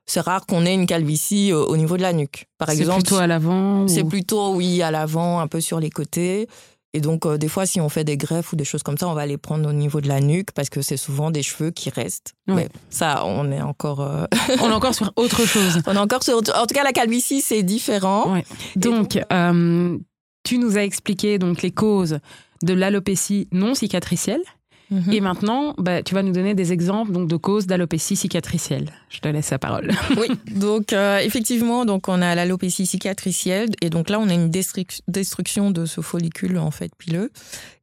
C'est 0.05 0.19
rare 0.19 0.45
qu'on 0.45 0.65
ait 0.65 0.73
une 0.73 0.85
calvitie 0.85 1.53
au 1.53 1.77
niveau 1.77 1.95
de 1.97 2.01
la 2.01 2.11
nuque. 2.13 2.45
Par 2.57 2.69
c'est 2.69 2.77
exemple, 2.79 3.03
plutôt 3.03 3.15
à 3.17 3.25
l'avant. 3.25 3.87
c'est 3.87 4.03
ou- 4.03 4.07
plutôt, 4.09 4.53
oui, 4.53 4.81
à 4.81 4.91
l'avant, 4.91 5.39
un 5.39 5.47
peu 5.47 5.61
sur 5.61 5.79
les 5.79 5.89
côtés. 5.89 6.47
Et 6.95 7.01
donc, 7.01 7.25
euh, 7.25 7.37
des 7.37 7.47
fois, 7.47 7.65
si 7.65 7.81
on 7.81 7.89
fait 7.89 8.03
des 8.03 8.17
greffes 8.17 8.53
ou 8.53 8.55
des 8.55 8.65
choses 8.65 8.83
comme 8.83 8.97
ça, 8.97 9.07
on 9.07 9.13
va 9.13 9.25
les 9.25 9.37
prendre 9.37 9.67
au 9.67 9.73
niveau 9.73 9.99
de 9.99 10.07
la 10.07 10.21
nuque 10.21 10.51
parce 10.51 10.69
que 10.69 10.83
c'est 10.83 10.97
souvent 10.97 11.31
des 11.31 11.41
cheveux 11.41 11.71
qui 11.71 11.89
restent. 11.89 12.35
Mais 12.47 12.69
ça, 12.91 13.25
on 13.25 13.51
est 13.51 13.61
encore, 13.61 14.01
euh, 14.01 14.25
On 14.61 14.69
est 14.69 14.73
encore 14.73 14.93
sur 14.93 15.11
autre 15.15 15.45
chose. 15.45 15.81
on 15.87 15.95
est 15.95 15.99
encore 15.99 16.23
sur. 16.23 16.37
En 16.37 16.41
tout 16.41 16.75
cas, 16.75 16.83
la 16.83 16.91
calvitie, 16.93 17.41
c'est 17.41 17.63
différent. 17.63 18.35
Donc, 18.75 19.19
euh, 19.31 19.97
tu 20.43 20.57
nous 20.59 20.77
as 20.77 20.83
expliqué 20.83 21.39
donc 21.39 21.63
les 21.63 21.71
causes 21.71 22.19
de 22.61 22.73
l'alopécie 22.73 23.47
non 23.51 23.73
cicatricielle. 23.73 24.41
Mhm. 24.91 25.13
Et 25.13 25.21
maintenant, 25.21 25.73
bah, 25.77 26.03
tu 26.03 26.13
vas 26.13 26.21
nous 26.23 26.33
donner 26.33 26.53
des 26.55 26.71
exemples 26.71 27.11
donc, 27.11 27.27
de 27.27 27.35
causes 27.35 27.65
d'alopécie 27.67 28.15
cicatricielle. 28.15 28.89
Je 29.09 29.19
te 29.19 29.27
laisse 29.27 29.49
la 29.51 29.59
parole. 29.59 29.91
Oui, 30.17 30.27
donc 30.55 30.93
euh, 30.93 31.17
effectivement, 31.19 31.85
donc 31.85 32.07
on 32.09 32.21
a 32.21 32.35
l'alopécie 32.35 32.85
cicatricielle 32.85 33.69
et 33.81 33.89
donc 33.89 34.09
là 34.09 34.19
on 34.19 34.29
a 34.29 34.33
une 34.33 34.49
destruc- 34.49 35.01
destruction 35.07 35.71
de 35.71 35.85
ce 35.85 36.01
follicule 36.01 36.57
en 36.57 36.69
fait 36.71 36.91
pileux 36.97 37.31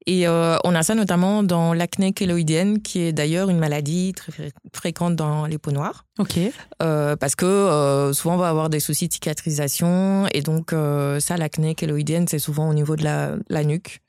et 0.06 0.26
euh, 0.28 0.56
on 0.64 0.74
a 0.74 0.82
ça 0.82 0.94
notamment 0.94 1.42
dans 1.42 1.74
l'acné 1.74 2.12
kéloïdienne 2.12 2.80
qui 2.80 3.00
est 3.00 3.12
d'ailleurs 3.12 3.50
une 3.50 3.58
maladie 3.58 4.12
très 4.14 4.32
fré- 4.32 4.52
fréquente 4.72 5.16
dans 5.16 5.46
les 5.46 5.58
peaux 5.58 5.72
noires 5.72 6.04
Ok. 6.18 6.38
euh, 6.82 7.16
parce 7.16 7.34
que 7.34 7.44
euh, 7.46 8.12
souvent 8.12 8.34
on 8.34 8.38
va 8.38 8.48
avoir 8.48 8.70
des 8.70 8.80
soucis 8.80 9.08
de 9.08 9.12
cicatrisation 9.12 10.26
et 10.32 10.40
donc 10.42 10.72
ça 11.18 11.36
l'acné 11.36 11.74
kéloïdienne 11.74 12.26
c'est 12.28 12.38
souvent 12.38 12.68
au 12.70 12.74
niveau 12.74 12.96
de 12.96 13.04
la, 13.04 13.34
la 13.48 13.64
nuque. 13.64 14.00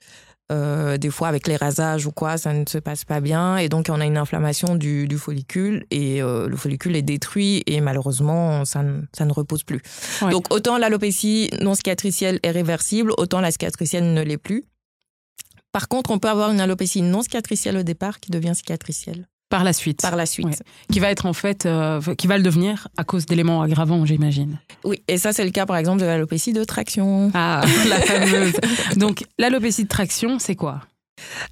Euh, 0.51 0.97
des 0.97 1.09
fois 1.09 1.29
avec 1.29 1.47
les 1.47 1.55
rasages 1.55 2.05
ou 2.05 2.11
quoi, 2.11 2.37
ça 2.37 2.51
ne 2.51 2.65
se 2.67 2.77
passe 2.77 3.05
pas 3.05 3.21
bien 3.21 3.55
et 3.55 3.69
donc 3.69 3.87
on 3.89 4.01
a 4.01 4.05
une 4.05 4.17
inflammation 4.17 4.75
du, 4.75 5.07
du 5.07 5.17
follicule 5.17 5.85
et 5.91 6.21
euh, 6.21 6.47
le 6.47 6.57
follicule 6.57 6.95
est 6.97 7.01
détruit 7.01 7.63
et 7.67 7.79
malheureusement 7.79 8.65
ça 8.65 8.83
ne, 8.83 9.01
ça 9.13 9.23
ne 9.23 9.31
repose 9.31 9.63
plus. 9.63 9.81
Ouais. 10.21 10.31
Donc 10.31 10.53
autant 10.53 10.77
l'alopécie 10.77 11.49
non 11.61 11.73
cicatricielle 11.73 12.39
est 12.43 12.51
réversible, 12.51 13.13
autant 13.17 13.39
la 13.39 13.51
cicatricielle 13.51 14.13
ne 14.13 14.21
l'est 14.21 14.37
plus. 14.37 14.65
Par 15.71 15.87
contre, 15.87 16.11
on 16.11 16.19
peut 16.19 16.29
avoir 16.29 16.51
une 16.51 16.59
alopécie 16.59 17.01
non 17.01 17.21
cicatricielle 17.21 17.77
au 17.77 17.83
départ 17.83 18.19
qui 18.19 18.29
devient 18.29 18.53
cicatricielle 18.53 19.27
Par 19.51 19.63
la 19.63 19.73
suite. 19.73 20.01
par 20.01 20.15
la 20.15 20.25
suite. 20.25 20.63
Qui 20.91 20.99
va 20.99 21.11
être 21.11 21.25
en 21.25 21.33
fait, 21.33 21.65
euh, 21.65 22.01
qui 22.17 22.25
va 22.25 22.37
le 22.37 22.43
devenir 22.43 22.87
à 22.97 23.03
cause 23.03 23.25
d'éléments 23.25 23.61
aggravants, 23.61 24.05
j'imagine. 24.05 24.57
Oui, 24.83 25.03
et 25.07 25.17
ça 25.17 25.33
c'est 25.33 25.43
le 25.45 25.51
cas 25.51 25.65
par 25.65 25.77
exemple 25.77 26.01
de 26.01 26.05
l'alopécie 26.05 26.53
de 26.53 26.63
traction. 26.63 27.29
Ah, 27.33 27.61
la 27.89 27.99
fameuse. 27.99 28.53
Donc, 28.95 29.25
l'alopécie 29.37 29.83
de 29.83 29.89
traction, 29.89 30.39
c'est 30.39 30.55
quoi? 30.55 30.79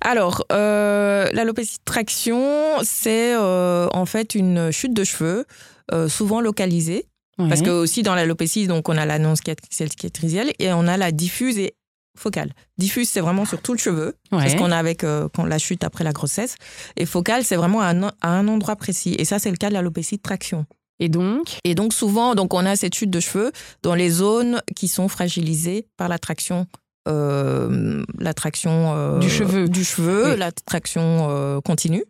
Alors, 0.01 0.45
euh, 0.51 1.27
l'alopécie 1.33 1.75
de 1.75 1.83
traction, 1.85 2.41
c'est 2.81 3.35
euh, 3.35 3.87
en 3.93 4.05
fait 4.05 4.33
une 4.33 4.71
chute 4.71 4.93
de 4.93 5.03
cheveux, 5.03 5.45
souvent 6.07 6.41
localisée. 6.41 7.05
Parce 7.37 7.61
que 7.61 7.69
aussi 7.69 8.03
dans 8.03 8.15
l'alopécie, 8.15 8.67
donc 8.67 8.89
on 8.89 8.97
a 8.97 9.05
la 9.05 9.17
non 9.17 9.33
cicatricielle 9.33 9.89
cicatricielle 9.89 10.51
et 10.59 10.73
on 10.73 10.87
a 10.87 10.97
la 10.97 11.13
diffuse 11.13 11.57
et 11.57 11.73
focale. 12.19 12.53
Diffuse, 12.77 13.09
c'est 13.09 13.21
vraiment 13.21 13.45
sur 13.45 13.61
tout 13.61 13.73
le 13.73 13.79
cheveu, 13.79 14.15
c'est 14.31 14.49
ce 14.49 14.55
qu'on 14.57 14.71
a 14.71 14.77
avec 14.77 15.03
euh, 15.03 15.27
quand 15.33 15.45
la 15.45 15.57
chute 15.57 15.83
après 15.83 16.03
la 16.03 16.11
grossesse. 16.11 16.55
Et 16.97 17.05
focale, 17.05 17.43
c'est 17.43 17.55
vraiment 17.55 17.81
à 17.81 17.87
un, 17.91 18.03
à 18.21 18.29
un 18.29 18.47
endroit 18.47 18.75
précis. 18.75 19.15
Et 19.17 19.25
ça, 19.25 19.39
c'est 19.39 19.51
le 19.51 19.57
cas 19.57 19.69
de 19.69 19.73
l'alopécie 19.73 20.17
de 20.17 20.21
traction. 20.21 20.65
Et 20.99 21.07
donc, 21.09 21.59
Et 21.63 21.75
donc 21.75 21.93
souvent, 21.93 22.35
donc 22.35 22.53
on 22.53 22.65
a 22.65 22.75
cette 22.75 22.93
chute 22.93 23.09
de 23.09 23.19
cheveux 23.21 23.51
dans 23.83 23.95
les 23.95 24.09
zones 24.09 24.61
qui 24.75 24.87
sont 24.89 25.07
fragilisées 25.07 25.87
par 25.97 26.09
la 26.09 26.19
traction. 26.19 26.67
euh, 27.07 28.03
la 28.19 28.33
traction 28.33 28.93
euh, 28.95 29.19
Du 29.19 29.29
cheveu. 29.29 29.67
du 29.69 29.83
cheveu, 29.83 30.31
Oui. 30.33 30.37
la 30.37 30.51
traction 30.51 31.27
euh, 31.29 31.61
continue 31.61 32.03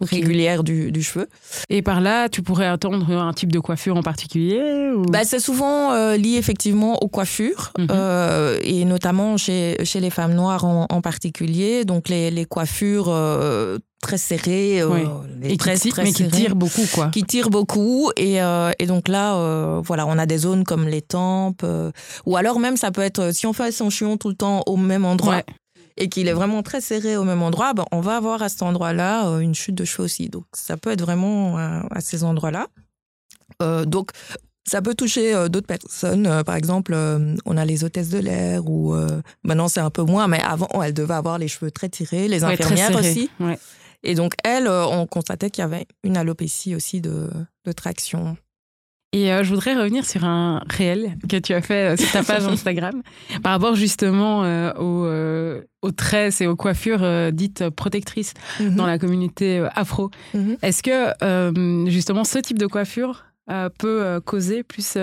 Régulière 0.00 0.62
du, 0.64 0.92
du 0.92 1.02
cheveu. 1.02 1.28
et 1.68 1.82
par 1.82 2.00
là, 2.00 2.28
tu 2.28 2.42
pourrais 2.42 2.66
attendre 2.66 3.10
un 3.12 3.32
type 3.32 3.52
de 3.52 3.58
coiffure 3.60 3.96
en 3.96 4.02
particulier 4.02 4.90
ou... 4.94 5.02
Bah, 5.02 5.24
c'est 5.24 5.40
souvent 5.40 5.92
euh, 5.92 6.16
lié 6.16 6.36
effectivement 6.36 7.02
aux 7.02 7.08
coiffures 7.08 7.72
Mhm. 7.78 7.88
euh, 7.90 8.58
et 8.62 8.84
notamment 8.84 9.36
chez, 9.36 9.76
chez 9.84 10.00
les 10.00 10.10
femmes 10.10 10.34
noires 10.34 10.64
en, 10.64 10.86
en 10.90 11.00
particulier. 11.00 11.84
Donc 11.84 12.08
les, 12.08 12.30
les 12.30 12.44
coiffures 12.44 13.06
euh, 13.08 13.78
très 14.00 14.18
serrées, 14.18 14.80
les 15.40 15.56
tresses 15.56 15.88
très 15.88 16.04
mais 16.04 16.12
qui 16.12 16.28
tirent 16.28 16.54
beaucoup 16.56 16.84
quoi. 16.94 17.08
Qui 17.08 17.24
tirent 17.24 17.50
beaucoup 17.50 18.10
et, 18.16 18.36
et 18.78 18.86
donc 18.86 19.08
là, 19.08 19.80
voilà, 19.84 20.06
on 20.06 20.18
a 20.18 20.26
des 20.26 20.38
zones 20.38 20.64
comme 20.64 20.86
les 20.86 21.02
tempes 21.02 21.64
ou 22.24 22.36
alors 22.36 22.60
même 22.60 22.76
ça 22.76 22.90
peut 22.92 23.02
être 23.02 23.34
si 23.34 23.46
on 23.46 23.52
fait 23.52 23.72
son 23.72 23.90
chion 23.90 24.16
tout 24.16 24.28
le 24.28 24.34
temps 24.36 24.62
au 24.66 24.76
même 24.76 25.04
endroit. 25.04 25.42
Et 26.00 26.08
qu'il 26.08 26.28
est 26.28 26.32
vraiment 26.32 26.62
très 26.62 26.80
serré 26.80 27.16
au 27.16 27.24
même 27.24 27.42
endroit, 27.42 27.74
ben, 27.74 27.84
on 27.90 28.00
va 28.00 28.16
avoir 28.16 28.42
à 28.42 28.48
cet 28.48 28.62
endroit-là 28.62 29.40
une 29.40 29.54
chute 29.54 29.74
de 29.74 29.84
cheveux 29.84 30.04
aussi. 30.04 30.28
Donc 30.28 30.44
ça 30.52 30.76
peut 30.76 30.90
être 30.90 31.02
vraiment 31.02 31.56
à 31.56 32.00
ces 32.00 32.22
endroits-là. 32.22 32.68
donc 33.84 34.12
ça 34.68 34.82
peut 34.82 34.94
toucher 34.94 35.34
euh, 35.34 35.48
d'autres 35.48 35.66
personnes. 35.66 36.26
Euh, 36.26 36.44
par 36.44 36.54
exemple, 36.54 36.92
euh, 36.94 37.34
on 37.46 37.56
a 37.56 37.64
les 37.64 37.84
hôtesses 37.84 38.10
de 38.10 38.18
l'air 38.18 38.68
ou 38.68 38.94
maintenant 39.42 39.68
c'est 39.68 39.80
un 39.80 39.90
peu 39.90 40.02
moins, 40.02 40.28
mais 40.28 40.40
avant 40.42 40.68
elles 40.82 40.94
devaient 40.94 41.14
avoir 41.14 41.38
les 41.38 41.48
cheveux 41.48 41.70
très 41.70 41.88
tirés, 41.88 42.28
les 42.28 42.44
infirmières 42.44 42.94
aussi. 42.96 43.30
Et 44.04 44.14
donc 44.14 44.34
elles, 44.44 44.68
on 44.68 45.06
constatait 45.06 45.50
qu'il 45.50 45.62
y 45.62 45.64
avait 45.64 45.86
une 46.04 46.16
alopécie 46.16 46.74
aussi 46.74 47.00
de, 47.00 47.30
traction. 47.76 48.36
Et 49.12 49.28
je 49.28 49.48
voudrais 49.48 49.74
revenir 49.74 50.04
sur 50.04 50.24
un 50.24 50.62
réel 50.68 51.16
que 51.30 51.38
tu 51.38 51.54
as 51.54 51.62
fait 51.62 51.98
sur 51.98 52.12
ta 52.12 52.22
page 52.22 52.44
Instagram 52.46 53.02
par 53.42 53.52
rapport 53.52 53.74
justement 53.74 54.42
aux, 54.78 55.90
tresses 55.96 56.42
et 56.42 56.46
aux 56.46 56.56
coiffures 56.56 57.32
dites 57.32 57.70
protectrices 57.70 58.34
mhm. 58.60 58.74
dans 58.74 58.86
la 58.86 58.98
communauté 58.98 59.66
afro. 59.74 60.10
Mhm. 60.34 60.58
Est-ce 60.60 60.82
que 60.82 61.88
justement 61.90 62.24
ce 62.24 62.38
type 62.38 62.58
de 62.58 62.66
coiffure 62.66 63.24
euh, 63.50 63.70
peut 63.78 64.02
euh, 64.04 64.20
causer 64.20 64.62
plus 64.62 64.98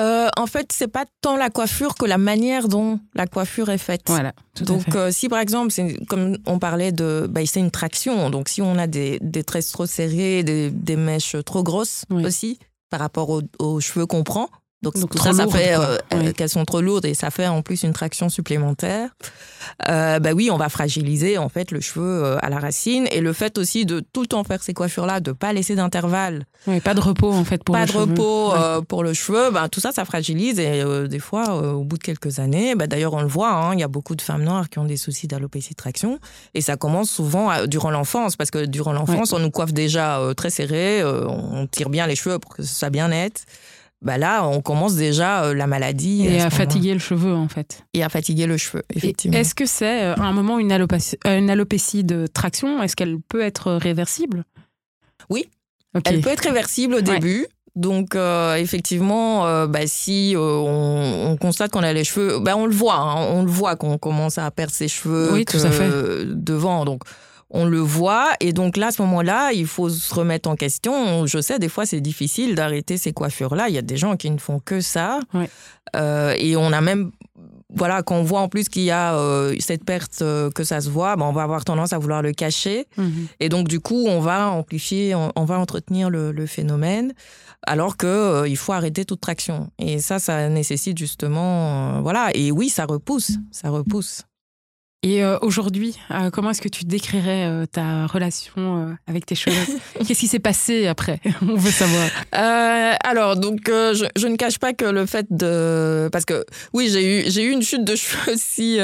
euh, 0.00 0.28
en 0.38 0.46
fait, 0.46 0.72
c'est 0.72 0.88
pas 0.88 1.04
tant 1.20 1.36
la 1.36 1.50
coiffure 1.50 1.94
que 1.94 2.06
la 2.06 2.18
manière 2.18 2.68
dont 2.68 2.98
la 3.14 3.26
coiffure 3.26 3.68
est 3.68 3.78
faite. 3.78 4.02
Voilà. 4.06 4.32
donc, 4.62 4.84
si 5.10 5.28
par 5.28 5.38
exemple, 5.38 5.72
comme 6.08 6.38
on 6.46 6.58
parlait 6.58 6.92
de, 6.92 7.26
bah, 7.28 7.42
c'est 7.44 7.60
une 7.60 7.70
traction. 7.70 8.30
Donc, 8.30 8.48
si 8.48 8.62
on 8.62 8.78
a 8.78 8.86
des, 8.86 9.18
des 9.20 9.44
tresses 9.44 9.70
trop 9.70 9.86
serrées, 9.86 10.42
des, 10.42 10.96
mèches 10.96 11.36
trop 11.44 11.62
grosses 11.62 12.04
aussi 12.10 12.58
par 12.88 13.00
rapport 13.00 13.42
aux 13.58 13.80
cheveux 13.80 14.06
qu'on 14.06 14.22
prend, 14.22 14.48
donc, 14.82 14.94
ça, 15.16 15.32
ça 15.32 15.46
fait 15.46 15.76
euh, 15.76 15.96
euh, 16.12 16.32
qu'elles 16.32 16.48
sont 16.48 16.64
trop 16.64 16.80
lourdes 16.80 17.04
et 17.04 17.14
ça 17.14 17.30
fait 17.30 17.46
en 17.46 17.62
plus 17.62 17.84
une 17.84 17.92
traction 17.92 18.28
supplémentaire. 18.28 19.10
Euh, 19.88 20.18
bah 20.18 20.32
oui, 20.34 20.50
on 20.50 20.56
va 20.56 20.68
fragiliser 20.68 21.38
en 21.38 21.48
fait 21.48 21.70
le 21.70 21.80
cheveu 21.80 22.24
euh, 22.24 22.36
à 22.42 22.50
la 22.50 22.58
racine 22.58 23.06
et 23.12 23.20
le 23.20 23.32
fait 23.32 23.58
aussi 23.58 23.86
de 23.86 24.00
tout 24.00 24.22
le 24.22 24.26
temps 24.26 24.42
faire 24.42 24.60
ces 24.60 24.74
coiffures-là, 24.74 25.20
de 25.20 25.30
pas 25.30 25.52
laisser 25.52 25.76
d'intervalle. 25.76 26.46
Oui, 26.66 26.80
pas 26.80 26.94
de 26.94 27.00
repos 27.00 27.32
en 27.32 27.44
fait 27.44 27.62
pour 27.62 27.74
pas 27.74 27.82
le 27.82 27.86
cheveu. 27.86 28.06
Pas 28.06 28.06
de 28.06 28.10
repos 28.10 28.82
pour 28.88 29.04
le 29.04 29.12
cheveu. 29.12 29.52
Bah, 29.52 29.68
tout 29.68 29.78
ça, 29.78 29.92
ça 29.92 30.04
fragilise 30.04 30.58
et 30.58 30.82
des 31.08 31.18
fois, 31.20 31.74
au 31.74 31.84
bout 31.84 31.98
de 31.98 32.02
quelques 32.02 32.40
années, 32.40 32.74
bah, 32.74 32.88
d'ailleurs 32.88 33.14
on 33.14 33.22
le 33.22 33.28
voit, 33.28 33.52
hein, 33.52 33.74
il 33.74 33.80
y 33.80 33.84
a 33.84 33.88
beaucoup 33.88 34.16
de 34.16 34.22
femmes 34.22 34.42
noires 34.42 34.68
qui 34.68 34.80
ont 34.80 34.84
des 34.84 34.96
soucis 34.96 35.28
d'alopécie 35.28 35.70
de 35.70 35.76
traction 35.76 36.18
et 36.54 36.60
ça 36.60 36.76
commence 36.76 37.08
souvent 37.08 37.66
durant 37.66 37.92
l'enfance 37.92 38.34
parce 38.34 38.50
que 38.50 38.66
durant 38.66 38.92
l'enfance, 38.92 39.32
on 39.32 39.38
nous 39.38 39.50
coiffe 39.50 39.72
déjà 39.72 40.20
très 40.36 40.50
serré, 40.50 41.04
on 41.04 41.68
tire 41.68 41.88
bien 41.88 42.08
les 42.08 42.16
cheveux 42.16 42.40
pour 42.40 42.56
que 42.56 42.64
ce 42.64 42.74
soit 42.74 42.90
bien 42.90 43.08
net 43.08 43.46
bah 44.02 44.18
là, 44.18 44.46
on 44.46 44.60
commence 44.60 44.96
déjà 44.96 45.44
euh, 45.44 45.54
la 45.54 45.66
maladie. 45.66 46.26
Et 46.26 46.40
à, 46.40 46.50
fatiguer 46.50 46.92
le 46.92 46.98
cheveu, 46.98 47.34
en 47.34 47.48
fait. 47.48 47.84
Et 47.94 48.02
à 48.02 48.08
fatiguer 48.08 48.46
le 48.46 48.56
cheveu, 48.56 48.82
effectivement. 48.94 49.38
Est-ce 49.38 49.54
que 49.54 49.64
c'est 49.64 50.02
euh, 50.02 50.14
à 50.14 50.22
un 50.22 50.32
moment 50.32 50.58
une 50.58 50.72
alopécie, 50.72 51.16
euh, 51.26 51.38
une 51.38 51.50
alopécie 51.50 52.02
de 52.02 52.26
traction? 52.26 52.82
Est-ce 52.82 52.96
qu'elle 52.96 53.18
peut 53.20 53.40
être 53.40 53.72
réversible? 53.72 54.44
Oui. 55.30 55.48
Elle 56.04 56.20
peut 56.20 56.30
être 56.30 56.44
réversible 56.44 56.94
au 56.94 57.00
début. 57.00 57.46
Donc 57.74 58.16
effectivement, 58.56 59.66
bah, 59.66 59.86
si 59.86 60.34
on, 60.36 61.36
constate 61.40 61.70
qu'on 61.70 61.82
a 61.82 61.92
les 61.92 62.04
cheveux, 62.04 62.38
bah, 62.38 62.56
on 62.56 62.66
le 62.66 62.74
voit, 62.74 62.96
hein. 62.96 63.26
on 63.30 63.42
le 63.42 63.50
voit 63.50 63.76
qu'on 63.76 63.98
commence 63.98 64.36
à 64.36 64.50
perdre 64.50 64.72
ses 64.72 64.88
cheveux 64.88 65.32
oui, 65.32 65.44
tout 65.44 65.58
à 65.58 65.70
fait. 65.70 65.88
devant. 66.26 66.84
Donc 66.84 67.02
on 67.52 67.66
le 67.66 67.78
voit. 67.78 68.32
Et 68.40 68.52
donc 68.52 68.76
là 68.76 68.88
à 68.88 68.90
ce 68.90 69.02
moment-là 69.02 69.52
il 69.52 69.66
faut 69.66 69.88
se 69.88 70.12
remettre 70.12 70.48
en 70.48 70.56
question. 70.56 71.26
Je 71.26 71.40
sais 71.40 71.58
des 71.58 71.68
fois 71.68 71.86
c'est 71.86 72.00
difficile 72.00 72.54
d'arrêter 72.54 72.96
ces 72.96 73.12
coiffures 73.12 73.54
là 73.54 73.68
il 73.68 73.74
y 73.74 73.78
a 73.78 73.82
des 73.82 73.96
gens 73.96 74.16
qui 74.16 74.30
ne 74.30 74.38
font 74.38 74.58
que 74.58 74.80
ça. 74.80 75.20
Euh, 75.94 76.34
et 76.38 76.56
on 76.56 76.72
a 76.72 76.80
même 76.80 77.12
voilà 77.74 78.02
quand 78.02 78.16
on 78.16 78.22
voit 78.22 78.40
en 78.40 78.48
plus 78.48 78.68
qu'il 78.68 78.82
y 78.82 78.90
a 78.90 79.14
euh, 79.14 79.54
cette 79.58 79.84
perte 79.84 80.20
euh, 80.20 80.50
que 80.50 80.64
ça 80.64 80.80
se 80.80 80.90
voit 80.90 81.16
ben, 81.16 81.24
on 81.24 81.32
va 81.32 81.42
avoir 81.42 81.64
tendance 81.64 81.92
à 81.92 81.98
vouloir 81.98 82.22
le 82.22 82.32
cacher. 82.32 82.86
Mhm. 82.96 83.26
et 83.40 83.48
donc 83.48 83.68
du 83.68 83.80
coup 83.80 84.06
on 84.08 84.20
va 84.20 84.50
amplifier 84.50 85.14
on, 85.14 85.44
va 85.44 85.58
entretenir 85.58 86.10
le, 86.10 86.46
phénomène 86.46 87.12
alors 87.66 87.96
que 87.96 88.46
il 88.48 88.56
faut 88.56 88.72
arrêter 88.72 89.04
toute 89.04 89.20
traction. 89.20 89.70
Et 89.78 89.98
ça 90.00 90.18
ça 90.18 90.48
nécessite 90.48 90.96
justement 90.98 92.00
voilà. 92.00 92.30
Et 92.34 92.50
oui 92.50 92.70
ça 92.70 92.86
repousse. 92.86 93.32
Ça 93.50 93.68
repousse 93.68 94.22
et 95.04 95.24
euh, 95.24 95.36
aujourd'hui, 95.42 95.98
euh, 96.12 96.30
comment 96.30 96.50
est-ce 96.50 96.62
que 96.62 96.68
tu 96.68 96.84
décrirais 96.84 97.46
euh, 97.46 97.66
ta 97.66 98.06
relation 98.06 98.96
avec 99.08 99.26
tes 99.26 99.34
cheveux? 99.34 99.56
Qu'est-ce 100.06 100.20
qui 100.20 100.28
s'est 100.28 100.38
passé 100.38 100.86
après? 100.86 101.18
On 101.42 101.56
veut 101.56 101.72
savoir. 101.72 102.08
alors, 102.32 103.36
donc, 103.36 103.62
je, 103.66 104.06
je, 104.16 104.26
ne 104.28 104.36
cache 104.36 104.58
pas 104.60 104.72
que 104.74 104.84
le 104.84 105.04
fait 105.06 105.26
de... 105.30 106.08
Parce 106.12 106.24
que, 106.24 106.44
oui, 106.72 106.88
j'ai 106.88 107.18
eu, 107.18 107.24
j'ai 107.26 107.42
eu 107.42 107.50
une 107.50 107.62
chute 107.62 107.84
de 107.84 107.96
cheveux 107.96 108.34
aussi 108.34 108.78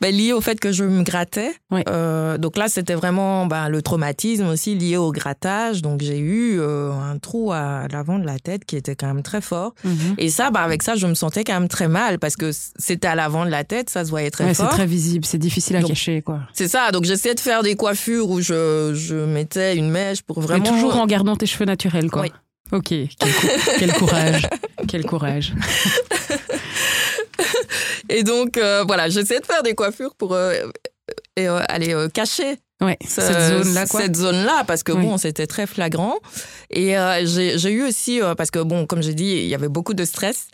bah, 0.00 0.10
liée 0.10 0.32
au 0.32 0.40
fait 0.40 0.58
que 0.58 0.72
je 0.72 0.82
me 0.82 1.04
grattais. 1.04 1.54
donc 1.70 2.56
là, 2.56 2.66
c'était 2.66 2.94
vraiment 2.94 3.46
bah, 3.46 3.68
le 3.68 3.80
traumatisme 3.80 4.48
aussi 4.48 4.74
lié 4.74 4.96
au 4.96 5.12
grattage. 5.12 5.82
Donc, 5.82 6.02
j'ai 6.02 6.18
eu 6.18 6.60
un 6.60 7.16
trou 7.18 7.52
à 7.52 7.86
l'avant 7.92 8.18
de 8.18 8.26
la 8.26 8.40
tête 8.40 8.64
qui 8.64 8.74
était 8.74 8.96
quand 8.96 9.06
même 9.06 9.22
très 9.22 9.40
fort. 9.40 9.74
Mhm. 9.84 10.16
Et 10.18 10.30
ça, 10.30 10.50
bah, 10.50 10.62
avec 10.62 10.82
ça, 10.82 10.96
je 10.96 11.06
me 11.06 11.14
sentais 11.14 11.44
quand 11.44 11.54
même 11.54 11.68
très 11.68 11.86
mal 11.86 12.18
parce 12.18 12.34
que 12.34 12.50
c'était 12.76 13.06
à 13.06 13.14
l'avant 13.14 13.44
de 13.44 13.50
la 13.50 13.62
tête, 13.62 13.88
ça 13.88 14.04
se 14.04 14.10
voyait 14.10 14.32
très 14.32 14.52
fort. 14.52 14.66
C'est 14.68 14.76
très 14.76 14.86
visible, 14.86 15.24
c'est 15.24 15.38
difficile 15.38 15.59
difficile 15.60 15.76
à 15.76 15.82
cacher, 15.82 16.22
quoi. 16.22 16.40
C'est 16.52 16.68
ça. 16.68 16.90
Donc 16.90 17.04
j'essayais 17.04 17.34
de 17.34 17.40
faire 17.40 17.62
des 17.62 17.76
coiffures 17.76 18.28
où 18.28 18.40
je, 18.40 18.92
je 18.94 19.14
mettais 19.14 19.76
une 19.76 19.90
mèche 19.90 20.22
pour 20.22 20.40
vraiment. 20.40 20.62
Mais 20.62 20.68
toujours 20.68 20.96
en 20.96 21.06
gardant 21.06 21.36
tes 21.36 21.46
cheveux 21.46 21.66
naturels, 21.66 22.10
quoi. 22.10 22.22
Oui. 22.22 22.32
Ok. 22.72 22.94
Quel, 23.78 23.92
courage. 23.94 24.48
Quel 24.86 25.04
courage. 25.04 25.54
Et 28.08 28.22
donc 28.22 28.56
euh, 28.56 28.84
voilà, 28.86 29.08
j'essayais 29.08 29.40
de 29.40 29.46
faire 29.46 29.62
des 29.62 29.74
coiffures 29.74 30.14
pour 30.14 30.34
euh, 30.34 30.54
euh, 31.38 31.62
aller 31.68 31.94
cacher 32.14 32.56
Ouais, 32.80 32.96
cette 33.06 33.62
zone-là, 33.62 33.86
quoi. 33.86 34.00
Cette 34.00 34.16
zone-là, 34.16 34.64
parce 34.66 34.82
que 34.82 34.92
bon, 34.92 35.18
c'était 35.18 35.46
très 35.46 35.66
flagrant. 35.66 36.14
Et 36.70 36.96
euh, 36.96 37.26
j'ai 37.26 37.70
eu 37.70 37.82
aussi, 37.82 38.22
euh, 38.22 38.34
parce 38.34 38.50
que 38.50 38.58
bon, 38.60 38.86
comme 38.86 39.02
j'ai 39.02 39.12
dit, 39.12 39.24
il 39.24 39.46
y 39.46 39.54
avait 39.54 39.68
beaucoup 39.68 39.92
de 39.92 40.04
stress. 40.04 40.48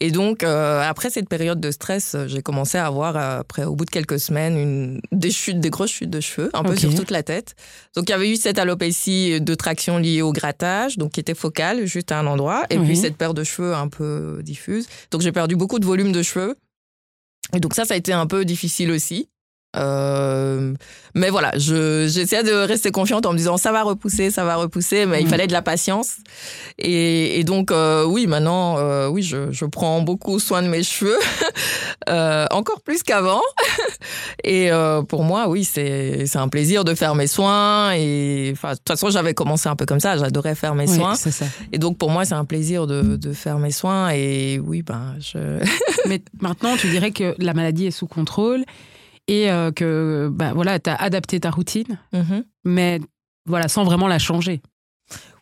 Et 0.00 0.10
donc, 0.10 0.42
euh, 0.42 0.82
après 0.82 1.10
cette 1.10 1.28
période 1.28 1.60
de 1.60 1.70
stress, 1.70 2.16
j'ai 2.26 2.42
commencé 2.42 2.78
à 2.78 2.86
avoir, 2.86 3.16
après, 3.16 3.64
au 3.64 3.76
bout 3.76 3.84
de 3.84 3.90
quelques 3.90 4.18
semaines, 4.18 4.58
une, 4.58 5.00
des 5.12 5.30
chutes, 5.30 5.60
des 5.60 5.70
grosses 5.70 5.92
chutes 5.92 6.10
de 6.10 6.20
cheveux, 6.20 6.50
un 6.52 6.64
peu 6.64 6.76
sur 6.76 6.92
toute 6.94 7.10
la 7.10 7.22
tête. 7.22 7.54
Donc, 7.94 8.08
il 8.08 8.12
y 8.12 8.14
avait 8.14 8.30
eu 8.30 8.36
cette 8.36 8.58
alopécie 8.58 9.40
de 9.40 9.54
traction 9.54 9.98
liée 9.98 10.22
au 10.22 10.32
grattage, 10.32 10.98
donc 10.98 11.12
qui 11.12 11.20
était 11.20 11.34
focale, 11.34 11.86
juste 11.86 12.10
à 12.10 12.18
un 12.18 12.26
endroit. 12.26 12.64
Et 12.70 12.78
puis, 12.78 12.96
cette 12.96 13.16
paire 13.16 13.34
de 13.34 13.44
cheveux 13.44 13.74
un 13.74 13.88
peu 13.88 14.40
diffuse. 14.42 14.88
Donc, 15.12 15.20
j'ai 15.20 15.32
perdu 15.32 15.54
beaucoup 15.54 15.78
de 15.78 15.86
volume 15.86 16.10
de 16.10 16.22
cheveux. 16.22 16.56
Et 17.54 17.60
donc 17.60 17.74
ça, 17.74 17.84
ça 17.84 17.94
a 17.94 17.96
été 17.96 18.12
un 18.12 18.26
peu 18.26 18.44
difficile 18.44 18.90
aussi. 18.90 19.28
Euh, 19.76 20.72
mais 21.14 21.28
voilà, 21.28 21.52
j'essayais 21.56 22.42
de 22.42 22.52
rester 22.52 22.90
confiante 22.90 23.26
en 23.26 23.32
me 23.32 23.38
disant 23.38 23.58
ça 23.58 23.70
va 23.70 23.82
repousser, 23.82 24.30
ça 24.30 24.44
va 24.44 24.56
repousser, 24.56 25.04
mais 25.04 25.20
il 25.20 25.26
mm. 25.26 25.30
fallait 25.30 25.46
de 25.46 25.52
la 25.52 25.60
patience. 25.60 26.16
Et, 26.78 27.38
et 27.38 27.44
donc 27.44 27.70
euh, 27.70 28.04
oui, 28.04 28.26
maintenant, 28.26 28.78
euh, 28.78 29.08
oui, 29.08 29.22
je, 29.22 29.52
je, 29.52 29.66
prends 29.66 30.00
beaucoup 30.00 30.38
soin 30.38 30.62
de 30.62 30.68
mes 30.68 30.82
cheveux, 30.82 31.18
encore 32.50 32.80
plus 32.80 33.02
qu'avant. 33.02 33.42
et 34.44 34.70
pour 35.08 35.22
moi, 35.22 35.48
oui, 35.48 35.64
c'est 35.64 36.24
un 36.36 36.48
plaisir 36.48 36.84
de 36.84 36.94
faire 36.94 37.14
mes 37.14 37.26
soins. 37.26 37.92
Et 37.92 38.52
de 38.52 38.68
toute 38.70 38.88
façon, 38.88 39.10
j'avais 39.10 39.34
commencé 39.34 39.68
un 39.68 39.76
peu 39.76 39.84
comme 39.84 40.00
ça, 40.00 40.16
j'adorais 40.16 40.54
faire 40.54 40.74
mes 40.74 40.86
soins. 40.86 41.14
Ça. 41.14 41.44
Et 41.72 41.78
donc 41.78 41.98
pour 41.98 42.10
moi, 42.10 42.24
c'est 42.24 42.34
un 42.34 42.46
plaisir 42.46 42.86
de, 42.86 43.16
de 43.16 43.32
faire 43.34 43.58
mes 43.58 43.72
soins. 43.72 44.10
Et 44.10 44.58
oui, 44.64 44.82
ben 44.82 45.14
je. 45.20 45.62
mais 46.08 46.22
maintenant, 46.40 46.76
tu 46.78 46.88
dirais 46.88 47.10
que 47.10 47.34
la 47.38 47.52
maladie 47.52 47.86
est 47.86 47.90
sous 47.90 48.06
contrôle 48.06 48.64
et 49.28 49.50
euh, 49.50 49.70
que 49.70 50.28
bah, 50.32 50.52
voilà, 50.54 50.80
tu 50.80 50.90
as 50.90 50.96
adapté 50.96 51.38
ta 51.38 51.50
routine, 51.50 51.98
mhm. 52.12 52.44
mais 52.64 53.00
voilà, 53.46 53.68
sans 53.68 53.84
vraiment 53.84 54.08
la 54.08 54.18
changer. 54.18 54.60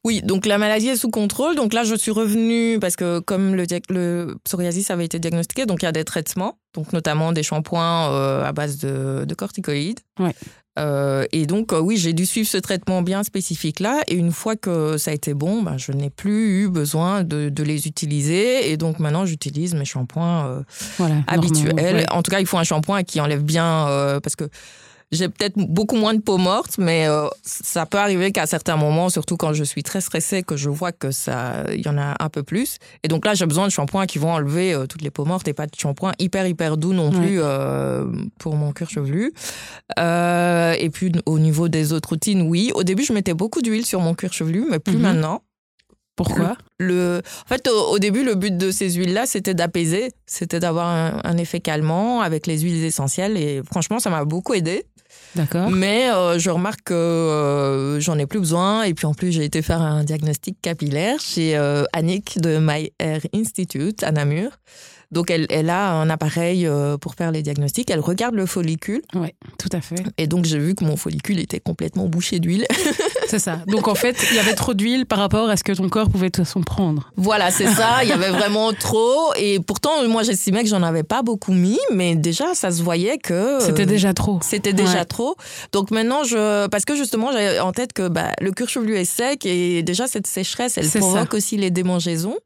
Oui, 0.04 0.22
donc 0.22 0.46
la 0.46 0.56
maladie 0.56 0.88
est 0.88 0.96
sous 0.96 1.10
contrôle. 1.10 1.56
Donc 1.56 1.72
là, 1.72 1.82
je 1.82 1.96
suis 1.96 2.12
revenue 2.12 2.78
parce 2.78 2.94
que 2.94 3.18
comme 3.18 3.56
le, 3.56 3.64
le 3.88 4.36
psoriasis 4.44 4.90
avait 4.90 5.04
été 5.04 5.18
diagnostiqué, 5.18 5.66
donc 5.66 5.82
il 5.82 5.86
y 5.86 5.88
a 5.88 5.92
des 5.92 6.04
traitements, 6.04 6.58
donc 6.74 6.92
notamment 6.92 7.32
des 7.32 7.42
shampoings 7.42 8.12
euh, 8.12 8.44
à 8.44 8.52
base 8.52 8.78
de, 8.78 9.24
de 9.24 9.34
corticoïdes. 9.34 9.98
Ouais. 10.20 10.34
Euh, 10.78 11.24
et 11.32 11.46
donc, 11.46 11.72
euh, 11.72 11.80
oui, 11.80 11.96
j'ai 11.96 12.12
dû 12.12 12.26
suivre 12.26 12.48
ce 12.48 12.58
traitement 12.58 13.02
bien 13.02 13.22
spécifique-là. 13.22 14.02
Et 14.08 14.14
une 14.14 14.32
fois 14.32 14.56
que 14.56 14.98
ça 14.98 15.10
a 15.10 15.14
été 15.14 15.34
bon, 15.34 15.62
ben, 15.62 15.78
je 15.78 15.92
n'ai 15.92 16.10
plus 16.10 16.62
eu 16.62 16.68
besoin 16.68 17.24
de, 17.24 17.48
de, 17.48 17.62
les 17.62 17.86
utiliser. 17.86 18.70
Et 18.70 18.76
donc, 18.76 18.98
maintenant, 18.98 19.26
j'utilise 19.26 19.74
mes 19.74 19.84
shampoings 19.84 20.64
euh, 21.00 21.08
habituels. 21.26 22.06
En 22.10 22.22
tout 22.22 22.30
cas, 22.30 22.40
il 22.40 22.46
faut 22.46 22.58
un 22.58 22.64
shampoing 22.64 23.02
qui 23.02 23.20
enlève 23.20 23.42
bien, 23.42 23.86
parce 24.22 24.36
que 24.36 24.48
j'ai 25.12 25.28
peut-être 25.28 25.56
beaucoup 25.56 25.96
moins 25.96 26.14
de 26.14 26.20
peau 26.20 26.36
morte, 26.36 26.78
mais 26.78 27.06
euh, 27.08 27.28
ça 27.42 27.86
peut 27.86 27.98
arriver 27.98 28.32
qu'à 28.32 28.46
certains 28.46 28.76
moments, 28.76 29.08
surtout 29.08 29.36
quand 29.36 29.52
je 29.52 29.62
suis 29.62 29.82
très 29.82 30.00
stressée, 30.00 30.42
que 30.42 30.56
je 30.56 30.68
vois 30.68 30.92
que 30.92 31.10
ça, 31.10 31.64
il 31.72 31.84
y 31.84 31.88
en 31.88 31.96
a 31.96 32.16
un 32.18 32.28
peu 32.28 32.42
plus. 32.42 32.78
Et 33.04 33.08
donc 33.08 33.24
là, 33.24 33.34
j'ai 33.34 33.46
besoin 33.46 33.66
de 33.66 33.72
shampoings 33.72 34.06
qui 34.06 34.18
vont 34.18 34.32
enlever 34.32 34.74
euh, 34.74 34.86
toutes 34.86 35.02
les 35.02 35.10
peaux 35.10 35.24
mortes 35.24 35.46
et 35.46 35.52
pas 35.52 35.66
de 35.66 35.74
shampoing 35.76 36.12
hyper 36.18 36.46
hyper 36.46 36.76
doux 36.76 36.92
non 36.92 37.10
plus 37.10 37.40
euh, 37.40 38.04
pour 38.38 38.56
mon 38.56 38.72
cuir 38.72 38.90
chevelu. 38.90 39.32
et 39.96 40.90
puis 40.90 41.12
au 41.24 41.38
niveau 41.38 41.68
des 41.68 41.92
autres 41.92 42.10
routines, 42.10 42.42
oui. 42.42 42.72
Au 42.74 42.82
début, 42.82 43.04
je 43.04 43.12
mettais 43.12 43.34
beaucoup 43.34 43.62
d'huile 43.62 43.86
sur 43.86 44.00
mon 44.00 44.14
cuir 44.14 44.32
chevelu, 44.32 44.66
mais 44.68 44.78
plus 44.78 44.96
mhm. 44.96 45.02
maintenant. 45.02 45.42
Pourquoi 46.16 46.56
le, 46.78 47.20
En 47.44 47.48
fait, 47.48 47.68
au, 47.68 47.98
début, 47.98 48.24
le 48.24 48.34
but 48.34 48.56
de 48.56 48.70
ces 48.70 48.90
huiles-là, 48.90 49.26
c'était 49.26 49.52
d'apaiser, 49.52 50.10
c'était 50.24 50.60
d'avoir 50.60 50.88
un, 50.88 51.36
effet 51.36 51.60
calmant 51.60 52.22
avec 52.22 52.46
les 52.46 52.60
huiles 52.60 52.84
essentielles. 52.84 53.36
Et 53.36 53.62
franchement, 53.70 53.98
ça 53.98 54.08
m'a 54.08 54.24
beaucoup 54.24 54.54
aidé. 54.54 54.86
Mais 55.70 56.10
euh, 56.10 56.38
je 56.38 56.50
remarque 56.50 56.82
que 56.84 56.94
euh, 56.94 58.00
j'en 58.00 58.18
ai 58.18 58.26
plus 58.26 58.40
besoin. 58.40 58.82
Et 58.84 58.94
puis 58.94 59.06
en 59.06 59.14
plus, 59.14 59.32
j'ai 59.32 59.44
été 59.44 59.62
faire 59.62 59.80
un 59.80 60.04
diagnostic 60.04 60.60
capillaire 60.60 61.20
chez 61.20 61.56
euh, 61.56 61.84
Annick 61.92 62.40
de 62.40 62.58
My 62.60 62.92
Hair 62.98 63.20
Institute 63.34 64.02
à 64.02 64.12
Namur. 64.12 64.50
Donc, 65.12 65.30
elle, 65.30 65.46
elle 65.50 65.70
a 65.70 65.92
un 65.92 66.10
appareil 66.10 66.66
euh, 66.66 66.96
pour 66.96 67.14
faire 67.14 67.30
les 67.30 67.42
diagnostics. 67.42 67.90
Elle 67.90 68.00
regarde 68.00 68.34
le 68.34 68.46
follicule. 68.46 69.02
Oui, 69.14 69.28
tout 69.58 69.68
à 69.72 69.80
fait. 69.80 70.02
Et 70.18 70.26
donc, 70.26 70.44
j'ai 70.44 70.58
vu 70.58 70.74
que 70.74 70.84
mon 70.84 70.96
follicule 70.96 71.38
était 71.38 71.60
complètement 71.60 72.06
bouché 72.06 72.40
d'huile. 72.40 72.66
c'est 73.28 73.38
ça. 73.38 73.60
Donc, 73.68 73.88
en 73.88 73.94
fait, 73.94 74.16
il 74.30 74.36
y 74.36 74.40
avait 74.40 74.54
trop 74.54 74.74
d'huile 74.74 75.06
par 75.06 75.18
rapport 75.18 75.48
à 75.48 75.56
ce 75.56 75.62
que 75.62 75.72
ton 75.72 75.88
corps 75.88 76.10
pouvait 76.10 76.26
de 76.26 76.32
toute 76.32 76.44
façon 76.44 76.60
prendre. 76.62 77.10
Voilà, 77.16 77.50
c'est 77.50 77.68
ça. 77.68 78.02
Il 78.02 78.08
y 78.08 78.12
avait 78.12 78.30
vraiment 78.36 78.72
trop. 78.72 79.32
Et 79.36 79.60
pourtant, 79.60 80.06
moi, 80.08 80.22
j'estimais 80.24 80.62
que 80.62 80.68
j'en 80.68 80.82
avais 80.82 81.04
pas 81.04 81.22
beaucoup 81.22 81.52
mis. 81.52 81.78
Mais 81.92 82.16
déjà, 82.16 82.54
ça 82.54 82.70
se 82.72 82.82
voyait 82.82 83.18
que. 83.18 83.58
C'était 83.60 83.86
déjà 83.86 84.12
trop. 84.12 84.40
C'était 84.42 84.72
déjà 84.72 85.04
trop. 85.04 85.36
Donc, 85.72 85.92
maintenant, 85.92 86.24
je. 86.24 86.66
Parce 86.66 86.84
que 86.84 86.96
justement, 86.96 87.30
j'avais 87.30 87.60
en 87.60 87.72
tête 87.72 87.92
que 87.92 88.08
bah, 88.08 88.32
le 88.40 88.50
cuir 88.50 88.68
chevelu 88.68 88.96
est 88.96 89.04
sec. 89.04 89.46
Et 89.46 89.84
déjà, 89.84 90.08
cette 90.08 90.26
sécheresse, 90.26 90.78
elle 90.78 90.88
provoque 90.88 91.34
aussi 91.34 91.56
les 91.56 91.70
démangeaisons. 91.70 92.36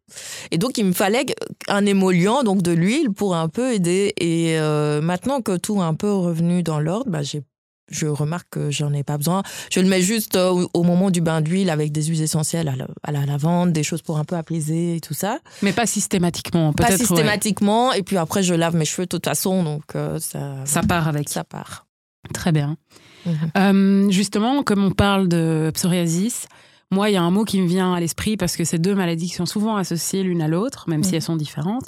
Et 0.50 0.58
donc, 0.58 0.76
il 0.76 0.84
me 0.84 0.92
fallait 0.92 1.24
un 1.68 1.86
émollient 1.86 2.42
donc 2.51 2.62
de 2.62 2.72
l'huile 2.72 3.11
pour 3.12 3.36
un 3.36 3.48
peu 3.48 3.72
aider. 3.72 4.12
Et 4.18 4.59
euh, 4.59 5.01
maintenant 5.01 5.40
que 5.40 5.57
tout 5.57 5.76
est 5.76 5.84
un 5.84 5.94
peu 5.94 6.12
revenu 6.12 6.62
dans 6.62 6.80
l'ordre, 6.80 7.11
bah, 7.11 7.22
j'ai 7.22 7.42
je 7.92 8.07
remarque 8.07 8.46
que 8.51 8.70
j'en 8.70 8.92
ai 8.92 9.03
pas 9.03 9.16
besoin. 9.16 9.42
Je 9.72 9.80
le 9.80 9.88
mets 9.88 10.01
juste 10.01 10.36
euh, 10.36 10.64
au, 10.74 10.84
moment 10.84 11.11
du 11.11 11.20
bain 11.20 11.40
d'huile 11.40 11.70
avec 11.70 11.90
des 11.90 12.05
huiles 12.05 12.22
essentielles 12.22 12.72
à 13.03 13.11
la, 13.11 13.26
lavande, 13.26 13.72
des 13.72 13.82
choses 13.82 14.01
pour 14.01 14.16
un 14.16 14.24
peu 14.24 14.36
apaiser 14.36 14.94
et 14.94 15.01
tout 15.01 15.12
ça. 15.12 15.40
Mais 15.61 15.72
pas 15.72 15.86
systématiquement, 15.86 16.72
Pas 16.72 16.96
systématiquement. 16.96 17.92
Et 17.92 18.05
puis 18.05 18.16
après, 18.16 18.44
je 18.44 18.55
lave 18.55 18.76
mes 18.76 18.84
cheveux 18.84 19.07
de 19.07 19.09
toute 19.09 19.24
façon, 19.24 19.64
donc 19.64 19.82
euh, 19.96 20.20
ça. 20.20 20.64
Ça 20.66 20.82
part 20.82 21.09
avec. 21.09 21.28
Ça 21.28 21.42
part. 21.42 21.86
Très 22.32 22.53
bien. 22.53 22.76
Mhm. 23.26 24.11
justement, 24.11 24.62
comme 24.62 24.84
on 24.84 24.92
parle 24.92 25.26
de 25.26 25.72
psoriasis, 25.74 26.46
moi, 26.92 27.09
il 27.09 27.12
y 27.12 27.16
a 27.16 27.22
un 27.22 27.30
mot 27.30 27.44
qui 27.44 27.61
me 27.61 27.68
vient 27.68 27.94
à 27.94 28.01
l'esprit 28.01 28.36
parce 28.36 28.57
que 28.57 28.64
ces 28.64 28.78
deux 28.78 28.96
maladies 28.96 29.28
qui 29.28 29.34
sont 29.34 29.46
souvent 29.46 29.76
associées 29.76 30.24
l'une 30.24 30.42
à 30.42 30.48
l'autre, 30.48 30.88
même 30.88 31.05
si 31.05 31.14
elles 31.14 31.22
sont 31.22 31.36
différentes. 31.36 31.84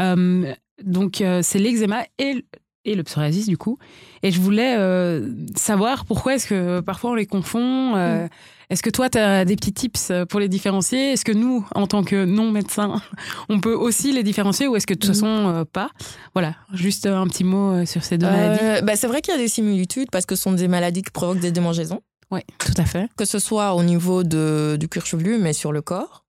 Euh, 0.00 0.54
donc, 0.82 1.20
euh, 1.20 1.40
c'est 1.42 1.58
l'eczéma 1.58 2.04
et, 2.18 2.44
et, 2.84 2.94
le 2.94 3.02
psoriasis, 3.02 3.46
du 3.46 3.56
coup. 3.56 3.78
Et 4.22 4.30
je 4.30 4.40
voulais 4.40 4.76
euh, 4.78 5.28
savoir 5.56 6.04
pourquoi 6.04 6.34
est-ce 6.34 6.46
que 6.46 6.80
parfois 6.80 7.10
on 7.10 7.14
les 7.14 7.26
confond. 7.26 7.96
Mm. 7.96 8.28
Est-ce 8.70 8.82
que 8.82 8.90
toi, 8.90 9.10
tu 9.10 9.18
as 9.18 9.44
des 9.44 9.56
petits 9.56 9.72
tips 9.72 10.12
pour 10.28 10.38
les 10.38 10.48
différencier? 10.48 11.12
Est-ce 11.12 11.24
que 11.24 11.32
nous, 11.32 11.66
en 11.74 11.86
tant 11.86 12.04
que 12.04 12.24
non-médecins, 12.24 13.02
on 13.48 13.60
peut 13.60 13.74
aussi 13.74 14.12
les 14.12 14.22
différencier 14.22 14.68
ou 14.68 14.76
est-ce 14.76 14.86
que 14.86 14.94
de 14.94 15.00
toute 15.00 15.10
mm. 15.10 15.14
façon, 15.14 15.66
pas? 15.72 15.90
Voilà, 16.34 16.54
juste 16.72 17.06
un 17.06 17.26
petit 17.26 17.44
mot 17.44 17.84
sur 17.84 18.04
ces 18.04 18.16
deux 18.16 18.26
maladies. 18.26 18.84
Bah, 18.84 18.96
c'est 18.96 19.08
vrai 19.08 19.20
qu'il 19.20 19.34
y 19.34 19.36
a 19.36 19.40
des 19.40 19.48
similitudes 19.48 20.10
parce 20.10 20.24
que 20.24 20.34
ce 20.34 20.42
sont 20.42 20.52
des 20.52 20.68
maladies 20.68 21.02
qui 21.02 21.10
provoquent 21.10 21.40
des 21.40 21.52
démangeaisons. 21.52 22.00
Oui, 22.30 22.40
tout 22.58 22.74
à 22.76 22.84
fait. 22.84 23.08
Que 23.16 23.24
ce 23.24 23.40
soit 23.40 23.74
au 23.74 23.82
niveau 23.82 24.22
de, 24.22 24.76
du 24.78 24.88
cuir 24.88 25.04
chevelu, 25.04 25.38
mais 25.38 25.52
sur 25.52 25.72
le 25.72 25.82
corps. 25.82 26.24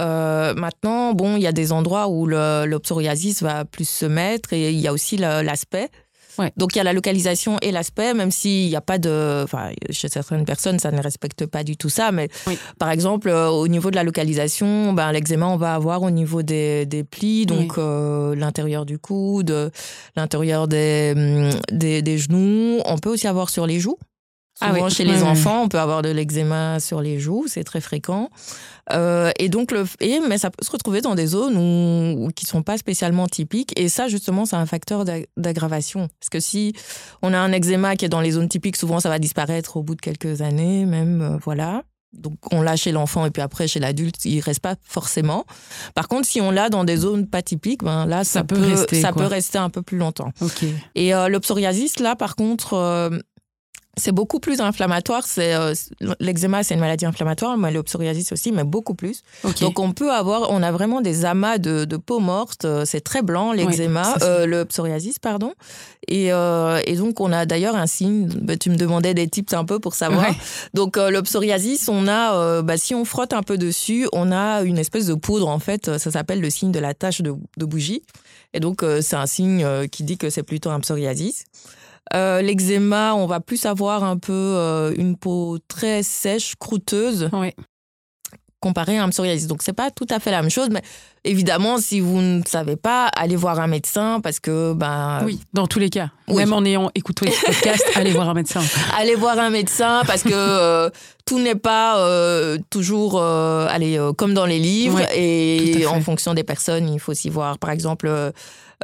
Euh, 0.00 0.54
maintenant, 0.54 1.12
bon, 1.12 1.36
il 1.36 1.42
y 1.42 1.46
a 1.46 1.52
des 1.52 1.72
endroits 1.72 2.08
où 2.08 2.26
le, 2.26 2.64
le, 2.66 2.78
psoriasis 2.78 3.42
va 3.42 3.64
plus 3.64 3.88
se 3.88 4.06
mettre 4.06 4.52
et 4.52 4.70
il 4.70 4.80
y 4.80 4.88
a 4.88 4.92
aussi 4.92 5.16
l'aspect. 5.16 5.90
Ouais. 6.38 6.52
Donc 6.56 6.74
il 6.74 6.78
y 6.78 6.80
a 6.80 6.84
la 6.84 6.92
localisation 6.92 7.58
et 7.60 7.70
l'aspect, 7.70 8.14
même 8.14 8.30
s'il 8.30 8.68
n'y 8.68 8.76
a 8.76 8.80
pas 8.80 8.98
de, 8.98 9.42
enfin, 9.44 9.70
chez 9.90 10.08
certaines 10.08 10.44
personnes, 10.44 10.78
ça 10.78 10.90
ne 10.90 11.02
respecte 11.02 11.44
pas 11.44 11.64
du 11.64 11.76
tout 11.76 11.88
ça. 11.88 12.12
Mais 12.12 12.28
par 12.78 12.90
exemple, 12.90 13.28
euh, 13.28 13.48
au 13.48 13.68
niveau 13.68 13.90
de 13.90 13.96
la 13.96 14.04
localisation, 14.04 14.92
ben 14.92 15.12
l'eczéma, 15.12 15.48
on 15.48 15.56
va 15.56 15.74
avoir 15.74 16.02
au 16.02 16.10
niveau 16.10 16.42
des, 16.42 16.86
des 16.86 17.04
plis, 17.04 17.46
donc 17.46 17.76
euh, 17.76 18.34
l'intérieur 18.36 18.86
du 18.86 18.98
coude, 18.98 19.70
l'intérieur 20.16 20.68
des, 20.68 21.12
hum, 21.16 21.50
des, 21.72 22.00
des 22.00 22.16
genoux. 22.16 22.80
On 22.86 22.96
peut 22.96 23.10
aussi 23.10 23.26
avoir 23.26 23.50
sur 23.50 23.66
les 23.66 23.80
joues. 23.80 23.98
Ah 24.62 24.74
Souvent, 24.74 24.90
chez 24.90 25.04
les 25.04 25.22
enfants, 25.22 25.62
on 25.62 25.68
peut 25.68 25.80
avoir 25.80 26.02
de 26.02 26.10
l'eczéma 26.10 26.80
sur 26.80 27.00
les 27.00 27.18
joues, 27.18 27.46
c'est 27.48 27.64
très 27.64 27.80
fréquent. 27.80 28.28
Euh, 28.92 29.30
et 29.38 29.48
donc, 29.48 29.72
le, 29.72 29.84
et, 30.00 30.20
mais 30.20 30.38
ça 30.38 30.50
peut 30.50 30.64
se 30.64 30.70
retrouver 30.70 31.00
dans 31.00 31.14
des 31.14 31.26
zones 31.26 31.56
où, 31.56 32.28
qui 32.34 32.46
sont 32.46 32.62
pas 32.62 32.78
spécialement 32.78 33.26
typiques. 33.26 33.78
Et 33.78 33.88
ça, 33.88 34.08
justement, 34.08 34.44
c'est 34.46 34.56
un 34.56 34.66
facteur 34.66 35.04
d'aggravation. 35.36 36.08
Parce 36.20 36.30
que 36.30 36.40
si 36.40 36.74
on 37.22 37.32
a 37.32 37.38
un 37.38 37.52
eczéma 37.52 37.96
qui 37.96 38.04
est 38.04 38.08
dans 38.08 38.20
les 38.20 38.32
zones 38.32 38.48
typiques, 38.48 38.76
souvent, 38.76 39.00
ça 39.00 39.08
va 39.08 39.18
disparaître 39.18 39.76
au 39.76 39.82
bout 39.82 39.94
de 39.94 40.00
quelques 40.00 40.42
années, 40.42 40.84
même, 40.86 41.22
euh, 41.22 41.38
voilà. 41.42 41.82
Donc, 42.12 42.34
on 42.50 42.60
l'a 42.60 42.74
chez 42.74 42.90
l'enfant 42.90 43.24
et 43.24 43.30
puis 43.30 43.40
après, 43.40 43.68
chez 43.68 43.78
l'adulte, 43.78 44.24
il 44.24 44.40
reste 44.40 44.60
pas 44.60 44.74
forcément. 44.82 45.44
Par 45.94 46.08
contre, 46.08 46.26
si 46.26 46.40
on 46.40 46.50
l'a 46.50 46.68
dans 46.68 46.82
des 46.82 46.96
zones 46.96 47.28
pas 47.28 47.40
typiques, 47.40 47.84
ben 47.84 48.04
là, 48.04 48.24
ça, 48.24 48.42
peut, 48.42 48.58
rester, 48.58 49.00
ça 49.00 49.12
peut 49.12 49.26
rester 49.26 49.58
un 49.58 49.70
peu 49.70 49.82
plus 49.82 49.96
longtemps. 49.96 50.32
Okay. 50.40 50.74
Et 50.96 51.14
euh, 51.14 51.28
le 51.28 51.38
psoriasis, 51.38 52.00
là, 52.00 52.16
par 52.16 52.34
contre, 52.34 52.74
euh, 52.74 53.10
c'est 54.00 54.12
beaucoup 54.12 54.40
plus 54.40 54.60
inflammatoire. 54.60 55.24
C'est 55.26 55.54
euh, 55.54 55.74
l'eczéma, 56.18 56.62
c'est 56.62 56.74
une 56.74 56.80
maladie 56.80 57.06
inflammatoire, 57.06 57.56
mais 57.56 57.70
le 57.70 57.82
psoriasis 57.82 58.32
aussi, 58.32 58.50
mais 58.50 58.64
beaucoup 58.64 58.94
plus. 58.94 59.22
Donc 59.60 59.78
on 59.78 59.92
peut 59.92 60.10
avoir, 60.10 60.50
on 60.50 60.62
a 60.62 60.72
vraiment 60.72 61.00
des 61.00 61.24
amas 61.24 61.58
de, 61.58 61.84
de 61.84 61.96
peau 61.96 62.18
morte. 62.18 62.64
Euh, 62.64 62.84
c'est 62.84 63.00
très 63.00 63.22
blanc 63.22 63.52
l'eczéma, 63.52 64.16
euh, 64.22 64.46
le 64.46 64.64
psoriasis, 64.64 65.18
pardon. 65.18 65.52
Et, 66.08 66.28
et 66.28 66.96
donc 66.96 67.20
on 67.20 67.32
a 67.32 67.46
d'ailleurs 67.46 67.76
un 67.76 67.86
signe. 67.86 68.26
Bah, 68.42 68.56
tu 68.56 68.70
me 68.70 68.76
demandais 68.76 69.14
des 69.14 69.28
tips 69.28 69.52
un 69.52 69.64
peu 69.64 69.78
pour 69.78 69.94
savoir. 69.94 70.26
Donc 70.74 70.96
le 70.96 71.20
psoriasis, 71.20 71.88
on 71.88 72.08
a, 72.08 72.62
bah, 72.62 72.76
si 72.76 72.94
on 72.94 73.04
frotte 73.04 73.32
un 73.32 73.42
peu 73.42 73.58
dessus, 73.58 74.08
on 74.12 74.32
a 74.32 74.62
une 74.62 74.78
espèce 74.78 75.06
de 75.06 75.14
poudre 75.14 75.48
en 75.48 75.58
fait. 75.60 75.98
Ça 75.98 76.10
s'appelle 76.10 76.40
le 76.40 76.50
signe 76.50 76.72
de 76.72 76.80
la 76.80 76.94
tache 76.94 77.20
de, 77.20 77.34
de 77.56 77.64
bougie. 77.64 78.02
Et 78.54 78.60
donc 78.60 78.84
c'est 79.02 79.16
un 79.16 79.26
signe 79.26 79.64
qui 79.88 80.02
dit 80.02 80.18
que 80.18 80.30
c'est 80.30 80.42
plutôt 80.42 80.70
un 80.70 80.80
psoriasis. 80.80 81.44
Euh, 82.14 82.42
l'eczéma, 82.42 83.14
on 83.14 83.26
va 83.26 83.40
plus 83.40 83.66
avoir 83.66 84.02
un 84.04 84.16
peu 84.16 84.32
euh, 84.32 84.92
une 84.96 85.16
peau 85.16 85.58
très 85.68 86.02
sèche, 86.02 86.54
croûteuse. 86.58 87.28
Oui. 87.32 87.52
Comparé 88.58 88.98
à 88.98 89.04
un 89.04 89.08
psoriasis. 89.08 89.46
Donc, 89.46 89.62
c'est 89.62 89.72
pas 89.72 89.90
tout 89.90 90.06
à 90.10 90.18
fait 90.18 90.30
la 90.30 90.42
même 90.42 90.50
chose, 90.50 90.68
mais 90.70 90.82
évidemment, 91.24 91.78
si 91.78 92.00
vous 92.00 92.20
ne 92.20 92.42
savez 92.46 92.76
pas, 92.76 93.06
allez 93.16 93.36
voir 93.36 93.58
un 93.58 93.68
médecin 93.68 94.20
parce 94.22 94.38
que. 94.38 94.74
Ben, 94.74 95.22
oui, 95.24 95.40
dans 95.54 95.66
tous 95.66 95.78
les 95.78 95.88
cas. 95.88 96.10
Même 96.28 96.52
en 96.52 96.62
ayant 96.64 96.90
écouté 96.94 97.30
ce 97.30 97.46
podcast, 97.46 97.82
allez 97.94 98.10
voir 98.10 98.28
un 98.28 98.34
médecin. 98.34 98.60
Allez 98.98 99.14
voir 99.14 99.38
un 99.38 99.48
médecin 99.48 100.02
parce 100.06 100.22
que 100.22 100.30
euh, 100.34 100.90
tout 101.24 101.38
n'est 101.38 101.54
pas 101.54 102.06
toujours 102.68 103.22
allez, 103.22 103.98
comme 104.18 104.34
dans 104.34 104.46
les 104.46 104.58
livres 104.58 105.00
et 105.14 105.86
en 105.86 106.02
fonction 106.02 106.34
des 106.34 106.44
personnes, 106.44 106.92
il 106.92 107.00
faut 107.00 107.12
aussi 107.12 107.30
voir, 107.30 107.58
par 107.58 107.70
exemple, 107.70 108.32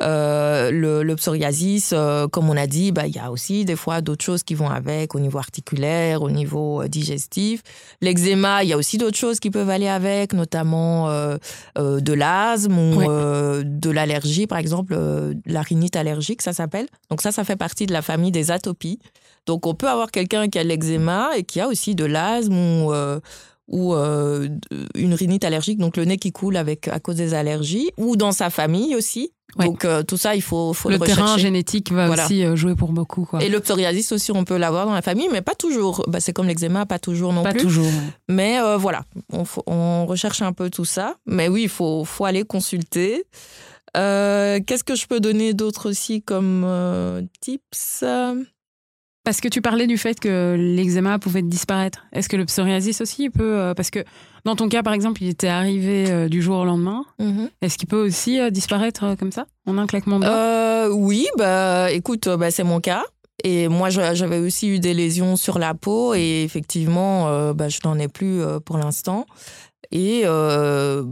euh, 0.03 0.71
le, 0.71 1.17
psoriasis, 1.17 1.93
euh, 1.93 2.29
comme 2.29 2.51
on 2.51 2.57
a 2.57 2.67
dit, 2.67 2.93
bah, 2.93 3.07
il 3.07 3.15
y 3.15 3.19
a 3.19 3.31
aussi 3.31 3.65
des 3.65 3.77
fois 3.77 4.03
d'autres 4.03 4.25
choses 4.25 4.43
qui 4.43 4.55
vont 4.55 4.69
avec 4.69 5.15
au 5.15 5.21
niveau 5.21 5.39
articulaire, 5.39 6.23
au 6.23 6.31
niveau 6.31 6.83
euh, 6.83 6.89
digestif. 6.89 7.63
L'eczéma, 8.03 8.63
il 8.63 8.69
y 8.69 8.73
a 8.75 8.77
aussi 8.77 8.99
d'autres 8.99 9.17
choses 9.17 9.41
qui 9.41 9.51
peuvent 9.51 9.71
aller 9.71 9.89
avec, 9.89 10.35
notamment 10.35 11.09
de 11.77 12.13
l'asthme 12.13 12.79
ou 12.79 13.01
de 13.65 13.91
l'allergie, 13.91 14.47
par 14.47 14.59
exemple, 14.59 14.97
la 15.47 15.63
rhinite 15.63 15.97
allergique, 15.97 16.43
ça 16.43 16.53
s'appelle. 16.53 16.87
Donc 17.11 17.23
ça, 17.23 17.33
ça 17.33 17.45
fait 17.45 17.57
partie 17.57 17.87
de 17.87 17.93
la 17.93 18.03
famille 18.03 18.33
des 18.33 18.51
atopies. 18.51 18.99
Donc 19.47 19.67
on 19.67 19.75
peut 19.75 19.89
avoir 19.89 20.11
quelqu'un 20.11 20.49
qui 20.49 20.59
a 20.59 20.65
l'eczéma 20.65 21.31
et 21.37 21.45
qui 21.45 21.61
a 21.61 21.69
aussi 21.69 21.95
de 21.95 22.05
l'asthme 22.05 22.57
ou 22.57 22.93
ou 23.69 23.95
une 23.95 25.15
rhinite 25.15 25.45
allergique, 25.45 25.79
donc 25.79 25.97
le 25.97 26.05
nez 26.05 26.19
qui 26.19 26.33
coule 26.33 26.57
avec 26.57 26.89
à 26.89 27.01
cause 27.01 27.17
des 27.17 27.35
allergies, 27.35 27.91
ou 27.97 28.17
dans 28.17 28.33
sa 28.33 28.51
famille 28.51 28.95
aussi. 28.95 29.33
Donc 29.59 29.85
euh, 29.85 30.03
tout 30.03 30.17
ça, 30.17 30.35
il 30.35 30.43
faut, 30.43 30.75
faut 30.75 30.91
le, 30.91 30.99
le 30.99 31.07
terrain 31.07 31.39
génétique 31.39 31.91
va 31.93 32.11
aussi 32.11 32.45
euh, 32.45 32.57
jouer 32.57 32.75
pour 32.75 32.93
beaucoup. 32.93 33.25
Quoi. 33.25 33.43
Et 33.43 33.49
le 33.49 33.61
psoriasis 33.61 34.13
aussi, 34.13 34.33
on 34.33 34.45
peut 34.45 34.57
l'avoir 34.57 34.87
dans 34.87 34.93
la 34.93 35.03
famille, 35.03 35.29
mais 35.33 35.41
pas 35.41 35.55
toujours. 35.55 36.05
Bah, 36.09 36.21
c'est 36.21 36.33
comme 36.33 36.47
l'eczéma, 36.47 36.85
pas 36.85 36.99
toujours 36.99 37.33
non 37.33 37.43
plus. 37.43 37.53
Pas 37.53 37.59
toujours. 37.59 37.91
Mais 38.29 38.61
euh, 38.61 38.77
voilà, 38.77 39.05
on, 39.33 39.45
on, 39.67 40.07
recherche 40.07 40.43
un 40.43 40.53
peu 40.53 40.69
tout 40.69 40.85
ça. 40.85 41.17
Mais 41.27 41.49
oui, 41.49 41.63
il 41.63 41.69
faut, 41.69 42.05
faut 42.05 42.25
aller 42.25 42.45
consulter. 42.45 43.25
Qu'est-ce 43.95 44.85
que 44.85 44.95
je 44.95 45.07
peux 45.07 45.21
donner 45.21 45.55
d'autre 45.55 45.89
aussi 45.89 46.21
comme 46.21 46.67
tips? 47.41 48.05
Parce 49.27 49.41
que 49.41 49.49
tu 49.49 49.61
parlais 49.61 49.89
du 49.89 49.99
fait 49.99 50.21
que 50.21 50.55
l'eczéma 50.57 51.19
pouvait 51.19 51.43
disparaître. 51.43 52.07
Est-ce 52.13 52.29
que 52.29 52.37
le 52.37 52.45
psoriasis 52.45 53.01
aussi 53.01 53.29
peut 53.29 53.59
euh, 53.59 53.75
Parce 53.75 53.91
que 53.91 54.05
dans 54.45 54.55
ton 54.55 54.69
cas, 54.69 54.85
par 54.85 54.93
exemple, 54.93 55.21
il 55.21 55.29
était 55.29 55.49
arrivé 55.49 56.09
euh, 56.09 56.29
du 56.29 56.41
jour 56.41 56.59
au 56.59 56.65
lendemain. 56.65 57.05
Mm-hmm. 57.19 57.49
Est-ce 57.61 57.77
qu'il 57.77 57.89
peut 57.89 58.07
aussi 58.07 58.39
euh, 58.39 58.51
disparaître 58.51 59.17
comme 59.19 59.33
ça? 59.33 59.47
En 59.67 59.79
un 59.79 59.89
claquement 59.89 60.21
de 60.21 60.27
doigts? 60.27 60.95
Oui, 60.95 61.27
bah 61.37 61.91
écoute, 61.91 62.29
bah, 62.29 62.53
c'est 62.53 62.63
mon 62.63 62.79
cas. 62.79 63.03
Et 63.43 63.67
moi, 63.67 63.91
j'avais 63.91 64.39
aussi 64.39 64.69
eu 64.69 64.79
des 64.79 64.95
lésions 64.95 65.35
sur 65.35 65.59
la 65.59 65.75
peau 65.75 66.15
et 66.15 66.45
effectivement, 66.45 67.53
bah, 67.53 67.69
je 67.69 67.81
n'en 67.85 67.99
ai 67.99 68.07
plus 68.07 68.41
pour 68.65 68.79
l'instant. 68.79 69.27
Et 69.93 70.23
euh, 70.25 71.05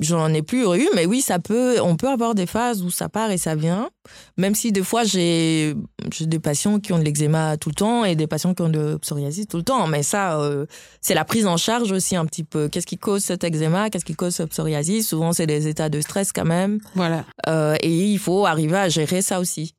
j'en 0.00 0.32
ai 0.32 0.42
plus 0.42 0.64
eu, 0.64 0.88
mais 0.94 1.06
oui, 1.06 1.20
ça 1.20 1.38
peut, 1.38 1.80
on 1.82 1.96
peut 1.96 2.08
avoir 2.08 2.34
des 2.34 2.46
phases 2.46 2.82
où 2.82 2.90
ça 2.90 3.08
part 3.08 3.30
et 3.30 3.38
ça 3.38 3.54
vient. 3.54 3.90
Même 4.36 4.54
si 4.54 4.72
des 4.72 4.82
fois 4.82 5.04
j'ai 5.04 5.74
des 6.20 6.38
patients 6.38 6.80
qui 6.80 6.92
ont 6.92 6.98
de 6.98 7.04
l'eczéma 7.04 7.56
tout 7.56 7.70
le 7.70 7.74
temps 7.74 8.04
et 8.04 8.14
des 8.14 8.26
patients 8.26 8.54
qui 8.54 8.62
ont 8.62 8.68
de 8.68 8.96
psoriasis 8.96 9.48
tout 9.48 9.56
le 9.56 9.62
temps. 9.62 9.86
Mais 9.86 10.02
ça, 10.02 10.38
euh, 10.40 10.66
c'est 11.00 11.14
la 11.14 11.24
prise 11.24 11.46
en 11.46 11.56
charge 11.56 11.92
aussi 11.92 12.16
un 12.16 12.26
petit 12.26 12.44
peu. 12.44 12.68
Qu'est-ce 12.68 12.86
qui 12.86 12.98
cause 12.98 13.24
cet 13.24 13.44
eczéma? 13.44 13.90
Qu'est-ce 13.90 14.04
qui 14.04 14.14
cause 14.14 14.34
ce 14.34 14.42
psoriasis? 14.42 15.08
Souvent, 15.08 15.32
c'est 15.32 15.46
des 15.46 15.68
états 15.68 15.88
de 15.88 16.00
stress 16.00 16.32
quand 16.32 16.44
même. 16.44 16.80
Voilà. 16.94 17.24
Euh, 17.48 17.76
et 17.80 18.04
il 18.04 18.18
faut 18.18 18.46
arriver 18.46 18.76
à 18.76 18.88
gérer 18.88 19.22
ça 19.22 19.40
aussi. 19.40 19.74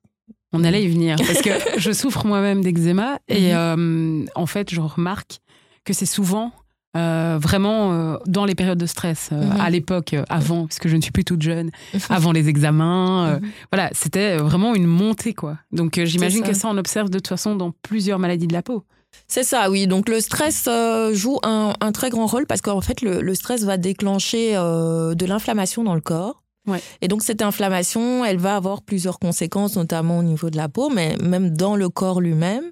On 0.53 0.63
allait 0.63 0.83
y 0.83 0.87
venir 0.87 1.17
parce 1.17 1.41
que 1.41 1.49
je 1.77 1.91
souffre 1.91 2.25
moi-même 2.25 2.63
d'eczéma 2.63 3.19
et 3.27 3.53
mhm. 3.53 4.29
en 4.35 4.45
fait, 4.45 4.73
je 4.73 4.79
remarque 4.79 5.39
que 5.83 5.93
c'est 5.93 6.05
souvent 6.05 6.51
euh, 6.95 7.37
vraiment 7.41 7.91
euh, 7.91 8.17
dans 8.25 8.45
les 8.45 8.55
périodes 8.55 8.77
de 8.77 8.85
stress 8.85 9.29
euh, 9.33 9.43
mhm. 9.43 9.59
à 9.59 9.69
l'époque 9.69 10.15
avant 10.29 10.65
parce 10.65 10.79
que 10.79 10.87
je 10.87 10.95
ne 10.95 11.01
suis 11.01 11.11
plus 11.11 11.25
toute 11.25 11.41
jeune 11.41 11.69
avant 12.09 12.31
les 12.31 12.47
examens 12.47 13.33
mhm. 13.33 13.49
voilà 13.69 13.89
c'était 13.91 14.37
vraiment 14.37 14.73
une 14.75 14.85
montée 14.85 15.33
quoi 15.33 15.57
donc 15.73 15.99
j'imagine 16.05 16.41
que 16.41 16.53
ça 16.53 16.69
on 16.69 16.77
observe 16.77 17.09
de 17.09 17.19
toute 17.19 17.27
façon 17.27 17.55
dans 17.55 17.71
plusieurs 17.81 18.17
maladies 18.17 18.47
de 18.47 18.53
la 18.53 18.61
peau 18.61 18.85
c'est 19.29 19.43
ça, 19.43 19.71
oui. 19.71 19.87
Donc 19.87 20.09
le 20.09 20.19
stress 20.19 20.67
joue 21.13 21.39
un, 21.41 21.91
très 21.93 22.09
grand 22.09 22.25
rôle 22.25 22.45
parce 22.45 22.59
qu'en 22.59 22.81
fait, 22.81 23.01
le, 23.01 23.33
stress 23.33 23.63
va 23.63 23.77
déclencher 23.77 24.55
de 24.55 25.25
l'inflammation 25.25 25.85
dans 25.85 25.95
le 25.95 26.01
corps. 26.01 26.43
Ouais. 26.67 26.81
Et 27.01 27.07
donc 27.07 27.23
cette 27.23 27.41
inflammation, 27.41 28.25
elle 28.25 28.39
va 28.39 28.57
avoir 28.57 28.81
plusieurs 28.81 29.17
conséquences, 29.17 29.77
notamment 29.77 30.19
au 30.19 30.23
niveau 30.23 30.49
de 30.49 30.57
la 30.57 30.67
peau, 30.67 30.89
mais 30.89 31.15
même 31.23 31.55
dans 31.55 31.77
le 31.77 31.87
corps 31.87 32.19
lui-même. 32.19 32.65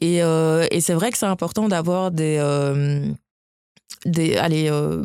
Et, 0.00 0.20
et 0.20 0.80
c'est 0.80 0.94
vrai 0.94 1.12
que 1.12 1.18
c'est 1.18 1.26
important 1.26 1.68
d'avoir 1.68 2.10
des 2.10 2.38
des, 4.04 4.36
allez, 4.36 4.68
euh, 4.70 5.02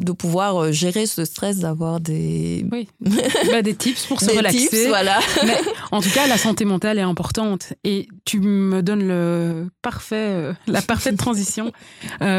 de 0.00 0.12
pouvoir 0.12 0.56
euh, 0.56 0.72
gérer 0.72 1.06
ce 1.06 1.24
stress, 1.24 1.58
d'avoir 1.58 2.00
des... 2.00 2.64
Oui, 2.70 2.88
bah, 3.50 3.62
des 3.62 3.74
tips 3.74 4.06
pour 4.06 4.20
se 4.20 4.30
relaxer. 4.30 4.68
Tips, 4.68 4.86
voilà. 4.88 5.18
Mais, 5.44 5.58
en 5.90 6.00
tout 6.00 6.10
cas, 6.10 6.26
la 6.26 6.38
santé 6.38 6.64
mentale 6.64 6.98
est 6.98 7.02
importante. 7.02 7.72
Et 7.84 8.08
tu 8.24 8.40
me 8.40 8.82
donnes 8.82 9.06
le 9.06 9.68
parfait, 9.82 10.16
euh, 10.16 10.52
la 10.66 10.82
parfaite 10.82 11.16
transition 11.18 11.72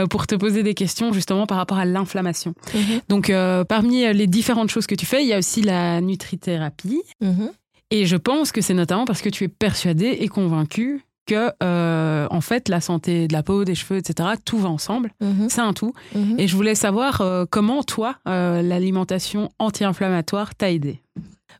pour 0.09 0.27
te 0.27 0.35
poser 0.35 0.63
des 0.63 0.73
questions 0.73 1.11
justement 1.13 1.45
par 1.47 1.57
rapport 1.57 1.77
à 1.77 1.85
l'inflammation. 1.85 2.53
Mhm. 2.73 3.01
Donc, 3.09 3.31
parmi 3.67 4.13
les 4.13 4.27
différentes 4.27 4.69
choses 4.69 4.87
que 4.87 4.95
tu 4.95 5.05
fais, 5.05 5.23
il 5.23 5.27
y 5.27 5.33
a 5.33 5.37
aussi 5.37 5.61
la 5.61 6.01
nutrithérapie. 6.01 7.01
Mhm. 7.21 7.51
Et 7.91 8.05
je 8.05 8.15
pense 8.15 8.51
que 8.51 8.61
c'est 8.61 8.73
notamment 8.73 9.05
parce 9.05 9.21
que 9.21 9.29
tu 9.29 9.43
es 9.43 9.47
persuadé 9.47 10.17
et 10.19 10.27
convaincu 10.27 11.01
que 11.29 11.51
euh, 11.61 12.27
en 12.31 12.41
fait 12.41 12.69
la 12.69 12.81
santé 12.81 13.27
de 13.27 13.33
la 13.33 13.43
peau, 13.43 13.63
des 13.63 13.75
cheveux, 13.75 13.99
etc. 13.99 14.29
Tout 14.43 14.57
va 14.57 14.69
ensemble. 14.69 15.11
Mhm. 15.21 15.47
C'est 15.47 15.61
un 15.61 15.73
tout. 15.73 15.93
Mhm. 16.15 16.39
Et 16.39 16.47
je 16.47 16.55
voulais 16.55 16.73
savoir 16.73 17.21
euh, 17.21 17.45
comment 17.49 17.83
toi 17.83 18.15
euh, 18.27 18.63
l'alimentation 18.63 19.49
anti-inflammatoire 19.59 20.55
t'a 20.55 20.71
aidé? 20.71 21.01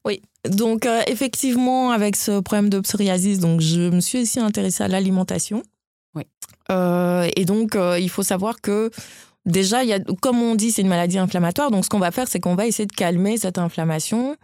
Oui, 0.06 0.22
donc 0.50 0.88
effectivement 1.08 1.92
avec 1.92 2.16
ce 2.16 2.40
problème 2.40 2.70
de 2.70 2.80
psoriasis, 2.80 3.40
donc 3.40 3.62
je 3.62 3.90
me 3.90 4.00
suis 4.00 4.22
aussi 4.22 4.40
intéressée 4.40 4.84
à 4.84 4.88
l'alimentation. 4.88 5.62
Oui. 6.16 6.24
et 7.36 7.46
donc 7.46 7.78
il 8.00 8.10
faut 8.10 8.24
savoir 8.24 8.62
que 8.62 8.90
Déjà, 9.46 9.84
il 9.84 9.90
y 9.90 9.94
a, 9.94 10.00
comme 10.22 10.42
on 10.44 10.54
dit, 10.54 10.70
c'est 10.70 10.82
une 10.82 10.90
maladie 10.90 11.18
inflammatoire. 11.18 11.72
Donc, 11.72 11.86
ce 11.86 11.90
qu'on 11.90 11.98
va 11.98 12.12
faire, 12.12 12.28
c'est 12.28 12.40
qu'on 12.40 12.56
va 12.56 12.68
essayer 12.68 12.86
de 12.86 12.94
calmer 12.94 13.38
cette 13.38 13.58
inflammation 13.58 14.36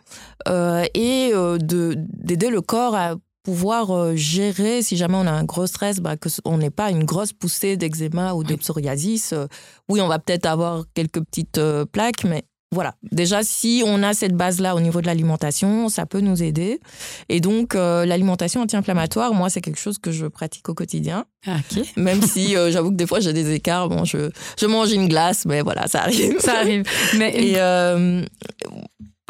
et 0.47 1.31
d'aider 1.59 2.49
le 2.49 2.61
corps 2.61 2.95
à 2.95 3.15
pouvoir 3.45 3.91
euh, 3.91 4.15
gérer 4.15 4.81
si 4.81 4.97
jamais 4.97 5.15
on 5.15 5.27
a 5.27 5.31
un 5.31 5.43
gros 5.43 5.67
stress, 5.67 5.99
bah, 5.99 6.17
que 6.17 6.27
on 6.43 6.57
n'ait 6.57 6.71
pas 6.71 6.89
une 6.89 7.03
grosse 7.03 7.31
poussée 7.31 7.77
d'eczéma 7.77 8.33
ou 8.33 8.43
de 8.43 8.55
psoriasis. 8.55 9.31
Euh, 9.31 9.45
oui, 9.87 10.01
on 10.01 10.07
va 10.07 10.19
peut-être 10.19 10.47
avoir 10.47 10.83
quelques 10.95 11.21
petites 11.21 11.59
euh, 11.59 11.85
plaques, 11.85 12.23
mais 12.25 12.43
voilà. 12.71 12.95
Déjà, 13.11 13.43
si 13.43 13.83
on 13.85 14.01
a 14.03 14.13
cette 14.13 14.33
base-là 14.33 14.75
au 14.75 14.81
niveau 14.81 14.99
de 14.99 15.05
l'alimentation, 15.05 15.87
ça 15.87 16.05
peut 16.07 16.19
nous 16.19 16.43
aider. 16.43 16.81
Et 17.29 17.39
donc, 17.39 17.73
l'alimentation 17.75 18.59
anti-inflammatoire, 18.59 19.33
moi, 19.33 19.49
c'est 19.49 19.61
quelque 19.61 19.79
chose 19.79 19.97
que 19.97 20.11
je 20.11 20.25
pratique 20.25 20.67
au 20.67 20.73
quotidien. 20.73 21.23
Ah, 21.47 21.59
Même 21.95 22.21
si 22.21 22.55
j'avoue 22.71 22.89
que 22.89 22.95
des 22.95 23.07
fois, 23.07 23.21
j'ai 23.21 23.31
des 23.31 23.53
écarts. 23.53 23.87
Bon, 23.87 24.03
je, 24.03 24.29
je 24.59 24.65
mange 24.65 24.91
une 24.91 25.07
glace, 25.07 25.45
mais 25.45 25.61
voilà, 25.61 25.87
ça 25.87 26.01
arrive. 26.01 26.37
Ça 26.39 26.57
arrive. 26.59 26.83
Mais 27.17 27.33
Et, 27.37 27.55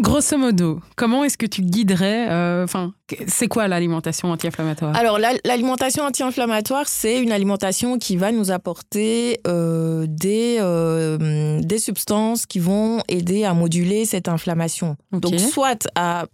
Grosso 0.01 0.37
modo, 0.37 0.81
comment 0.97 1.23
est-ce 1.23 1.37
que 1.37 1.45
tu 1.45 1.61
guiderais 1.61 2.27
euh, 2.29 2.65
Enfin, 2.65 2.93
c'est 3.27 3.47
quoi 3.47 3.69
l'alimentation 3.69 4.29
anti-inflammatoire? 4.29 4.93
Alors, 4.93 5.19
l'alimentation 5.19 6.03
anti-inflammatoire, 6.03 6.85
c'est 6.89 7.21
une 7.21 7.31
alimentation 7.31 7.97
qui 7.97 8.17
va 8.17 8.33
nous 8.33 8.51
apporter 8.51 9.39
euh, 9.47 10.05
des, 10.09 10.57
euh, 10.59 11.61
des 11.61 11.79
substances 11.79 12.45
qui 12.45 12.59
vont 12.59 13.03
aider 13.07 13.45
à 13.45 13.53
moduler 13.53 14.03
cette 14.03 14.27
inflammation. 14.27 14.97
Donc, 15.13 15.39
soit 15.39 15.87
à 15.95 16.25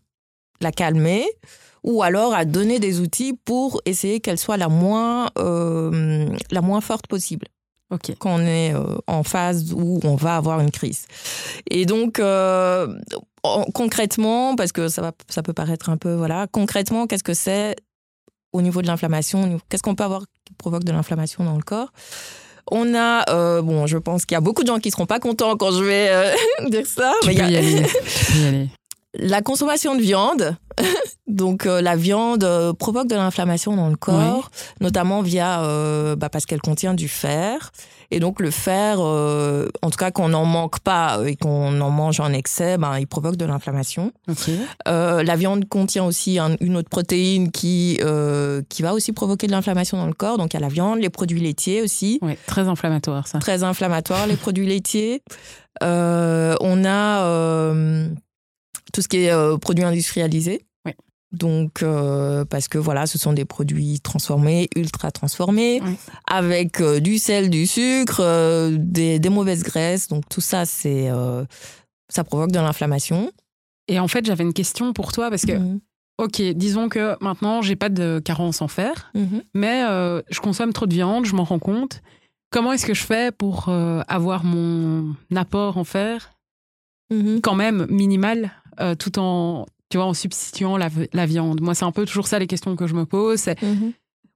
la 0.59 0.71
calmer, 0.71 1.25
ou 1.83 2.01
alors 2.01 2.33
à 2.33 2.45
donner 2.45 2.79
des 2.79 2.99
outils 2.99 3.37
pour 3.45 3.79
essayer 3.85 4.21
qu'elle 4.21 4.39
soit 4.39 4.57
la 4.57 4.69
moins, 4.69 5.29
la 5.35 6.61
moins 6.61 6.81
forte 6.81 7.05
possible. 7.05 7.45
Okay. 7.91 8.15
Quand 8.17 8.35
on 8.35 8.39
est 8.39 8.73
en 9.07 9.23
phase 9.23 9.73
où 9.73 9.99
on 10.03 10.15
va 10.15 10.37
avoir 10.37 10.61
une 10.61 10.71
crise. 10.71 11.07
Et 11.69 11.85
donc, 11.85 12.21
concrètement, 13.73 14.55
parce 14.55 14.71
que 14.71 14.87
ça, 14.87 15.01
va, 15.01 15.11
ça 15.27 15.43
peut 15.43 15.53
paraître 15.53 15.89
un 15.89 15.97
peu, 15.97 16.13
voilà, 16.15 16.47
concrètement, 16.51 17.07
qu'est-ce 17.07 17.23
que 17.23 17.33
c'est 17.33 17.75
au 18.53 18.61
niveau 18.61 18.81
de 18.81 18.87
l'inflammation 18.87 19.59
Qu'est-ce 19.69 19.83
qu'on 19.83 19.95
peut 19.95 20.03
avoir 20.03 20.23
qui 20.45 20.53
provoque 20.53 20.83
de 20.83 20.91
l'inflammation 20.91 21.43
dans 21.43 21.55
le 21.55 21.63
corps? 21.63 21.91
On 22.69 22.93
a, 22.95 23.29
euh, 23.29 23.61
bon, 23.61 23.87
je 23.87 23.97
pense 23.97 24.25
qu'il 24.25 24.35
y 24.35 24.37
a 24.37 24.41
beaucoup 24.41 24.61
de 24.63 24.67
gens 24.67 24.79
qui 24.79 24.91
seront 24.91 25.05
pas 25.05 25.19
contents 25.19 25.57
quand 25.57 25.71
je 25.71 25.83
vais 25.83 26.09
euh, 26.09 26.33
dire 26.69 26.85
ça. 26.85 27.13
Tu 27.21 27.27
mais 27.27 27.35
peux 27.35 27.41
y, 27.41 27.55
aller. 27.55 27.83
tu 27.83 28.31
peux 28.31 28.39
y 28.39 28.45
aller. 28.45 28.69
La 29.15 29.41
consommation 29.41 29.95
de 29.95 30.01
viande, 30.01 30.55
donc 31.31 31.65
euh, 31.65 31.81
la 31.81 31.95
viande 31.95 32.73
provoque 32.77 33.07
de 33.07 33.15
l'inflammation 33.15 33.75
dans 33.75 33.89
le 33.89 33.95
corps, 33.95 34.51
notamment 34.79 35.21
via, 35.21 35.61
bah, 36.15 36.29
parce 36.29 36.45
qu'elle 36.45 36.61
contient 36.61 36.93
du 36.93 37.07
fer. 37.07 37.71
Et 38.11 38.19
donc 38.19 38.41
le 38.41 38.51
fer, 38.51 38.97
euh, 38.99 39.69
en 39.81 39.89
tout 39.89 39.97
cas 39.97 40.11
qu'on 40.11 40.29
n'en 40.29 40.43
manque 40.43 40.81
pas 40.81 41.19
et 41.25 41.37
qu'on 41.37 41.79
en 41.79 41.89
mange 41.89 42.19
en 42.19 42.31
excès, 42.33 42.77
ben, 42.77 42.99
il 42.99 43.07
provoque 43.07 43.37
de 43.37 43.45
l'inflammation. 43.45 44.11
Euh, 44.87 45.23
la 45.23 45.35
viande 45.37 45.67
contient 45.67 46.03
aussi 46.03 46.37
une 46.37 46.75
autre 46.75 46.89
protéine 46.89 47.51
qui, 47.51 47.97
euh, 48.01 48.61
qui 48.67 48.81
va 48.81 48.93
aussi 48.93 49.13
provoquer 49.13 49.47
de 49.47 49.53
l'inflammation 49.53 49.97
dans 49.97 50.07
le 50.07 50.13
corps. 50.13 50.37
Donc 50.37 50.53
il 50.53 50.57
y 50.57 50.59
a 50.59 50.59
la 50.59 50.67
viande, 50.67 50.99
les 50.99 51.09
produits 51.09 51.39
laitiers 51.39 51.81
aussi. 51.81 52.19
Oui, 52.21 52.33
très 52.45 52.67
inflammatoire 52.67 53.27
ça. 53.27 53.39
Très 53.39 53.63
inflammatoire, 53.63 54.27
les 54.27 54.35
produits 54.35 54.67
laitiers. 54.67 55.23
on 55.81 56.85
a 56.85 57.73
tout 58.91 59.01
ce 59.01 59.07
qui 59.07 59.23
est 59.23 59.57
produits 59.59 59.85
industrialisés. 59.85 60.65
Donc, 61.31 61.81
euh, 61.81 62.43
parce 62.43 62.67
que 62.67 62.77
voilà, 62.77 63.05
ce 63.07 63.17
sont 63.17 63.31
des 63.31 63.45
produits 63.45 64.01
transformés, 64.01 64.69
ultra 64.75 65.11
transformés, 65.11 65.81
avec 66.27 66.81
euh, 66.81 66.99
du 66.99 67.17
sel, 67.19 67.49
du 67.49 67.65
sucre, 67.67 68.19
euh, 68.19 68.75
des, 68.77 69.19
mauvaises 69.29 69.63
graisses. 69.63 70.09
Donc, 70.09 70.27
tout 70.27 70.41
ça, 70.41 70.65
c'est, 70.65 71.09
ça 72.09 72.23
provoque 72.23 72.51
de 72.51 72.59
l'inflammation. 72.59 73.31
Et 73.87 73.99
en 73.99 74.07
fait, 74.07 74.25
j'avais 74.25 74.43
une 74.43 74.53
question 74.53 74.93
pour 74.93 75.13
toi 75.13 75.29
parce 75.29 75.45
que, 75.45 75.53
mhm. 75.53 75.79
ok, 76.17 76.41
disons 76.53 76.89
que 76.89 77.15
maintenant, 77.21 77.61
j'ai 77.61 77.77
pas 77.77 77.89
de 77.89 78.21
carence 78.23 78.61
en 78.61 78.67
fer, 78.67 79.11
mhm. 79.15 79.41
mais 79.53 79.83
je 80.29 80.39
consomme 80.41 80.73
trop 80.73 80.85
de 80.85 80.93
viande, 80.93 81.25
je 81.25 81.35
m'en 81.35 81.45
rends 81.45 81.59
compte. 81.59 82.01
Comment 82.51 82.73
est-ce 82.73 82.85
que 82.85 82.93
je 82.93 83.03
fais 83.03 83.31
pour 83.31 83.69
avoir 83.69 84.43
mon 84.43 85.15
apport 85.33 85.77
en 85.77 85.85
fer 85.85 86.33
mhm. 87.09 87.39
quand 87.39 87.55
même 87.55 87.87
minimal, 87.89 88.51
tout 88.99 89.17
en 89.17 89.65
tu 89.91 89.97
vois, 89.97 90.07
en 90.07 90.13
substituant 90.15 90.77
la, 90.77 91.25
viande. 91.27 91.61
Moi, 91.61 91.75
c'est 91.75 91.85
un 91.85 91.91
peu 91.91 92.05
toujours 92.05 92.27
ça 92.27 92.39
les 92.39 92.47
questions 92.47 92.75
que 92.75 92.87
je 92.87 92.95
me 92.95 93.05
pose. 93.05 93.49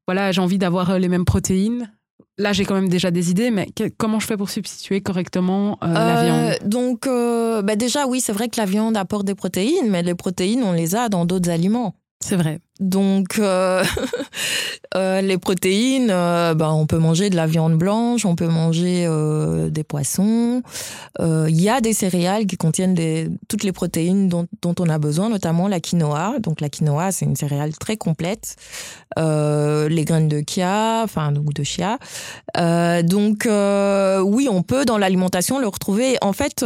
Voilà, 0.07 0.31
j'ai 0.31 0.41
envie 0.41 0.57
d'avoir 0.57 0.91
euh, 0.91 0.99
les 0.99 1.07
mêmes 1.07 1.25
protéines. 1.25 1.91
Là, 2.37 2.53
j'ai 2.53 2.65
quand 2.65 2.75
même 2.75 2.89
déjà 2.89 3.11
des 3.11 3.31
idées, 3.31 3.49
mais 3.49 3.67
comment 3.97 4.19
je 4.19 4.27
fais 4.27 4.37
pour 4.37 4.49
substituer 4.49 5.01
correctement 5.01 5.79
euh, 5.83 5.93
la 5.93 6.19
euh, 6.19 6.23
viande? 6.23 6.69
Donc, 6.69 7.07
bah 7.07 7.75
déjà, 7.77 8.07
oui, 8.07 8.19
c'est 8.19 8.33
vrai 8.33 8.49
que 8.49 8.59
la 8.59 8.65
viande 8.65 8.97
apporte 8.97 9.25
des 9.25 9.35
protéines, 9.35 9.89
mais 9.89 10.03
les 10.03 10.15
protéines, 10.15 10.61
on 10.63 10.73
les 10.73 10.95
a 10.95 11.07
dans 11.07 11.25
d'autres 11.25 11.49
aliments. 11.49 11.95
C'est 12.21 12.35
vrai. 12.35 12.59
Donc, 12.81 13.39
euh, 13.39 13.85
euh, 14.95 15.21
les 15.21 15.37
protéines, 15.37 16.09
euh, 16.09 16.53
ben, 16.55 16.71
on 16.71 16.85
peut 16.85 16.97
manger 16.97 17.29
de 17.29 17.35
la 17.37 17.47
viande 17.47 17.75
blanche, 17.75 18.25
on 18.25 18.35
peut 18.35 18.47
manger 18.47 19.07
des 19.69 19.83
poissons. 19.83 20.61
Il 21.19 21.61
y 21.61 21.69
a 21.69 21.81
des 21.81 21.93
céréales 21.93 22.45
qui 22.45 22.57
contiennent 22.57 22.93
des, 22.93 23.29
toutes 23.47 23.63
les 23.63 23.71
protéines 23.71 24.27
dont, 24.27 24.47
dont, 24.61 24.75
on 24.79 24.89
a 24.89 24.97
besoin, 24.97 25.29
notamment 25.29 25.67
la 25.67 25.79
quinoa. 25.79 26.39
Donc, 26.39 26.61
la 26.61 26.69
quinoa, 26.69 27.11
c'est 27.11 27.25
une 27.25 27.35
céréale 27.35 27.75
très 27.77 27.97
complète. 27.97 28.55
les 29.17 30.05
graines 30.05 30.27
de 30.27 30.43
chia, 30.47 31.01
enfin, 31.03 31.33
ou 31.35 31.53
de 31.53 31.63
chia. 31.63 31.97
donc, 33.03 33.47
oui, 33.47 34.49
on 34.51 34.63
peut 34.63 34.85
dans 34.85 34.97
l'alimentation 34.97 35.59
le 35.59 35.67
retrouver. 35.67 36.17
En 36.21 36.33
fait, 36.33 36.65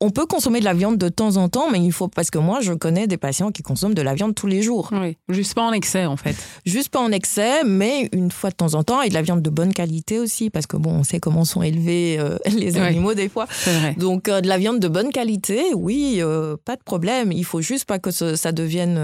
on 0.00 0.10
peut 0.10 0.26
consommer 0.26 0.60
de 0.60 0.64
la 0.64 0.74
viande 0.74 0.98
de 0.98 1.08
temps 1.08 1.36
en 1.36 1.48
temps, 1.48 1.70
mais 1.70 1.80
il 1.80 1.92
faut 1.92 2.08
parce 2.08 2.30
que 2.30 2.38
moi 2.38 2.60
je 2.60 2.72
connais 2.72 3.06
des 3.06 3.16
patients 3.16 3.50
qui 3.50 3.62
consomment 3.62 3.94
de 3.94 4.02
la 4.02 4.14
viande 4.14 4.34
tous 4.34 4.46
les 4.46 4.60
jours. 4.60 4.90
Oui, 4.92 5.16
juste 5.44 5.54
pas 5.54 5.62
en 5.62 5.72
excès 5.72 6.06
en 6.06 6.16
fait. 6.16 6.34
Juste 6.64 6.88
pas 6.88 7.00
en 7.00 7.12
excès, 7.12 7.64
mais 7.64 8.08
une 8.12 8.30
fois 8.30 8.50
de 8.50 8.56
temps 8.56 8.74
en 8.74 8.82
temps 8.82 9.02
et 9.02 9.10
de 9.10 9.14
la 9.14 9.20
viande 9.20 9.42
de 9.42 9.50
bonne 9.50 9.74
qualité 9.74 10.18
aussi, 10.18 10.48
parce 10.48 10.66
que 10.66 10.78
bon, 10.78 10.90
on 10.90 11.04
sait 11.04 11.20
comment 11.20 11.44
sont 11.44 11.62
élevés 11.62 12.16
euh, 12.18 12.38
les 12.56 12.78
animaux 12.78 13.12
des 13.12 13.28
fois. 13.28 13.46
Vrai. 13.66 13.94
Donc 13.98 14.28
euh, 14.28 14.40
de 14.40 14.48
la 14.48 14.56
viande 14.56 14.80
de 14.80 14.88
bonne 14.88 15.10
qualité, 15.10 15.74
oui, 15.74 16.16
euh, 16.20 16.56
pas 16.64 16.76
de 16.76 16.82
problème. 16.82 17.30
Il 17.30 17.44
faut 17.44 17.60
juste 17.60 17.84
pas 17.84 17.98
que 17.98 18.10
ce, 18.10 18.36
ça 18.36 18.52
devienne 18.52 18.98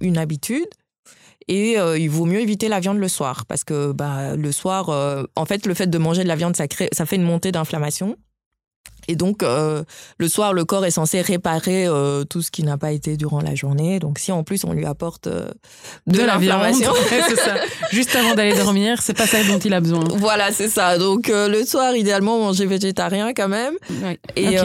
une 0.00 0.16
habitude. 0.16 0.66
Et 1.50 1.76
il 1.76 2.10
vaut 2.10 2.26
mieux 2.26 2.40
éviter 2.40 2.68
la 2.68 2.78
viande 2.78 2.98
le 2.98 3.08
soir 3.08 3.46
parce 3.46 3.64
que 3.64 3.92
bah, 3.92 4.36
le 4.36 4.52
soir, 4.52 4.90
en 5.34 5.44
fait, 5.46 5.66
le 5.66 5.74
fait 5.74 5.86
de 5.86 5.98
manger 5.98 6.22
de 6.22 6.28
la 6.28 6.36
viande, 6.36 6.54
ça, 6.56 6.68
crée, 6.68 6.90
ça 6.92 7.06
fait 7.06 7.16
une 7.16 7.22
montée 7.22 7.52
d'inflammation. 7.52 8.16
Et 9.08 9.16
donc, 9.16 9.42
euh, 9.42 9.82
le 10.18 10.28
soir, 10.28 10.52
le 10.52 10.64
corps 10.64 10.84
est 10.84 10.90
censé 10.90 11.20
réparer 11.22 11.86
euh, 11.86 12.24
tout 12.24 12.42
ce 12.42 12.50
qui 12.50 12.62
n'a 12.62 12.76
pas 12.76 12.92
été 12.92 13.16
durant 13.16 13.40
la 13.40 13.54
journée. 13.54 13.98
Donc, 13.98 14.18
si 14.18 14.30
en 14.32 14.42
plus 14.44 14.64
on 14.64 14.72
lui 14.72 14.84
apporte 14.84 15.26
euh, 15.26 15.48
de, 16.06 16.18
de 16.18 16.24
la 16.24 16.36
viande, 16.38 16.60
l'inflammation. 16.62 16.92
Juste 17.90 18.14
avant 18.16 18.34
d'aller 18.34 18.54
dormir, 18.54 19.00
c'est 19.00 19.16
pas 19.16 19.26
ça 19.26 19.42
dont 19.44 19.58
il 19.58 19.72
a 19.74 19.80
besoin. 19.80 20.04
voilà, 20.16 20.52
c'est 20.52 20.68
ça. 20.68 20.98
Donc, 20.98 21.28
le 21.28 21.64
soir, 21.64 21.94
idéalement, 21.96 22.38
manger 22.38 22.66
végétarien 22.66 23.32
quand 23.34 23.48
même. 23.48 23.74
Et 24.36 24.56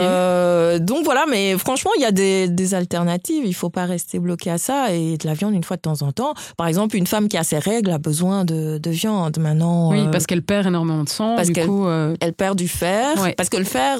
donc 0.80 1.04
voilà, 1.04 1.24
mais 1.30 1.56
franchement, 1.58 1.90
il 1.96 2.02
y 2.02 2.04
a 2.04 2.12
des, 2.12 2.48
des 2.48 2.74
alternatives. 2.74 3.44
Il 3.46 3.54
faut 3.54 3.70
pas 3.70 3.84
rester 3.86 4.18
bloqué 4.18 4.50
à 4.50 4.58
ça 4.58 4.92
et 4.92 5.16
de 5.16 5.26
la 5.26 5.34
viande 5.34 5.54
une 5.54 5.64
fois 5.64 5.76
de 5.76 5.82
temps 5.82 6.02
en 6.02 6.12
temps. 6.12 6.34
Par 6.56 6.66
exemple, 6.66 6.96
une 6.96 7.06
femme 7.06 7.28
qui 7.28 7.36
a 7.36 7.44
ses 7.44 7.58
règles 7.58 7.90
a 7.90 7.98
besoin 7.98 8.44
de, 8.44 8.78
de 8.78 8.90
viande. 8.90 9.38
Maintenant, 9.38 9.90
Oui, 9.90 10.06
parce 10.12 10.26
qu'elle 10.26 10.42
perd 10.42 10.66
énormément 10.66 11.04
de 11.04 11.08
sang. 11.08 11.34
parce 11.36 11.48
du 11.48 11.54
qu'elle- 11.54 11.66
coup, 11.66 11.86
elle 11.88 12.32
perd 12.34 12.56
du 12.58 12.68
fer. 12.68 13.20
Ouais. 13.22 13.34
Parce 13.36 13.48
que 13.48 13.56
le 13.56 13.64
fer, 13.64 13.98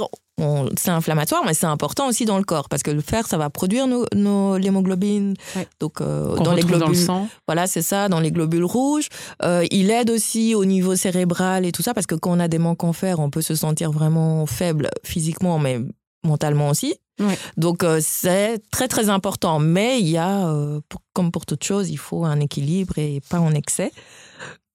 c'est 0.76 0.90
inflammatoire, 0.90 1.42
mais 1.46 1.54
c'est 1.54 1.66
important 1.66 2.08
aussi 2.08 2.24
dans 2.24 2.38
le 2.38 2.44
corps. 2.44 2.68
Parce 2.68 2.82
que 2.82 2.90
le 2.90 3.00
fer, 3.00 3.26
ça 3.26 3.38
va 3.38 3.50
produire 3.50 3.86
nos, 3.86 4.04
nos- 4.14 4.56
l'hémoglobine. 4.56 5.34
Ouais. 5.56 5.68
Donc, 5.80 6.00
euh, 6.00 6.34
dans 6.36 6.52
les 6.54 6.62
dans 6.62 6.68
le 6.70 6.78
globules. 6.78 6.96
sang. 6.96 7.28
Voilà, 7.46 7.66
c'est 7.66 7.82
ça, 7.82 8.08
dans 8.08 8.20
les 8.20 8.32
globules 8.32 8.64
rouges. 8.64 9.08
Euh, 9.42 9.64
il 9.70 9.90
aide 9.90 10.10
aussi 10.10 10.54
au 10.54 10.64
niveau 10.64 10.96
cérébral 10.96 11.64
et 11.64 11.72
tout 11.72 11.82
ça, 11.82 11.94
parce 11.94 12.06
que 12.06 12.14
quand 12.16 12.32
on 12.36 12.40
a 12.40 12.48
des 12.48 12.58
manques 12.58 12.82
en 12.84 12.92
fer, 12.92 13.20
on 13.20 13.30
peut 13.30 13.42
se 13.42 13.54
sentir 13.54 13.92
vraiment 13.92 14.44
faible 14.46 14.90
physiquement, 15.04 15.58
mais 15.58 15.78
mentalement 16.24 16.68
aussi. 16.70 16.94
Ouais. 17.20 17.38
Donc, 17.56 17.84
euh, 17.84 18.00
c'est 18.02 18.60
très, 18.72 18.88
très 18.88 19.08
important. 19.10 19.60
Mais 19.60 20.00
il 20.00 20.08
y 20.08 20.18
a, 20.18 20.48
pour- 20.88 21.00
comme 21.12 21.30
pour 21.30 21.46
toute 21.46 21.62
chose, 21.62 21.90
il 21.90 21.96
faut 21.98 22.24
un 22.24 22.40
équilibre 22.40 22.98
et 22.98 23.20
pas 23.30 23.38
en 23.38 23.54
excès. 23.54 23.92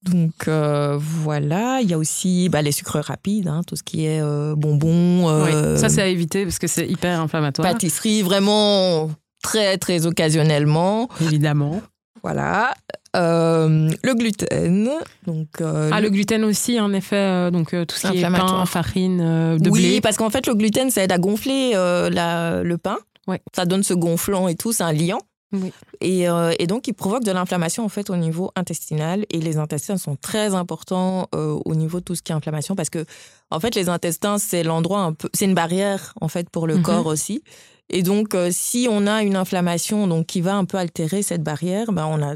Donc, 0.03 0.47
euh, 0.47 0.97
voilà. 0.97 1.79
Il 1.81 1.89
y 1.89 1.93
a 1.93 1.97
aussi 1.97 2.47
bah, 2.49 2.61
les 2.61 2.71
sucres 2.71 2.99
rapides, 3.03 3.47
hein, 3.47 3.61
tout 3.67 3.75
ce 3.75 3.83
qui 3.83 4.05
est 4.05 4.21
euh, 4.21 4.55
bonbons, 4.55 5.25
Oui. 5.43 5.51
euh, 5.53 5.77
Ça, 5.77 5.89
c'est 5.89 6.01
à 6.01 6.07
éviter 6.07 6.43
parce 6.45 6.59
que 6.59 6.67
c'est 6.67 6.87
hyper 6.87 7.19
inflammatoire. 7.19 7.67
pâtisserie, 7.69 8.21
vraiment 8.21 9.09
très, 9.43 9.77
très 9.77 10.05
occasionnellement. 10.05 11.09
Évidemment. 11.21 11.81
Voilà. 12.23 12.73
Euh, 13.15 13.89
le 14.03 14.13
gluten. 14.13 14.89
Donc, 15.25 15.47
Ah, 15.91 15.99
le 16.01 16.09
gluten 16.09 16.43
aussi, 16.43 16.79
en 16.79 16.93
effet. 16.93 17.49
donc, 17.51 17.71
tout 17.71 17.95
ce 17.95 18.07
qui 18.11 18.19
est 18.19 18.21
pain, 18.21 18.65
farine, 18.65 19.57
de 19.57 19.69
oui, 19.69 19.81
blé. 19.81 20.01
parce 20.01 20.17
qu'en 20.17 20.29
fait, 20.29 20.47
le 20.47 20.53
gluten, 20.55 20.89
ça 20.91 21.03
aide 21.03 21.11
à 21.11 21.17
gonfler 21.17 21.71
la- 21.73 22.61
le 22.63 22.77
pain. 22.77 22.97
Ouais. 23.27 23.41
Ça 23.55 23.65
donne 23.65 23.83
ce 23.83 23.93
gonflant 23.93 24.47
et 24.47 24.55
tout, 24.55 24.71
c'est 24.73 24.83
un 24.83 24.91
liant. 24.93 25.19
Oui. 25.51 25.71
Et, 26.01 26.29
euh, 26.29 26.53
et 26.59 26.67
donc, 26.67 26.87
il 26.87 26.93
provoque 26.93 27.23
de 27.23 27.31
l'inflammation 27.31 27.83
en 27.83 27.89
fait 27.89 28.09
au 28.11 28.15
niveau 28.15 28.51
intestinal. 28.55 29.25
Et 29.31 29.39
les 29.39 29.57
intestins 29.57 29.97
sont 29.97 30.15
très 30.15 30.53
importants 30.53 31.27
euh, 31.33 31.59
au 31.65 31.73
niveau 31.75 31.99
de 31.99 32.03
tout 32.05 32.15
ce 32.15 32.21
qui 32.21 32.31
est 32.31 32.35
inflammation 32.35 32.75
parce 32.75 32.89
que, 32.91 33.03
en 33.49 33.59
fait, 33.59 33.73
les 33.75 33.89
intestins, 33.89 34.37
c'est 34.37 34.61
l'endroit 34.63 34.99
un 35.01 35.13
peu, 35.13 35.27
c'est 35.33 35.45
une 35.45 35.55
barrière 35.55 36.13
en 36.21 36.27
fait 36.27 36.49
pour 36.49 36.67
le 36.67 36.75
Mhm. 36.77 36.81
corps 36.83 37.05
aussi. 37.07 37.43
Et 37.89 38.03
donc, 38.03 38.35
euh, 38.35 38.49
si 38.51 38.87
on 38.91 39.07
a 39.07 39.23
une 39.23 39.35
inflammation 39.35 40.05
donc 40.07 40.27
qui 40.27 40.41
va 40.41 40.55
un 40.55 40.65
peu 40.65 40.77
altérer 40.77 41.23
cette 41.23 41.41
barrière, 41.43 41.91
ben 41.91 42.05
on 42.05 42.21
a 42.21 42.35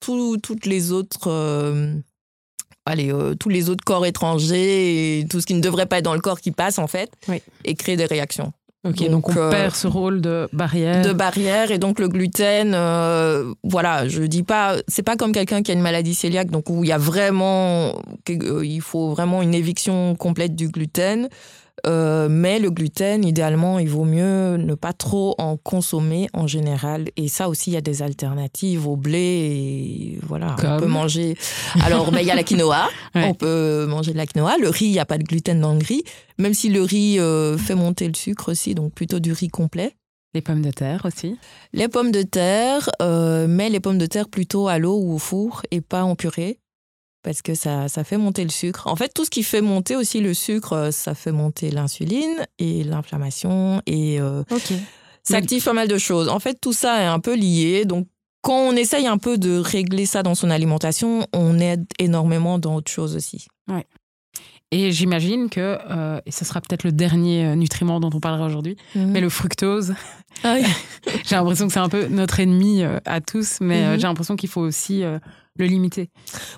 tout- 0.00 0.36
toutes 0.36 0.66
les 0.66 0.92
autres. 0.92 1.30
Allez, 2.88 3.12
tous 3.40 3.48
les 3.48 3.68
autres 3.70 3.82
corps 3.84 4.06
étrangers 4.06 5.18
et 5.20 5.26
tout 5.26 5.40
ce 5.40 5.46
qui 5.46 5.54
ne 5.54 5.60
devrait 5.60 5.86
pas 5.86 5.98
être 5.98 6.04
dans 6.04 6.14
le 6.14 6.20
corps 6.20 6.40
qui 6.40 6.52
passe 6.52 6.78
en 6.78 6.86
fait 6.86 7.10
Oui. 7.28 7.42
et 7.64 7.74
crée 7.74 7.96
des 7.96 8.04
réactions 8.04 8.52
Ok, 8.84 8.98
donc, 9.00 9.10
donc, 9.10 9.28
on 9.30 9.36
euh, 9.36 9.50
perd 9.50 9.74
ce 9.74 9.86
rôle 9.88 10.20
de 10.20 10.48
barrière. 10.52 11.02
de 11.02 11.12
barrière 11.12 11.70
et 11.70 11.78
donc 11.78 11.98
le 11.98 12.08
gluten 12.08 12.72
euh, 12.74 13.52
voilà 13.64 14.06
je 14.06 14.22
dis 14.22 14.44
pas 14.44 14.76
c'est 14.86 15.02
pas 15.02 15.16
comme 15.16 15.32
quelqu'un 15.32 15.62
qui 15.62 15.72
a 15.72 15.74
une 15.74 15.80
maladie 15.80 16.16
cœliaque 16.16 16.50
donc 16.50 16.70
où 16.70 16.84
il 16.84 16.88
y 16.88 16.92
a 16.92 16.98
vraiment 16.98 17.94
euh, 18.28 18.64
il 18.64 18.80
faut 18.80 19.10
vraiment 19.10 19.42
une 19.42 19.54
éviction 19.54 20.14
complète 20.14 20.54
du 20.54 20.68
gluten 20.68 21.28
Euh, 21.86 22.28
mais 22.30 22.58
le 22.58 22.70
gluten 22.70 23.22
idéalement 23.22 23.78
il 23.78 23.88
vaut 23.90 24.04
mieux 24.06 24.56
ne 24.56 24.74
pas 24.74 24.94
trop 24.94 25.34
en 25.36 25.58
consommer 25.58 26.26
en 26.32 26.46
général 26.46 27.04
et 27.18 27.28
ça 27.28 27.50
aussi 27.50 27.70
il 27.70 27.74
y 27.74 27.76
a 27.76 27.82
des 27.82 28.02
alternatives 28.02 28.88
au 28.88 28.96
blé 28.96 29.18
et 29.18 30.18
voilà 30.26 30.56
on 30.64 30.78
peut 30.80 30.86
manger 30.86 31.36
alors 31.84 32.10
ben, 32.10 32.20
il 32.20 32.26
y 32.26 32.30
a 32.30 32.34
la 32.34 32.42
quinoa 32.44 32.88
Ouais. 33.14 33.26
on 33.28 33.34
peut 33.34 33.84
manger 33.88 34.12
de 34.12 34.16
la 34.16 34.24
quinoa 34.26 34.56
le 34.58 34.70
riz 34.70 34.86
il 34.86 34.92
y 34.92 34.98
a 34.98 35.04
pas 35.04 35.18
de 35.18 35.24
gluten 35.24 35.60
dans 35.60 35.74
le 35.74 35.84
riz 35.84 36.02
même 36.38 36.54
si 36.54 36.70
le 36.70 36.82
riz 36.82 37.20
euh, 37.20 37.58
fait 37.58 37.74
monter 37.74 38.08
le 38.08 38.14
sucre 38.14 38.50
aussi 38.52 38.74
donc 38.74 38.94
plutôt 38.94 39.20
du 39.20 39.32
riz 39.32 39.48
complet 39.48 39.94
Les 40.34 40.40
pommes 40.40 40.62
de 40.62 40.70
terre 40.70 41.02
aussi. 41.04 41.36
les 41.74 41.88
pommes 41.88 42.10
de 42.10 42.22
terre, 42.22 42.90
euh, 43.02 43.46
mais 43.48 43.68
les 43.70 43.80
pommes 43.80 43.98
de 43.98 44.06
terre 44.06 44.28
plutôt 44.28 44.68
à 44.68 44.78
l'eau 44.78 44.96
ou 44.98 45.14
au 45.14 45.18
four 45.18 45.62
et 45.70 45.80
pas 45.82 46.04
en 46.04 46.14
purée. 46.16 46.58
Parce 47.26 47.42
que 47.42 47.56
ça, 47.56 47.88
ça 47.88 48.04
fait 48.04 48.18
monter 48.18 48.44
le 48.44 48.50
sucre. 48.50 48.86
En 48.86 48.94
fait, 48.94 49.12
tout 49.12 49.24
ce 49.24 49.30
qui 49.30 49.42
fait 49.42 49.60
monter 49.60 49.96
aussi 49.96 50.20
le 50.20 50.32
sucre, 50.32 50.74
euh, 50.74 50.90
ça 50.92 51.12
fait 51.12 51.32
monter 51.32 51.72
l'insuline 51.72 52.46
et 52.60 52.84
l'inflammation 52.84 53.82
et 53.84 54.20
euh, 54.20 54.44
ça 55.24 55.38
active 55.38 55.64
pas 55.64 55.72
mal 55.72 55.88
de 55.88 55.98
choses. 55.98 56.28
En 56.28 56.38
fait, 56.38 56.56
tout 56.60 56.72
ça 56.72 57.02
est 57.02 57.06
un 57.06 57.18
peu 57.18 57.34
lié. 57.34 57.84
Donc, 57.84 58.06
quand 58.42 58.60
on 58.60 58.76
essaye 58.76 59.08
un 59.08 59.18
peu 59.18 59.38
de 59.38 59.58
régler 59.58 60.06
ça 60.06 60.22
dans 60.22 60.36
son 60.36 60.50
alimentation, 60.50 61.26
on 61.32 61.58
aide 61.58 61.84
énormément 61.98 62.60
dans 62.60 62.76
autre 62.76 62.92
chose 62.92 63.16
aussi. 63.16 63.48
Et 64.78 64.92
j'imagine 64.92 65.48
que, 65.48 65.78
euh, 65.90 66.20
et 66.26 66.30
ce 66.30 66.44
sera 66.44 66.60
peut-être 66.60 66.84
le 66.84 66.92
dernier 66.92 67.46
euh, 67.46 67.54
nutriment 67.54 67.98
dont 67.98 68.10
on 68.12 68.20
parlera 68.20 68.44
aujourd'hui, 68.46 68.76
mais 68.94 69.20
le 69.22 69.30
fructose, 69.30 69.94
Ah 70.44 70.56
oui. 70.60 70.66
j'ai 71.26 71.34
l'impression 71.34 71.66
que 71.66 71.72
c'est 71.72 71.78
un 71.80 71.88
peu 71.88 72.08
notre 72.08 72.40
ennemi 72.40 72.82
euh, 72.82 72.98
à 73.06 73.20
tous, 73.22 73.58
mais 73.62 73.82
Mhm. 73.86 73.94
j'ai 74.00 74.02
l'impression 74.06 74.36
qu'il 74.36 74.50
faut 74.50 74.60
aussi 74.60 75.02
le 75.58 75.64
limiter. 75.66 76.10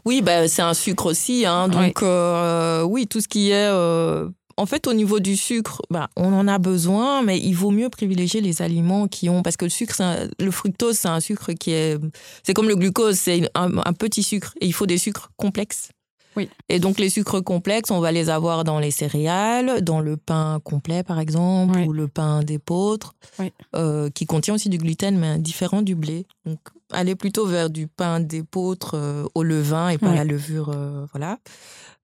Oui, 0.04 0.20
bah, 0.20 0.48
c'est 0.48 0.62
un 0.62 0.74
sucre 0.74 1.06
aussi. 1.06 1.46
Hein, 1.46 1.68
donc, 1.68 2.02
euh, 2.02 2.82
oui, 2.82 3.06
tout 3.06 3.20
ce 3.20 3.28
qui 3.28 3.50
est. 3.50 3.68
euh, 3.70 4.28
en 4.56 4.66
fait, 4.66 4.88
au 4.88 4.92
niveau 4.94 5.20
du 5.20 5.36
sucre, 5.36 5.80
bah, 5.88 6.08
on 6.16 6.32
en 6.32 6.48
a 6.48 6.58
besoin, 6.58 7.22
mais 7.22 7.38
il 7.38 7.52
vaut 7.54 7.70
mieux 7.70 7.88
privilégier 7.90 8.40
les 8.40 8.60
aliments 8.62 9.06
qui 9.06 9.28
ont. 9.28 9.42
Parce 9.42 9.56
que 9.56 9.64
le 9.66 9.70
sucre, 9.70 10.00
un- 10.00 10.26
le 10.40 10.50
fructose, 10.50 10.96
c'est 10.98 11.06
un 11.06 11.20
sucre 11.20 11.52
qui 11.52 11.70
est. 11.70 11.96
C'est 12.42 12.54
comme 12.54 12.66
le 12.66 12.74
glucose, 12.74 13.14
c'est 13.16 13.48
un, 13.54 13.70
un 13.78 13.92
petit 13.92 14.24
sucre. 14.24 14.54
Et 14.60 14.66
il 14.66 14.72
faut 14.72 14.86
des 14.86 14.98
sucres 14.98 15.30
complexes. 15.36 15.90
Oui. 16.36 16.48
Et 16.68 16.78
donc, 16.78 16.98
les 16.98 17.10
sucres 17.10 17.42
complexes, 17.42 17.90
on 17.90 18.00
va 18.00 18.12
les 18.12 18.30
avoir 18.30 18.62
dans 18.64 18.78
les 18.78 18.90
céréales, 18.90 19.82
dans 19.82 20.00
le 20.00 20.16
pain 20.16 20.60
complet, 20.62 21.02
par 21.02 21.18
exemple, 21.18 21.78
Oui. 21.78 21.84
ou 21.86 21.92
le 21.92 22.06
pain 22.08 22.42
d'épeautre, 22.42 23.14
Oui. 23.38 23.52
euh, 23.74 24.08
qui 24.10 24.26
contient 24.26 24.54
aussi 24.54 24.68
du 24.68 24.78
gluten, 24.78 25.18
mais 25.18 25.38
différent 25.38 25.82
du 25.82 25.94
blé. 25.94 26.26
Donc, 26.46 26.58
aller 26.92 27.14
plutôt 27.16 27.46
vers 27.46 27.70
du 27.70 27.86
pain 27.88 28.20
d'épeautre 28.20 28.92
euh, 28.94 29.24
au 29.34 29.42
levain 29.42 29.88
et 29.90 29.98
pas 29.98 30.14
la 30.14 30.24
levure, 30.24 30.70
euh, 30.74 31.06
voilà. 31.12 31.38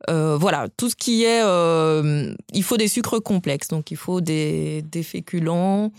Voilà, 0.09 0.69
tout 0.77 0.91
ce 0.91 0.97
qui 0.97 1.25
est... 1.25 1.41
il 2.53 2.63
faut 2.63 2.77
des 2.77 2.89
sucres 2.89 3.23
complexes, 3.23 3.69
donc 3.69 3.91
il 3.91 3.97
faut 3.97 4.21
des, 4.21 4.83
des 4.83 5.03
féculents 5.03 5.93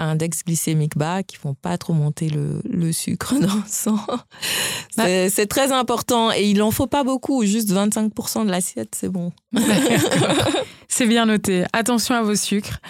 à 0.00 0.04
index 0.04 0.44
glycémique 0.44 0.96
bas 0.96 1.22
qui 1.22 1.36
font 1.36 1.52
pas 1.54 1.76
trop 1.76 1.92
monter 1.92 2.30
le, 2.30 2.62
le 2.64 2.90
sucre 2.90 3.34
dans 3.40 3.54
le 3.54 3.62
sang. 3.66 3.98
C'est 4.96 5.46
très 5.46 5.72
important 5.72 6.32
et 6.32 6.44
il 6.44 6.62
en 6.62 6.70
faut 6.70 6.86
pas 6.86 7.04
beaucoup, 7.04 7.44
juste 7.44 7.70
25% 7.70 8.46
de 8.46 8.50
l'assiette, 8.50 8.94
c'est 8.94 9.10
bon. 9.10 9.32
C'est 10.88 11.06
bien 11.06 11.24
noté. 11.24 11.64
Attention 11.72 12.16
à 12.16 12.22
vos 12.22 12.34
sucres. 12.34 12.80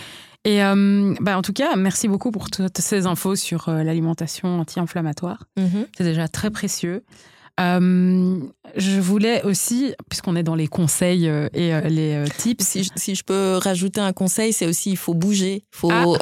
Et 0.44 0.64
euh, 0.64 1.14
bah, 1.20 1.36
en 1.36 1.42
tout 1.42 1.52
cas, 1.52 1.76
merci 1.76 2.08
beaucoup 2.08 2.30
pour 2.30 2.50
toutes 2.50 2.78
ces 2.78 3.06
infos 3.06 3.36
sur 3.36 3.68
euh, 3.68 3.82
l'alimentation 3.82 4.58
anti-inflammatoire. 4.58 5.44
C'est 5.96 6.04
déjà 6.04 6.26
très 6.26 6.50
précieux. 6.50 7.04
Euh, 7.58 8.38
je 8.76 9.00
voulais 9.00 9.42
aussi, 9.42 9.94
puisqu'on 10.08 10.36
est 10.36 10.42
dans 10.42 10.54
les 10.54 10.66
conseils 10.68 11.28
euh, 11.28 11.48
et 11.52 11.74
euh, 11.74 11.80
les 11.82 12.24
tips. 12.38 12.64
Si, 12.64 12.84
je- 12.84 12.90
si 12.96 13.14
je 13.14 13.22
peux 13.24 13.56
rajouter 13.62 14.00
un 14.00 14.12
conseil, 14.12 14.52
c'est 14.52 14.66
aussi 14.66 14.90
il 14.90 14.96
faut 14.96 15.14
bouger. 15.14 15.64
Faut... 15.70 15.90
Ah, 15.92 16.06
ouais, 16.08 16.18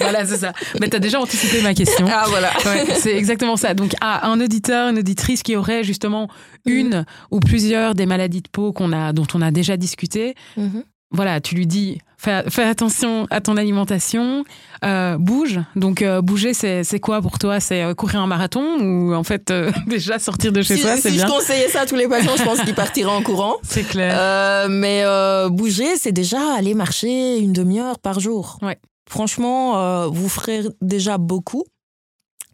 voilà, 0.00 0.24
c'est 0.26 0.36
ça. 0.38 0.52
Mais 0.80 0.88
tu 0.88 0.96
as 0.96 1.00
déjà 1.00 1.20
anticipé 1.20 1.62
ma 1.62 1.74
question. 1.74 2.06
Ah, 2.10 2.24
voilà. 2.28 2.50
Ouais, 2.66 2.94
c'est 2.94 3.16
exactement 3.16 3.56
ça. 3.56 3.74
Donc, 3.74 3.94
à 4.00 4.28
un 4.28 4.40
auditeur, 4.40 4.88
une 4.90 4.98
auditrice 4.98 5.42
qui 5.42 5.56
aurait 5.56 5.82
justement 5.84 6.28
une 6.66 7.04
ou 7.30 7.40
plusieurs 7.40 7.94
des 7.94 8.06
maladies 8.06 8.42
de 8.42 8.48
peau 8.48 8.72
qu'on 8.72 8.92
a, 8.92 9.12
dont 9.12 9.26
on 9.34 9.42
a 9.42 9.50
déjà 9.50 9.76
discuté, 9.76 10.34
Mhm. 10.56 10.84
voilà, 11.10 11.40
tu 11.40 11.54
lui 11.54 11.66
dis 11.66 11.98
fais, 12.16 12.64
attention 12.64 13.26
à 13.30 13.40
ton 13.40 13.56
alimentation, 13.56 14.44
euh, 14.84 15.16
bouge. 15.18 15.60
Donc 15.74 16.02
euh, 16.02 16.20
bouger, 16.20 16.54
c'est 16.54 17.00
quoi 17.00 17.22
pour 17.22 17.38
toi? 17.38 17.60
C'est 17.60 17.82
euh, 17.82 17.94
courir 17.94 18.20
un 18.20 18.26
marathon 18.26 18.78
ou 18.80 19.14
en 19.14 19.24
fait 19.24 19.52
déjà 19.86 20.18
sortir 20.18 20.52
de 20.52 20.62
chez 20.62 20.76
soi, 20.76 20.96
c'est 20.96 21.10
bien 21.10 21.26
Si 21.26 21.32
je 21.32 21.32
conseillais 21.32 21.68
ça 21.68 21.82
à 21.82 21.86
tous 21.86 21.96
les 21.96 22.08
patients, 22.08 22.36
je 22.36 22.44
pense 22.44 22.60
qu'ils 22.60 22.74
partiraient 22.74 23.10
en 23.10 23.22
courant. 23.22 23.56
C'est 23.62 23.84
clair. 23.84 24.68
mais 24.68 25.04
bouger, 25.50 25.96
c'est 25.96 26.12
déjà 26.12 26.38
aller 26.56 26.74
marcher 26.74 27.38
une 27.38 27.52
demi-heure 27.52 27.98
par 27.98 28.20
jour. 28.20 28.58
Ouais. 28.62 28.78
Franchement, 29.08 30.08
vous 30.08 30.28
ferez 30.28 30.62
déjà 30.80 31.18
beaucoup. 31.18 31.64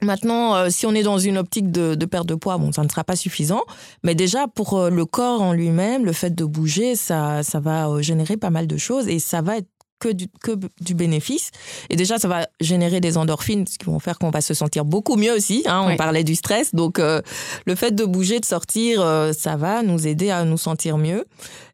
Maintenant, 0.03 0.57
euh, 0.57 0.69
si 0.69 0.85
on 0.85 0.95
est 0.95 1.05
dans 1.05 1.19
une 1.19 1.39
optique 1.39 1.71
de, 1.71 1.95
perte 2.07 2.27
de 2.27 2.35
poids, 2.35 2.59
bon, 2.59 2.73
ça 2.73 2.83
ne 2.83 2.89
sera 2.89 3.05
pas 3.05 3.15
suffisant. 3.15 3.63
Mais 4.03 4.17
déjà, 4.17 4.49
pour 4.49 4.75
euh, 4.75 4.91
le 4.91 5.07
corps 5.07 5.43
en 5.43 5.53
lui-même, 5.53 6.05
le 6.05 6.13
fait 6.13 6.35
de 6.35 6.45
bouger, 6.45 6.97
ça, 6.97 7.45
ça 7.45 7.61
va 7.61 7.89
euh, 7.89 8.03
générer 8.03 8.37
pas 8.37 8.51
mal 8.51 8.67
de 8.67 8.77
choses 8.77 9.07
et 9.07 9.21
ça 9.21 9.43
va 9.43 9.59
être 9.59 9.69
que 10.03 10.09
du, 10.09 10.27
que 10.43 10.59
du 10.81 10.95
bénéfice. 10.95 11.53
Et 11.89 11.95
déjà, 11.95 12.19
ça 12.19 12.27
va 12.27 12.49
générer 12.61 13.01
des 13.01 13.17
endorphines, 13.17 13.67
ce 13.69 13.79
qui 13.79 13.87
vont 13.87 14.01
faire 14.01 14.19
qu'on 14.19 14.31
va 14.31 14.41
se 14.41 14.53
sentir 14.53 14.85
beaucoup 14.85 15.15
mieux 15.15 15.33
aussi. 15.33 15.63
Hein. 15.67 15.87
On 15.89 15.97
parlait 15.97 16.25
du 16.25 16.35
stress. 16.35 16.75
Donc, 16.75 16.99
euh, 16.99 17.23
le 17.67 17.77
fait 17.77 17.93
de 17.93 18.05
bouger, 18.05 18.41
de 18.41 18.45
sortir, 18.45 19.01
euh, 19.01 19.33
ça 19.33 19.55
va 19.57 19.85
nous 19.85 20.09
aider 20.09 20.31
à 20.31 20.45
nous 20.45 20.59
sentir 20.59 20.99
mieux. 20.99 21.25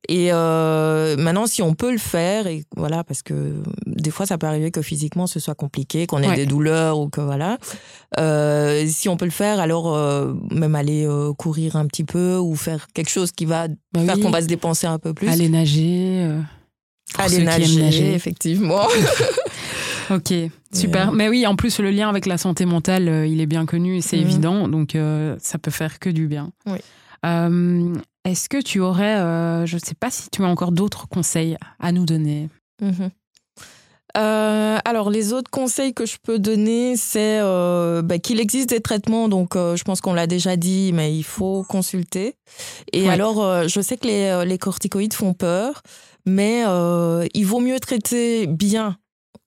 Et 0.09 0.29
euh, 0.31 1.16
maintenant, 1.16 1.47
si 1.47 1.62
on 1.62 1.72
peut 1.72 1.91
le 1.91 1.99
faire, 1.99 2.47
et 2.47 2.64
voilà, 2.76 3.03
parce 3.03 3.22
que 3.22 3.62
des 3.87 4.11
fois, 4.11 4.26
ça 4.26 4.37
peut 4.37 4.47
arriver 4.47 4.70
que 4.70 4.83
physiquement, 4.83 5.26
ce 5.26 5.41
soit 5.41 5.55
compliqué, 5.55 6.07
qu'on 6.07 6.22
ait 6.22 6.37
des 6.37 6.47
douleurs 6.47 6.99
ou 6.99 7.09
que 7.09 7.22
voilà. 7.22 7.57
si 8.87 9.09
on 9.09 9.16
peut 9.16 9.24
le 9.24 9.31
faire, 9.31 9.59
alors 9.59 9.97
même 10.51 10.74
aller 10.74 11.09
courir 11.37 11.76
un 11.76 11.87
petit 11.87 12.05
peu 12.05 12.37
ou 12.37 12.55
faire 12.57 12.87
quelque 12.95 13.11
chose 13.11 13.33
qui 13.33 13.45
va 13.45 13.68
bah 13.68 14.05
faire 14.05 14.20
qu'on 14.20 14.31
va 14.31 14.43
se 14.43 14.47
dépenser 14.47 14.87
un 14.87 14.99
peu 14.99 15.14
plus. 15.14 15.29
Aller 15.29 15.49
nager. 15.49 16.31
Aller 17.18 17.42
nager, 17.42 18.14
effectivement. 18.14 18.86
ok, 20.10 20.32
super. 20.72 21.12
Mais 21.12 21.28
oui, 21.28 21.46
en 21.46 21.56
plus, 21.56 21.78
le 21.80 21.90
lien 21.90 22.08
avec 22.08 22.26
la 22.26 22.38
santé 22.38 22.64
mentale, 22.64 23.08
euh, 23.08 23.26
il 23.26 23.40
est 23.40 23.46
bien 23.46 23.66
connu 23.66 23.96
et 23.96 24.00
c'est 24.00 24.16
mhm. 24.16 24.22
évident. 24.22 24.68
Donc, 24.68 24.94
euh, 24.94 25.36
ça 25.40 25.58
peut 25.58 25.70
faire 25.70 25.98
que 25.98 26.10
du 26.10 26.26
bien. 26.26 26.50
Oui. 26.66 26.78
Euh, 27.26 27.94
est-ce 28.24 28.48
que 28.48 28.62
tu 28.62 28.80
aurais, 28.80 29.16
je 29.66 29.74
ne 29.74 29.80
sais 29.80 29.94
pas 29.98 30.10
si 30.10 30.30
tu 30.30 30.44
as 30.44 30.46
encore 30.46 30.72
d'autres 30.72 31.08
conseils 31.08 31.56
à 31.80 31.92
nous 31.92 32.04
donner 32.04 32.48
mhm. 32.80 33.10
alors, 34.14 35.10
les 35.10 35.32
autres 35.32 35.50
conseils 35.50 35.94
que 35.94 36.06
je 36.06 36.16
peux 36.22 36.38
donner, 36.38 36.96
c'est 36.96 37.40
bah, 37.40 38.18
qu'il 38.18 38.38
existe 38.38 38.68
des 38.68 38.80
traitements. 38.80 39.28
Donc, 39.28 39.54
je 39.54 39.82
pense 39.82 40.00
qu'on 40.00 40.12
l'a 40.12 40.26
déjà 40.26 40.56
dit, 40.56 40.92
mais 40.92 41.16
il 41.16 41.22
faut 41.24 41.64
consulter. 41.64 42.34
Et 42.92 43.08
alors, 43.08 43.66
je 43.66 43.80
sais 43.80 43.96
que 43.96 44.06
les, 44.06 44.44
les 44.44 44.58
corticoïdes 44.58 45.14
font 45.14 45.32
peur 45.32 45.82
mais 46.29 46.62
euh, 46.66 47.26
il 47.35 47.47
vaut 47.47 47.61
mieux 47.61 47.81
traiter 47.81 48.47
bien 48.47 48.99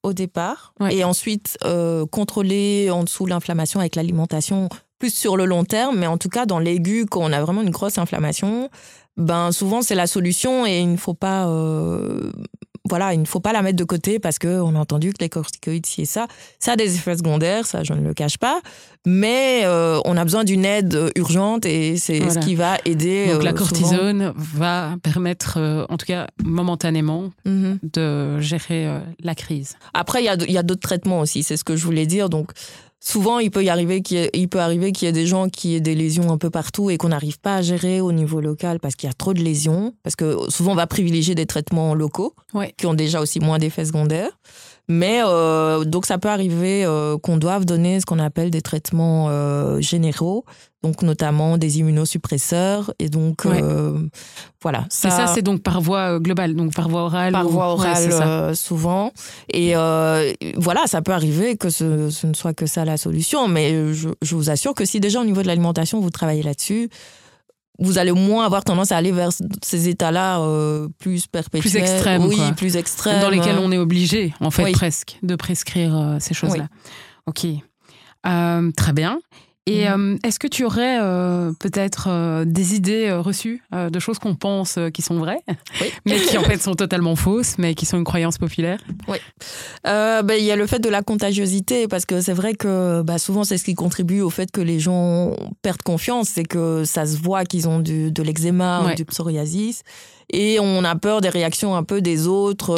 au 0.04 0.14
départ 0.14 0.74
et 0.90 1.04
ensuite 1.04 1.58
euh, 1.64 2.06
contrôler 2.08 2.90
en 2.90 3.04
dessous 3.04 3.26
l'inflammation 3.26 3.80
avec 3.80 3.96
l'alimentation 3.96 4.68
plus 4.98 5.14
sur 5.14 5.38
le 5.38 5.46
long 5.46 5.64
terme, 5.64 5.98
mais 5.98 6.08
en 6.08 6.18
tout 6.18 6.30
cas 6.30 6.46
dans 6.46 6.60
l'aigu, 6.60 7.06
quand 7.10 7.22
on 7.22 7.32
a 7.32 7.42
vraiment 7.42 7.62
une 7.62 7.72
grosse 7.72 7.98
inflammation, 7.98 8.70
ben 9.18 9.52
souvent 9.52 9.82
c'est 9.82 9.96
la 9.96 10.08
solution 10.08 10.66
et 10.66 10.80
il 10.80 10.92
ne 10.92 10.98
faut 10.98 11.14
pas 11.14 11.48
euh, 11.48 12.32
voilà, 12.90 13.14
il 13.14 13.22
ne 13.22 13.26
faut 13.26 13.40
pas 13.40 13.54
la 13.54 13.62
mettre 13.62 13.78
de 13.78 13.84
côté 13.84 14.20
parce 14.20 14.40
qu'on 14.40 14.76
a 14.76 14.80
entendu 14.80 15.14
que 15.14 15.20
les 15.22 15.30
corticoïdes, 15.30 15.86
ci 15.86 16.02
et 16.02 16.06
ça, 16.06 16.28
ça 16.60 16.74
a 16.74 16.76
des 16.76 16.96
effets 16.96 17.16
secondaires, 17.16 17.66
ça 17.66 17.84
je 17.84 17.94
ne 17.94 18.02
le 18.02 18.14
cache 18.14 18.38
pas, 18.38 18.60
mais 19.06 19.62
euh, 19.66 20.00
on 20.06 20.18
a 20.18 20.24
besoin 20.24 20.44
d'une 20.44 20.66
aide 20.66 21.12
urgente 21.16 21.66
et 21.66 21.98
c'est 21.98 22.30
ce 22.30 22.40
qui 22.40 22.56
va 22.56 22.78
aider. 22.86 23.32
Donc 23.34 23.44
la 23.44 23.52
euh, 23.52 23.54
cortisone 23.54 24.34
va 24.36 24.96
permettre, 25.04 25.56
euh, 25.58 25.86
en 25.90 25.98
tout 25.98 26.08
cas 26.08 26.28
momentanément, 26.44 27.32
mhm. 27.46 27.80
de 27.84 28.40
gérer 28.40 28.88
la 29.24 29.36
crise. 29.36 29.76
Après, 29.94 30.24
il 30.24 30.26
y 30.26 30.58
a, 30.58 30.60
a 30.60 30.64
d'autres 30.64 30.82
traitements 30.82 31.20
aussi, 31.20 31.44
c'est 31.44 31.58
ce 31.58 31.64
que 31.64 31.76
je 31.76 31.86
voulais 31.86 32.08
dire. 32.08 32.30
Donc 32.30 32.52
souvent, 33.04 33.40
il 33.40 33.52
peut 33.52 33.64
y 33.64 33.70
arriver 33.70 34.02
qu'il 34.02 34.30
y, 34.34 34.48
peut 34.48 34.60
arriver 34.60 34.92
qu'il 34.92 35.08
y 35.08 35.10
ait 35.10 35.14
des 35.14 35.26
gens 35.26 35.50
qui 35.50 35.76
aient 35.76 35.82
des 35.82 35.96
lésions 35.96 36.32
un 36.32 36.38
peu 36.38 36.50
partout 36.50 36.90
et 36.90 36.98
qu'on 36.98 37.10
n'arrive 37.10 37.40
pas 37.40 37.58
à 37.58 37.62
gérer 37.62 38.00
au 38.00 38.12
niveau 38.12 38.40
local 38.40 38.80
parce 38.80 38.96
qu'il 38.96 39.08
y 39.08 39.12
a 39.12 39.14
trop 39.14 39.34
de 39.34 39.42
lésions. 39.42 39.94
Parce 40.04 40.16
que 40.16 40.38
souvent, 40.50 40.72
on 40.72 40.76
va 40.76 40.88
privilégier 40.88 41.36
des 41.36 41.46
traitements 41.46 41.94
locaux 41.94 42.36
qui 42.78 42.86
ont 42.86 42.94
déjà 42.94 43.20
aussi 43.20 43.40
moins 43.40 43.58
d'effets 43.58 43.86
secondaires. 43.86 44.32
Mais 44.92 45.22
euh, 45.24 45.86
donc 45.86 46.06
ça 46.06 46.18
peut 46.18 46.28
arriver 46.28 46.84
euh, 46.84 47.18
qu'on 47.18 47.38
doive 47.38 47.64
donner 47.64 48.02
ce 48.02 48.06
qu'on 48.06 48.20
appelle 48.20 48.52
des 48.52 48.62
traitements 48.62 49.28
euh, 49.30 49.80
généraux, 49.80 50.44
donc 50.84 51.02
notamment 51.02 51.58
des 51.58 51.80
immunosuppresseurs. 51.80 52.94
Et 53.00 53.08
donc 53.08 53.48
voilà. 54.62 54.86
Ça, 54.90 55.10
ça 55.10 55.28
c'est 55.28 55.44
donc 55.44 55.64
par 55.64 55.80
voie 55.80 56.20
globale, 56.20 56.56
donc 56.56 56.74
par 56.74 56.90
voie 56.90 57.04
orale. 57.04 57.32
Par 57.32 57.48
voie 57.48 57.68
orale 57.68 58.54
souvent. 58.54 59.14
Et 59.54 59.76
voilà, 60.58 60.88
ça 60.88 61.02
peut 61.02 61.14
arriver 61.14 61.56
que 61.56 61.70
ce, 61.70 62.10
ce, 62.10 62.28
ne 62.28 62.34
soit 62.34 62.54
que 62.54 62.66
ça 62.66 62.84
la 62.84 62.98
solution. 62.98 63.48
Mais 63.48 63.94
je, 63.94 64.10
je 64.22 64.36
vous 64.36 64.50
assure 64.50 64.74
que 64.74 64.84
si 64.84 65.00
déjà 65.00 65.22
au 65.22 65.26
niveau 65.26 65.42
de 65.42 65.48
l'alimentation 65.48 66.02
vous 66.02 66.10
travaillez 66.10 66.44
là-dessus, 66.44 66.90
vous 67.80 67.98
allez 67.98 68.12
moins 68.12 68.46
avoir 68.46 68.64
tendance 68.64 68.92
à 68.92 68.98
aller 68.98 69.12
vers 69.12 69.30
ces 69.64 69.90
états-là 69.90 70.40
euh, 70.42 70.88
plus 71.00 71.28
perpétuels. 71.28 71.62
Plus 71.62 71.76
extrêmes. 71.78 72.26
Oui, 72.26 72.40
plus 72.56 72.78
extrêmes. 72.78 73.22
Dans 73.22 73.30
lesquels 73.30 73.58
on 73.60 73.72
est 73.72 73.78
obligé, 73.78 74.34
en 74.40 74.52
fait, 74.52 74.72
presque, 74.72 75.18
de 75.24 75.36
prescrire 75.36 75.96
euh, 75.96 76.18
ces 76.20 76.34
choses-là. 76.34 76.68
Ok. 77.26 77.46
Euh, 78.28 78.72
très 78.78 78.94
bien. 78.94 79.20
Et 79.68 79.88
euh, 79.88 80.18
est-ce 80.24 80.40
que 80.40 80.48
tu 80.48 80.66
aurais 80.66 80.98
euh, 81.00 81.52
peut-être 81.60 82.08
euh, 82.10 82.46
des 82.46 82.74
idées 82.74 83.12
reçues 83.12 83.62
de 83.72 84.00
choses 84.00 84.18
qu'on 84.18 84.34
pense 84.34 84.80
qui 84.92 85.04
sont 85.04 85.20
vraies, 85.20 85.42
mais 86.06 86.20
qui 86.20 86.38
en 86.38 86.44
fait 86.44 86.60
sont 86.60 86.74
totalement 86.74 87.16
fausses, 87.16 87.58
mais 87.60 87.76
qui 87.76 87.86
sont 87.86 87.98
une 87.98 88.04
croyance 88.04 88.40
populaire? 88.40 88.80
Oui. 89.08 89.18
Ben, 89.84 90.34
il 90.38 90.44
y 90.44 90.52
a 90.52 90.56
le 90.56 90.66
fait 90.66 90.80
de 90.80 90.90
la 90.90 91.04
contagiosité, 91.04 91.88
parce 91.88 92.06
que 92.06 92.22
c'est 92.22 92.34
vrai 92.34 92.56
que 92.56 93.04
bah, 93.04 93.20
souvent 93.20 93.44
c'est 93.44 93.58
ce 93.58 93.64
qui 93.64 93.76
contribue 93.76 94.22
au 94.22 94.32
fait 94.32 94.52
que 94.52 94.62
les 94.62 94.80
gens 94.80 95.36
perdent 95.62 95.84
confiance, 95.84 96.30
c'est 96.30 96.44
que 96.44 96.84
ça 96.84 97.06
se 97.06 97.18
voit 97.18 97.46
qu'ils 97.46 97.68
ont 97.68 97.80
du, 97.80 98.12
de 98.12 98.24
l'eczéma 98.24 98.84
ou 98.84 98.96
du 98.96 99.06
psoriasis. 99.06 99.84
Et 100.34 100.60
on 100.62 100.86
a 100.86 100.96
peur 100.96 101.20
des 101.20 101.28
réactions 101.28 101.76
un 101.76 101.84
peu 101.84 102.02
des 102.02 102.26
autres 102.26 102.76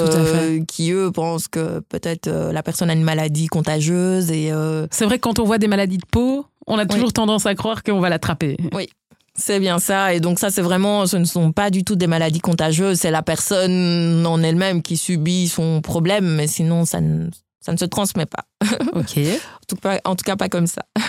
qui 0.68 0.92
eux 0.92 1.12
pensent 1.12 1.48
que 1.48 1.80
peut-être 1.82 2.28
la 2.28 2.64
personne 2.64 2.90
a 2.90 2.94
une 2.94 3.04
maladie 3.04 3.48
contagieuse 3.48 4.32
et 4.32 4.52
c'est 4.90 5.06
vrai 5.06 5.18
que 5.18 5.24
quand 5.24 5.40
on 5.40 5.44
voit 5.44 5.60
des 5.60 5.68
maladies 5.68 6.00
de 6.00 6.06
peau 6.10 6.48
on 6.68 6.78
a 6.78 6.86
toujours 6.86 7.14
tendance 7.14 7.46
à 7.46 7.56
croire 7.56 7.84
qu'on 7.84 8.00
va 8.00 8.10
l'attraper. 8.10 8.58
Oui. 8.74 8.90
C'est 9.36 9.60
bien 9.60 9.80
ça. 9.80 10.14
Et 10.14 10.20
donc 10.20 10.40
ça, 10.40 10.52
c'est 10.52 10.62
vraiment, 10.62 11.08
ce 11.08 11.18
ne 11.18 11.26
sont 11.26 11.52
pas 11.52 11.72
du 11.72 11.84
tout 11.84 11.96
des 11.96 12.08
maladies 12.08 12.40
contagieuses. 12.40 13.00
C'est 13.00 13.12
la 13.12 13.24
personne 13.24 14.26
en 14.26 14.44
elle-même 14.44 14.84
qui 14.84 14.96
subit 14.96 15.48
son 15.48 15.82
problème, 15.82 16.36
mais 16.36 16.46
sinon, 16.46 16.86
ça 16.86 17.02
ne, 17.02 17.30
ça 17.60 17.72
ne 17.72 17.78
se 17.78 17.86
transmet 17.86 18.26
pas. 18.26 18.46
Ok. 18.94 19.18
en, 20.04 20.16
tout 20.16 20.24
cas, 20.24 20.36
pas 20.36 20.50
comme 20.50 20.68
ça. 20.68 20.84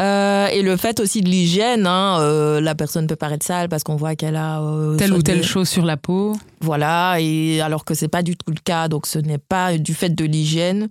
Euh, 0.00 0.46
et 0.48 0.62
le 0.62 0.76
fait 0.76 0.98
aussi 1.00 1.20
de 1.20 1.28
l'hygiène, 1.28 1.86
hein, 1.86 2.18
euh, 2.20 2.60
la 2.60 2.74
personne 2.74 3.06
peut 3.06 3.16
paraître 3.16 3.44
sale 3.44 3.68
parce 3.68 3.84
qu'on 3.84 3.96
voit 3.96 4.16
qu'elle 4.16 4.34
a 4.36 4.60
euh, 4.60 4.96
telle 4.96 5.12
ou 5.12 5.22
telle 5.22 5.44
chose 5.44 5.68
sur 5.68 5.84
la 5.84 5.96
peau. 5.96 6.36
Voilà, 6.60 7.16
et 7.20 7.60
alors 7.60 7.84
que 7.84 7.94
c'est 7.94 8.08
pas 8.08 8.22
du 8.22 8.36
tout 8.36 8.50
le 8.50 8.60
cas, 8.64 8.88
donc 8.88 9.06
ce 9.06 9.18
n'est 9.18 9.38
pas 9.38 9.76
du 9.76 9.94
fait 9.94 10.08
de 10.10 10.24
l'hygiène. 10.24 10.88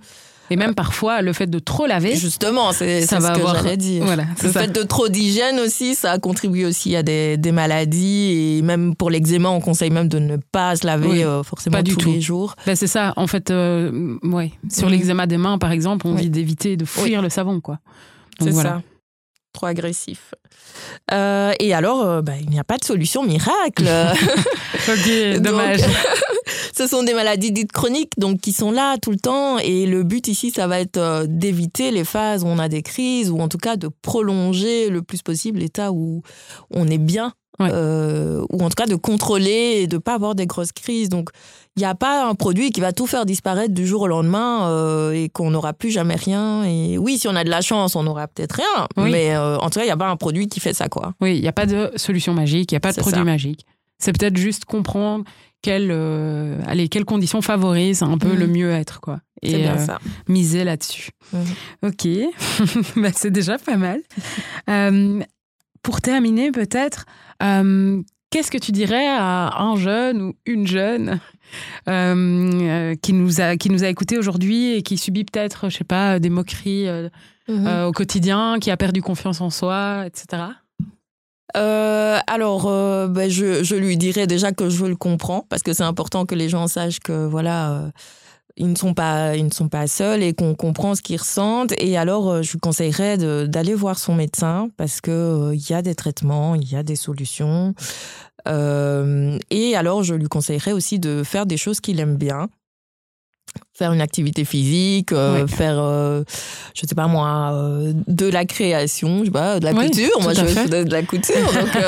Et 0.54 0.56
même 0.56 0.76
parfois, 0.76 1.24
le 1.24 1.34
fait 1.34 1.47
de 1.47 1.58
trop 1.58 1.88
laver. 1.88 2.16
Justement, 2.16 2.74
c'est 2.74 3.08
ce 3.08 3.16
que 3.16 3.41
j'allais 3.56 3.76
dire. 3.76 4.04
Voilà, 4.06 4.26
le 4.43 4.51
fait 4.51 4.68
de 4.68 4.84
trop 4.84 5.10
d'hygiène 5.10 5.60
aussi, 5.60 5.95
ça 5.95 6.20
contribue 6.20 6.66
aussi 6.66 6.95
à 6.95 7.01
des, 7.01 7.38
des 7.38 7.51
maladies. 7.51 8.60
Et 8.60 8.62
même 8.62 8.95
pour 8.95 9.10
l'eczéma, 9.10 9.49
on 9.49 9.62
conseille 9.62 9.89
même 9.89 10.08
de 10.08 10.20
ne 10.20 10.38
pas 10.38 10.76
se 10.76 10.86
laver 10.86 11.24
euh, 11.24 11.41
forcément 11.41 11.78
pas 11.78 11.82
tous 11.82 11.95
du 11.95 11.97
tout. 11.97 12.12
les 12.12 12.22
jours. 12.22 12.54
Ben, 12.68 12.76
c'est 12.76 12.86
ça. 12.86 13.14
En 13.16 13.26
fait, 13.26 13.49
euh, 13.49 14.16
ouais. 14.22 14.51
sur 14.70 14.91
l'eczéma 14.91 15.26
des 15.26 15.38
mains, 15.38 15.58
par 15.58 15.72
exemple, 15.72 16.06
on 16.06 16.14
dit 16.14 16.30
d'éviter 16.30 16.78
de 16.78 16.86
fuir 16.86 17.24
le 17.24 17.30
savon. 17.30 17.60
quoi. 17.60 17.80
C'est 18.39 18.51
ça. 18.51 18.84
Trop 19.54 19.66
agressif. 19.66 20.36
Euh, 21.12 21.54
et 21.60 21.74
alors, 21.74 22.22
ben, 22.22 22.36
il 22.39 22.49
n'y 22.51 22.60
a 22.60 22.64
pas 22.64 22.78
de 22.78 22.86
solution 22.86 23.24
miracle. 23.24 23.88
ok, 24.88 25.39
dommage. 25.41 25.82
Ce 26.84 26.89
sont 26.89 27.03
des 27.03 27.13
maladies 27.13 27.51
dites 27.51 27.71
chroniques, 27.71 28.13
donc 28.17 28.41
qui 28.41 28.51
sont 28.51 28.71
là 28.71 28.97
tout 28.97 29.11
le 29.11 29.17
temps. 29.17 29.57
Et 29.57 29.86
le 29.86 30.03
but 30.03 30.27
ici, 30.27 30.51
ça 30.51 30.67
va 30.67 30.79
être 30.79 30.97
euh, 30.97 31.25
d'éviter 31.27 31.91
les 31.91 32.03
phases 32.03 32.43
où 32.43 32.47
on 32.47 32.59
a 32.59 32.67
des 32.67 32.81
crises, 32.81 33.31
ou 33.31 33.39
en 33.39 33.47
tout 33.47 33.57
cas 33.57 33.77
de 33.77 33.89
prolonger 34.01 34.89
le 34.89 35.01
plus 35.01 35.21
possible 35.21 35.59
l'état 35.59 35.91
où 35.91 36.23
on 36.71 36.88
est 36.88 36.97
bien. 36.97 37.34
Euh, 37.61 38.43
ou 38.49 38.61
en 38.63 38.67
tout 38.67 38.75
cas 38.75 38.88
de 38.88 38.95
contrôler 38.95 39.81
et 39.84 39.88
de 39.88 39.99
pas 39.99 40.15
avoir 40.15 40.34
des 40.36 40.47
grosses 40.47 40.71
crises. 40.71 41.07
Donc, 41.07 41.29
il 41.77 41.79
n'y 41.81 41.86
a 41.86 41.93
pas 41.93 42.27
un 42.27 42.34
produit 42.34 42.71
qui 42.71 42.81
va 42.81 42.91
tout 42.91 43.05
faire 43.05 43.25
disparaître 43.25 43.73
du 43.73 43.86
jour 43.86 44.01
au 44.01 44.07
lendemain 44.07 44.67
euh, 44.67 45.11
et 45.13 45.29
qu'on 45.29 45.51
n'aura 45.51 45.71
plus 45.71 45.91
jamais 45.91 46.15
rien. 46.15 46.63
Et 46.65 46.97
oui, 46.97 47.19
si 47.19 47.27
on 47.27 47.36
a 47.36 47.43
de 47.43 47.51
la 47.51 47.61
chance, 47.61 47.95
on 47.95 48.05
aura 48.07 48.27
peut-être 48.27 48.55
rien. 48.55 48.88
Mais 48.97 49.38
en 49.38 49.69
tout 49.69 49.79
cas, 49.79 49.84
il 49.84 49.88
n'y 49.88 49.91
a 49.91 49.97
pas 49.97 50.09
un 50.09 50.17
produit 50.17 50.47
qui 50.47 50.59
fait 50.59 50.73
ça, 50.73 50.89
quoi. 50.89 51.13
Oui, 51.21 51.38
il 51.38 51.41
n'y 51.41 51.47
a 51.47 51.53
pas 51.53 51.67
de 51.67 51.91
solution 51.95 52.34
magique, 52.34 52.71
il 52.71 52.73
n'y 52.73 52.77
a 52.77 52.81
pas 52.81 52.91
de 52.91 52.99
produit 52.99 53.23
magique. 53.23 53.65
C'est 53.99 54.17
peut-être 54.17 54.36
juste 54.36 54.65
comprendre 54.65 55.23
quelles, 55.64 55.91
euh, 55.91 56.59
allez, 56.68 56.89
quelles 56.89 57.05
conditions 57.05 57.41
favorisent 57.41 58.03
un 58.03 58.20
peu 58.20 58.36
le 58.36 58.45
mhm. 58.45 58.53
mieux-être, 58.53 58.99
quoi. 58.99 59.22
Et 59.41 59.57
bien 59.57 59.76
euh, 59.76 59.86
ça. 59.86 59.99
miser 60.28 60.64
là-dessus. 60.64 61.09
Mhm. 61.32 61.89
Ok, 61.89 62.07
bah, 62.97 63.09
c'est 63.16 63.32
déjà 63.32 63.57
pas 63.57 63.78
mal. 63.78 64.01
Euh, 64.70 65.22
pour 65.82 65.99
terminer, 65.99 66.51
peut-être, 66.51 67.05
qu'est-ce 68.30 68.49
que 68.49 68.57
tu 68.57 68.72
dirais 68.72 69.05
à 69.05 69.61
un 69.61 69.76
jeune 69.76 70.22
ou 70.22 70.34
une 70.45 70.66
jeune 70.66 71.20
qui 71.86 73.14
nous 73.14 73.41
a 73.41 73.57
qui 73.57 73.70
nous 73.70 73.84
a 73.84 73.89
écouté 73.89 74.18
aujourd'hui 74.18 74.76
et 74.76 74.82
qui 74.82 74.97
subit 74.97 75.26
peut-être, 75.26 75.70
je 75.70 75.78
sais 75.80 75.84
pas, 75.84 76.20
des 76.20 76.30
moqueries 76.30 76.88
mhm. 77.49 77.86
au 77.86 77.91
quotidien, 77.91 78.57
qui 78.61 78.72
a 78.72 78.78
perdu 78.78 79.01
confiance 79.01 79.41
en 79.41 79.49
soi, 79.49 80.05
etc. 80.05 80.43
alors, 81.53 82.63
ben, 83.09 83.29
je, 83.29 83.63
je, 83.63 83.75
lui 83.75 83.97
dirais 83.97 84.27
déjà 84.27 84.51
que 84.51 84.69
je 84.69 84.85
le 84.85 84.95
comprends 84.95 85.45
parce 85.49 85.61
que 85.61 85.73
c'est 85.73 85.83
important 85.83 86.25
que 86.25 86.35
les 86.35 86.49
gens 86.49 86.67
sachent 86.67 86.99
que 86.99 87.25
voilà, 87.25 87.91
ils 88.55 88.69
ne 88.69 88.75
sont 88.75 88.93
pas 88.93 89.35
ils 89.35 89.45
ne 89.45 89.51
sont 89.51 89.69
pas 89.69 89.87
seuls 89.87 90.21
et 90.21 90.33
qu'on 90.33 90.55
comprend 90.55 90.95
ce 90.95 91.01
qu'ils 91.01 91.19
ressentent. 91.19 91.73
Et 91.77 91.97
alors 91.97 92.29
euh, 92.29 92.41
je 92.41 92.51
lui 92.51 92.59
conseillerais 92.59 93.17
d'aller 93.47 93.73
voir 93.73 93.97
son 93.97 94.15
médecin 94.15 94.69
parce 94.77 95.01
que 95.01 95.11
euh, 95.11 95.55
il 95.55 95.69
y 95.69 95.73
a 95.73 95.81
des 95.81 95.95
traitements 95.95 96.55
il 96.55 96.71
y 96.71 96.75
a 96.75 96.83
des 96.83 96.95
solutions. 96.95 97.73
Euh, 98.47 99.37
et 99.49 99.75
alors 99.75 100.03
je 100.03 100.15
lui 100.15 100.27
conseillerais 100.27 100.73
aussi 100.73 100.99
de 100.99 101.23
faire 101.23 101.45
des 101.45 101.57
choses 101.57 101.79
qu'il 101.79 101.99
aime 101.99 102.17
bien 102.17 102.49
faire 103.75 103.91
une 103.91 104.01
activité 104.01 104.45
physique, 104.45 105.11
euh, 105.11 105.47
faire, 105.47 105.77
euh, 105.79 106.23
je 106.75 106.85
sais 106.85 106.93
pas 106.93 107.07
moi, 107.07 107.51
euh, 107.53 107.93
de 108.07 108.27
la 108.27 108.45
création, 108.45 109.19
je 109.21 109.25
sais 109.25 109.31
pas, 109.31 109.59
de 109.59 109.65
la 109.65 109.73
couture. 109.73 110.21
Moi, 110.21 110.33
je 110.33 110.45
faisais 110.45 110.85
de 110.85 110.91
la 110.91 111.01
couture, 111.01 111.35
donc 111.53 111.83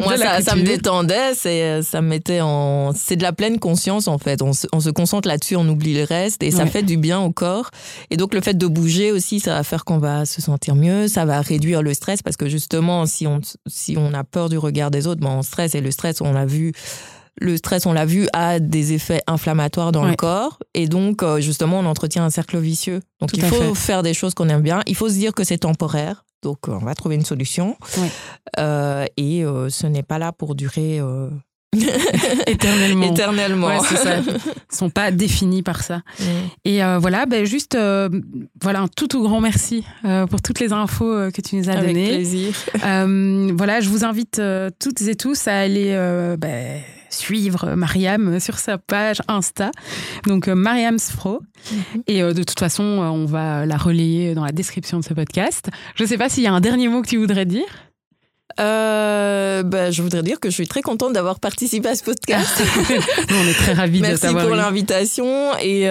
moi 0.00 0.16
ça, 0.16 0.40
ça, 0.40 0.56
me 0.56 0.62
détendait, 0.62 1.34
c'est, 1.34 1.82
ça 1.82 2.02
me 2.02 2.08
mettait 2.08 2.40
en, 2.40 2.92
c'est 2.92 3.14
de 3.14 3.22
la 3.22 3.32
pleine 3.32 3.58
conscience 3.60 4.08
en 4.08 4.18
fait. 4.18 4.42
On 4.42 4.52
se, 4.52 4.66
on 4.72 4.80
se 4.80 4.90
concentre 4.90 5.28
là-dessus, 5.28 5.54
on 5.54 5.68
oublie 5.68 5.94
le 5.94 6.04
reste 6.04 6.42
et 6.42 6.50
ça 6.50 6.66
fait 6.66 6.82
du 6.82 6.96
bien 6.96 7.20
au 7.20 7.30
corps. 7.30 7.70
Et 8.10 8.16
donc 8.16 8.34
le 8.34 8.40
fait 8.40 8.54
de 8.54 8.66
bouger 8.66 9.12
aussi, 9.12 9.38
ça 9.38 9.54
va 9.54 9.62
faire 9.62 9.84
qu'on 9.84 9.98
va 9.98 10.26
se 10.26 10.42
sentir 10.42 10.74
mieux, 10.74 11.06
ça 11.06 11.24
va 11.24 11.40
réduire 11.40 11.82
le 11.82 11.94
stress 11.94 12.20
parce 12.20 12.36
que 12.36 12.48
justement, 12.48 13.06
si 13.06 13.28
on, 13.28 13.40
si 13.66 13.96
on 13.96 14.12
a 14.12 14.24
peur 14.24 14.48
du 14.48 14.58
regard 14.58 14.90
des 14.90 15.06
autres, 15.06 15.20
ben 15.20 15.30
on 15.30 15.42
stresse. 15.42 15.74
Et 15.74 15.80
le 15.80 15.90
stress, 15.90 16.20
on 16.20 16.32
l'a 16.32 16.46
vu 16.46 16.72
le 17.40 17.56
stress, 17.56 17.86
on 17.86 17.92
l'a 17.92 18.06
vu, 18.06 18.28
a 18.32 18.60
des 18.60 18.92
effets 18.92 19.20
inflammatoires 19.26 19.92
dans 19.92 20.04
le 20.04 20.14
corps. 20.14 20.58
Et 20.74 20.88
donc, 20.88 21.22
euh, 21.22 21.40
justement, 21.40 21.80
on 21.80 21.86
entretient 21.86 22.24
un 22.24 22.30
cercle 22.30 22.58
vicieux. 22.58 23.00
Donc, 23.20 23.30
il 23.34 23.42
faut 23.42 23.74
faire 23.74 24.02
des 24.02 24.14
choses 24.14 24.34
qu'on 24.34 24.48
aime 24.48 24.62
bien. 24.62 24.80
Il 24.86 24.94
faut 24.94 25.08
se 25.08 25.14
dire 25.14 25.32
que 25.32 25.44
c'est 25.44 25.58
temporaire. 25.58 26.24
Donc, 26.42 26.68
on 26.68 26.78
va 26.78 26.94
trouver 26.94 27.16
une 27.16 27.24
solution. 27.24 27.76
Euh, 28.58 29.04
et 29.16 29.44
euh, 29.44 29.70
ce 29.70 29.86
n'est 29.86 30.02
pas 30.02 30.18
là 30.18 30.32
pour 30.32 30.54
durer. 30.54 31.00
éternellement. 32.46 33.12
Éternellement. 33.12 33.80
ça. 33.80 34.20
Ils 34.20 34.76
sont 34.76 34.88
pas 34.88 35.10
définis 35.10 35.62
par 35.62 35.82
ça. 35.82 36.02
Mm. 36.18 36.24
Et 36.64 36.80
voilà, 36.98 37.26
ben 37.26 37.44
juste, 37.44 37.76
voilà, 38.60 38.80
un 38.80 38.88
tout 38.88 39.06
tout 39.06 39.22
grand 39.22 39.40
merci 39.40 39.84
pour 40.30 40.42
toutes 40.42 40.58
les 40.58 40.72
infos 40.72 41.30
que 41.30 41.40
tu 41.40 41.56
nous 41.56 41.68
as 41.70 41.76
données. 41.76 42.14
Avec 42.14 42.26
plaisir. 42.26 42.54
voilà, 43.56 43.80
je 43.80 43.88
vous 43.88 44.04
invite 44.04 44.40
toutes 44.80 45.02
et 45.02 45.14
tous 45.14 45.46
à 45.46 45.58
aller 45.58 45.94
ben, 46.38 46.82
suivre 47.10 47.74
Mariam 47.74 48.40
sur 48.40 48.58
sa 48.58 48.78
page 48.78 49.20
Insta, 49.28 49.70
donc 50.26 50.48
euh, 50.48 50.54
Mariam 50.54 50.98
Sfro. 50.98 51.40
Mhm. 51.70 52.02
Et 52.06 52.22
euh, 52.22 52.32
de 52.32 52.42
toute 52.42 52.58
façon, 52.58 52.82
euh, 52.82 53.06
on 53.06 53.24
va 53.24 53.66
la 53.66 53.76
relayer 53.76 54.34
dans 54.34 54.44
la 54.44 54.52
description 54.52 54.98
de 54.98 55.04
ce 55.04 55.14
podcast. 55.14 55.68
Je 55.96 56.04
ne 56.04 56.08
sais 56.08 56.18
pas 56.18 56.28
s'il 56.28 56.44
y 56.44 56.46
a 56.46 56.52
un 56.52 56.60
dernier 56.60 56.88
mot 56.88 57.02
que 57.02 57.08
tu 57.08 57.16
voudrais 57.16 57.46
dire. 57.46 57.66
bah, 58.56 59.90
je 59.90 60.02
voudrais 60.02 60.22
dire 60.22 60.40
que 60.40 60.50
je 60.50 60.54
suis 60.54 60.68
très 60.68 60.82
contente 60.82 61.12
d'avoir 61.12 61.40
participé 61.40 61.88
à 61.88 61.94
ce 61.94 62.04
podcast. 62.04 62.62
on 63.30 63.46
est 63.46 63.54
très 63.54 63.72
ravis 63.72 64.00
de 64.00 64.06
t'avoir 64.06 64.32
Merci 64.32 64.46
pour 64.46 64.56
l'invitation 64.56 65.56
et 65.60 65.82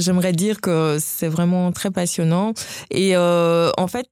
j'aimerais 0.00 0.32
dire 0.32 0.60
que 0.60 0.98
c'est 1.00 1.28
vraiment 1.28 1.72
très 1.72 1.90
passionnant. 1.90 2.52
Et 2.90 3.16
en 3.16 3.86
fait, 3.88 4.08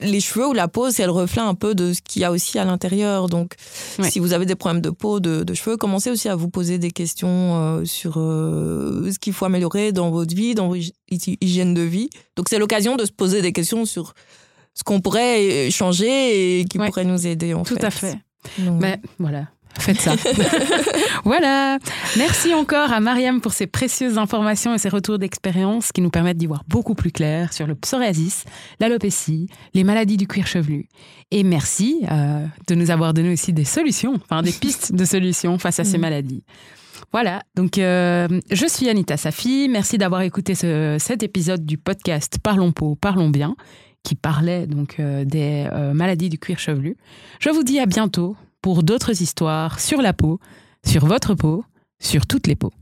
les 0.00 0.20
cheveux 0.20 0.48
ou 0.48 0.52
la 0.52 0.68
peau, 0.68 0.90
c'est 0.90 1.04
le 1.04 1.10
reflet 1.10 1.42
un 1.42 1.54
peu 1.54 1.74
de 1.74 1.92
ce 1.92 2.00
qu'il 2.00 2.22
y 2.22 2.24
a 2.24 2.30
aussi 2.30 2.58
à 2.58 2.64
l'intérieur. 2.64 3.28
Donc, 3.28 3.54
si 4.02 4.18
vous 4.18 4.32
avez 4.32 4.46
des 4.46 4.54
problèmes 4.54 4.82
de 4.82 4.90
peau, 4.90 5.20
de, 5.20 5.54
cheveux, 5.54 5.76
commencez 5.76 6.10
aussi 6.10 6.28
à 6.28 6.36
vous 6.36 6.48
poser 6.48 6.78
des 6.78 6.90
questions 6.90 7.28
euh, 7.28 7.84
sur 7.84 8.14
euh, 8.16 9.10
ce 9.12 9.18
qu'il 9.18 9.32
faut 9.32 9.44
améliorer 9.44 9.92
dans 9.92 10.10
votre 10.10 10.34
vie, 10.34 10.54
dans 10.54 10.68
votre 10.68 10.82
hygiène 11.10 11.74
de 11.74 11.82
vie. 11.82 12.10
Donc, 12.36 12.48
c'est 12.48 12.58
l'occasion 12.58 12.96
de 12.96 13.04
se 13.04 13.12
poser 13.12 13.42
des 13.42 13.52
questions 13.52 13.84
sur 13.84 14.14
ce 14.74 14.82
qu'on 14.82 15.00
pourrait 15.00 15.70
changer 15.70 16.60
et 16.60 16.64
qui 16.64 16.78
pourrait 16.78 17.04
nous 17.04 17.26
aider, 17.26 17.54
en 17.54 17.62
Tout 17.62 17.74
fait. 17.74 17.80
Tout 17.80 17.86
à 17.86 17.90
fait. 17.90 18.18
Mais 18.58 19.00
voilà, 19.18 19.46
Faites 19.78 20.00
ça. 20.00 20.14
voilà. 21.24 21.78
Merci 22.16 22.54
encore 22.54 22.92
à 22.92 23.00
Mariam 23.00 23.40
pour 23.40 23.52
ces 23.52 23.66
précieuses 23.66 24.18
informations 24.18 24.74
et 24.74 24.78
ses 24.78 24.88
retours 24.88 25.18
d'expérience 25.18 25.92
qui 25.92 26.00
nous 26.00 26.10
permettent 26.10 26.38
d'y 26.38 26.46
voir 26.46 26.64
beaucoup 26.68 26.94
plus 26.94 27.10
clair 27.10 27.52
sur 27.52 27.66
le 27.66 27.74
psoriasis, 27.74 28.44
l'alopécie, 28.80 29.48
les 29.74 29.84
maladies 29.84 30.16
du 30.16 30.26
cuir 30.26 30.46
chevelu. 30.46 30.88
Et 31.30 31.42
merci 31.42 32.00
euh, 32.10 32.46
de 32.68 32.74
nous 32.74 32.90
avoir 32.90 33.14
donné 33.14 33.32
aussi 33.32 33.52
des 33.52 33.64
solutions, 33.64 34.14
enfin 34.24 34.42
des 34.42 34.52
pistes 34.52 34.94
de 34.94 35.04
solutions 35.04 35.58
face 35.58 35.80
à 35.80 35.84
ces 35.84 35.98
mm. 35.98 36.02
maladies. 36.02 36.44
Voilà, 37.12 37.42
donc 37.54 37.78
euh, 37.78 38.28
je 38.50 38.66
suis 38.66 38.88
Anita 38.88 39.16
Safi. 39.16 39.68
Merci 39.68 39.98
d'avoir 39.98 40.22
écouté 40.22 40.54
cet 40.54 41.22
épisode 41.22 41.64
du 41.64 41.78
podcast 41.78 42.38
Parlons 42.42 42.72
peau, 42.72 42.96
parlons 42.96 43.30
bien, 43.30 43.56
qui 44.02 44.14
parlait 44.14 44.66
donc 44.66 44.96
euh, 44.98 45.24
des 45.24 45.68
maladies 45.92 46.28
du 46.28 46.38
cuir 46.38 46.58
chevelu. 46.58 46.96
Je 47.40 47.50
vous 47.50 47.62
dis 47.62 47.78
à 47.78 47.86
bientôt 47.86 48.36
pour 48.64 48.82
d'autres 48.82 49.20
histoires 49.20 49.78
sur 49.78 50.00
la 50.00 50.14
peau, 50.14 50.40
sur 50.86 51.04
votre 51.04 51.34
peau, 51.34 51.66
sur 52.00 52.26
toutes 52.26 52.46
les 52.46 52.56
peaux. 52.56 52.72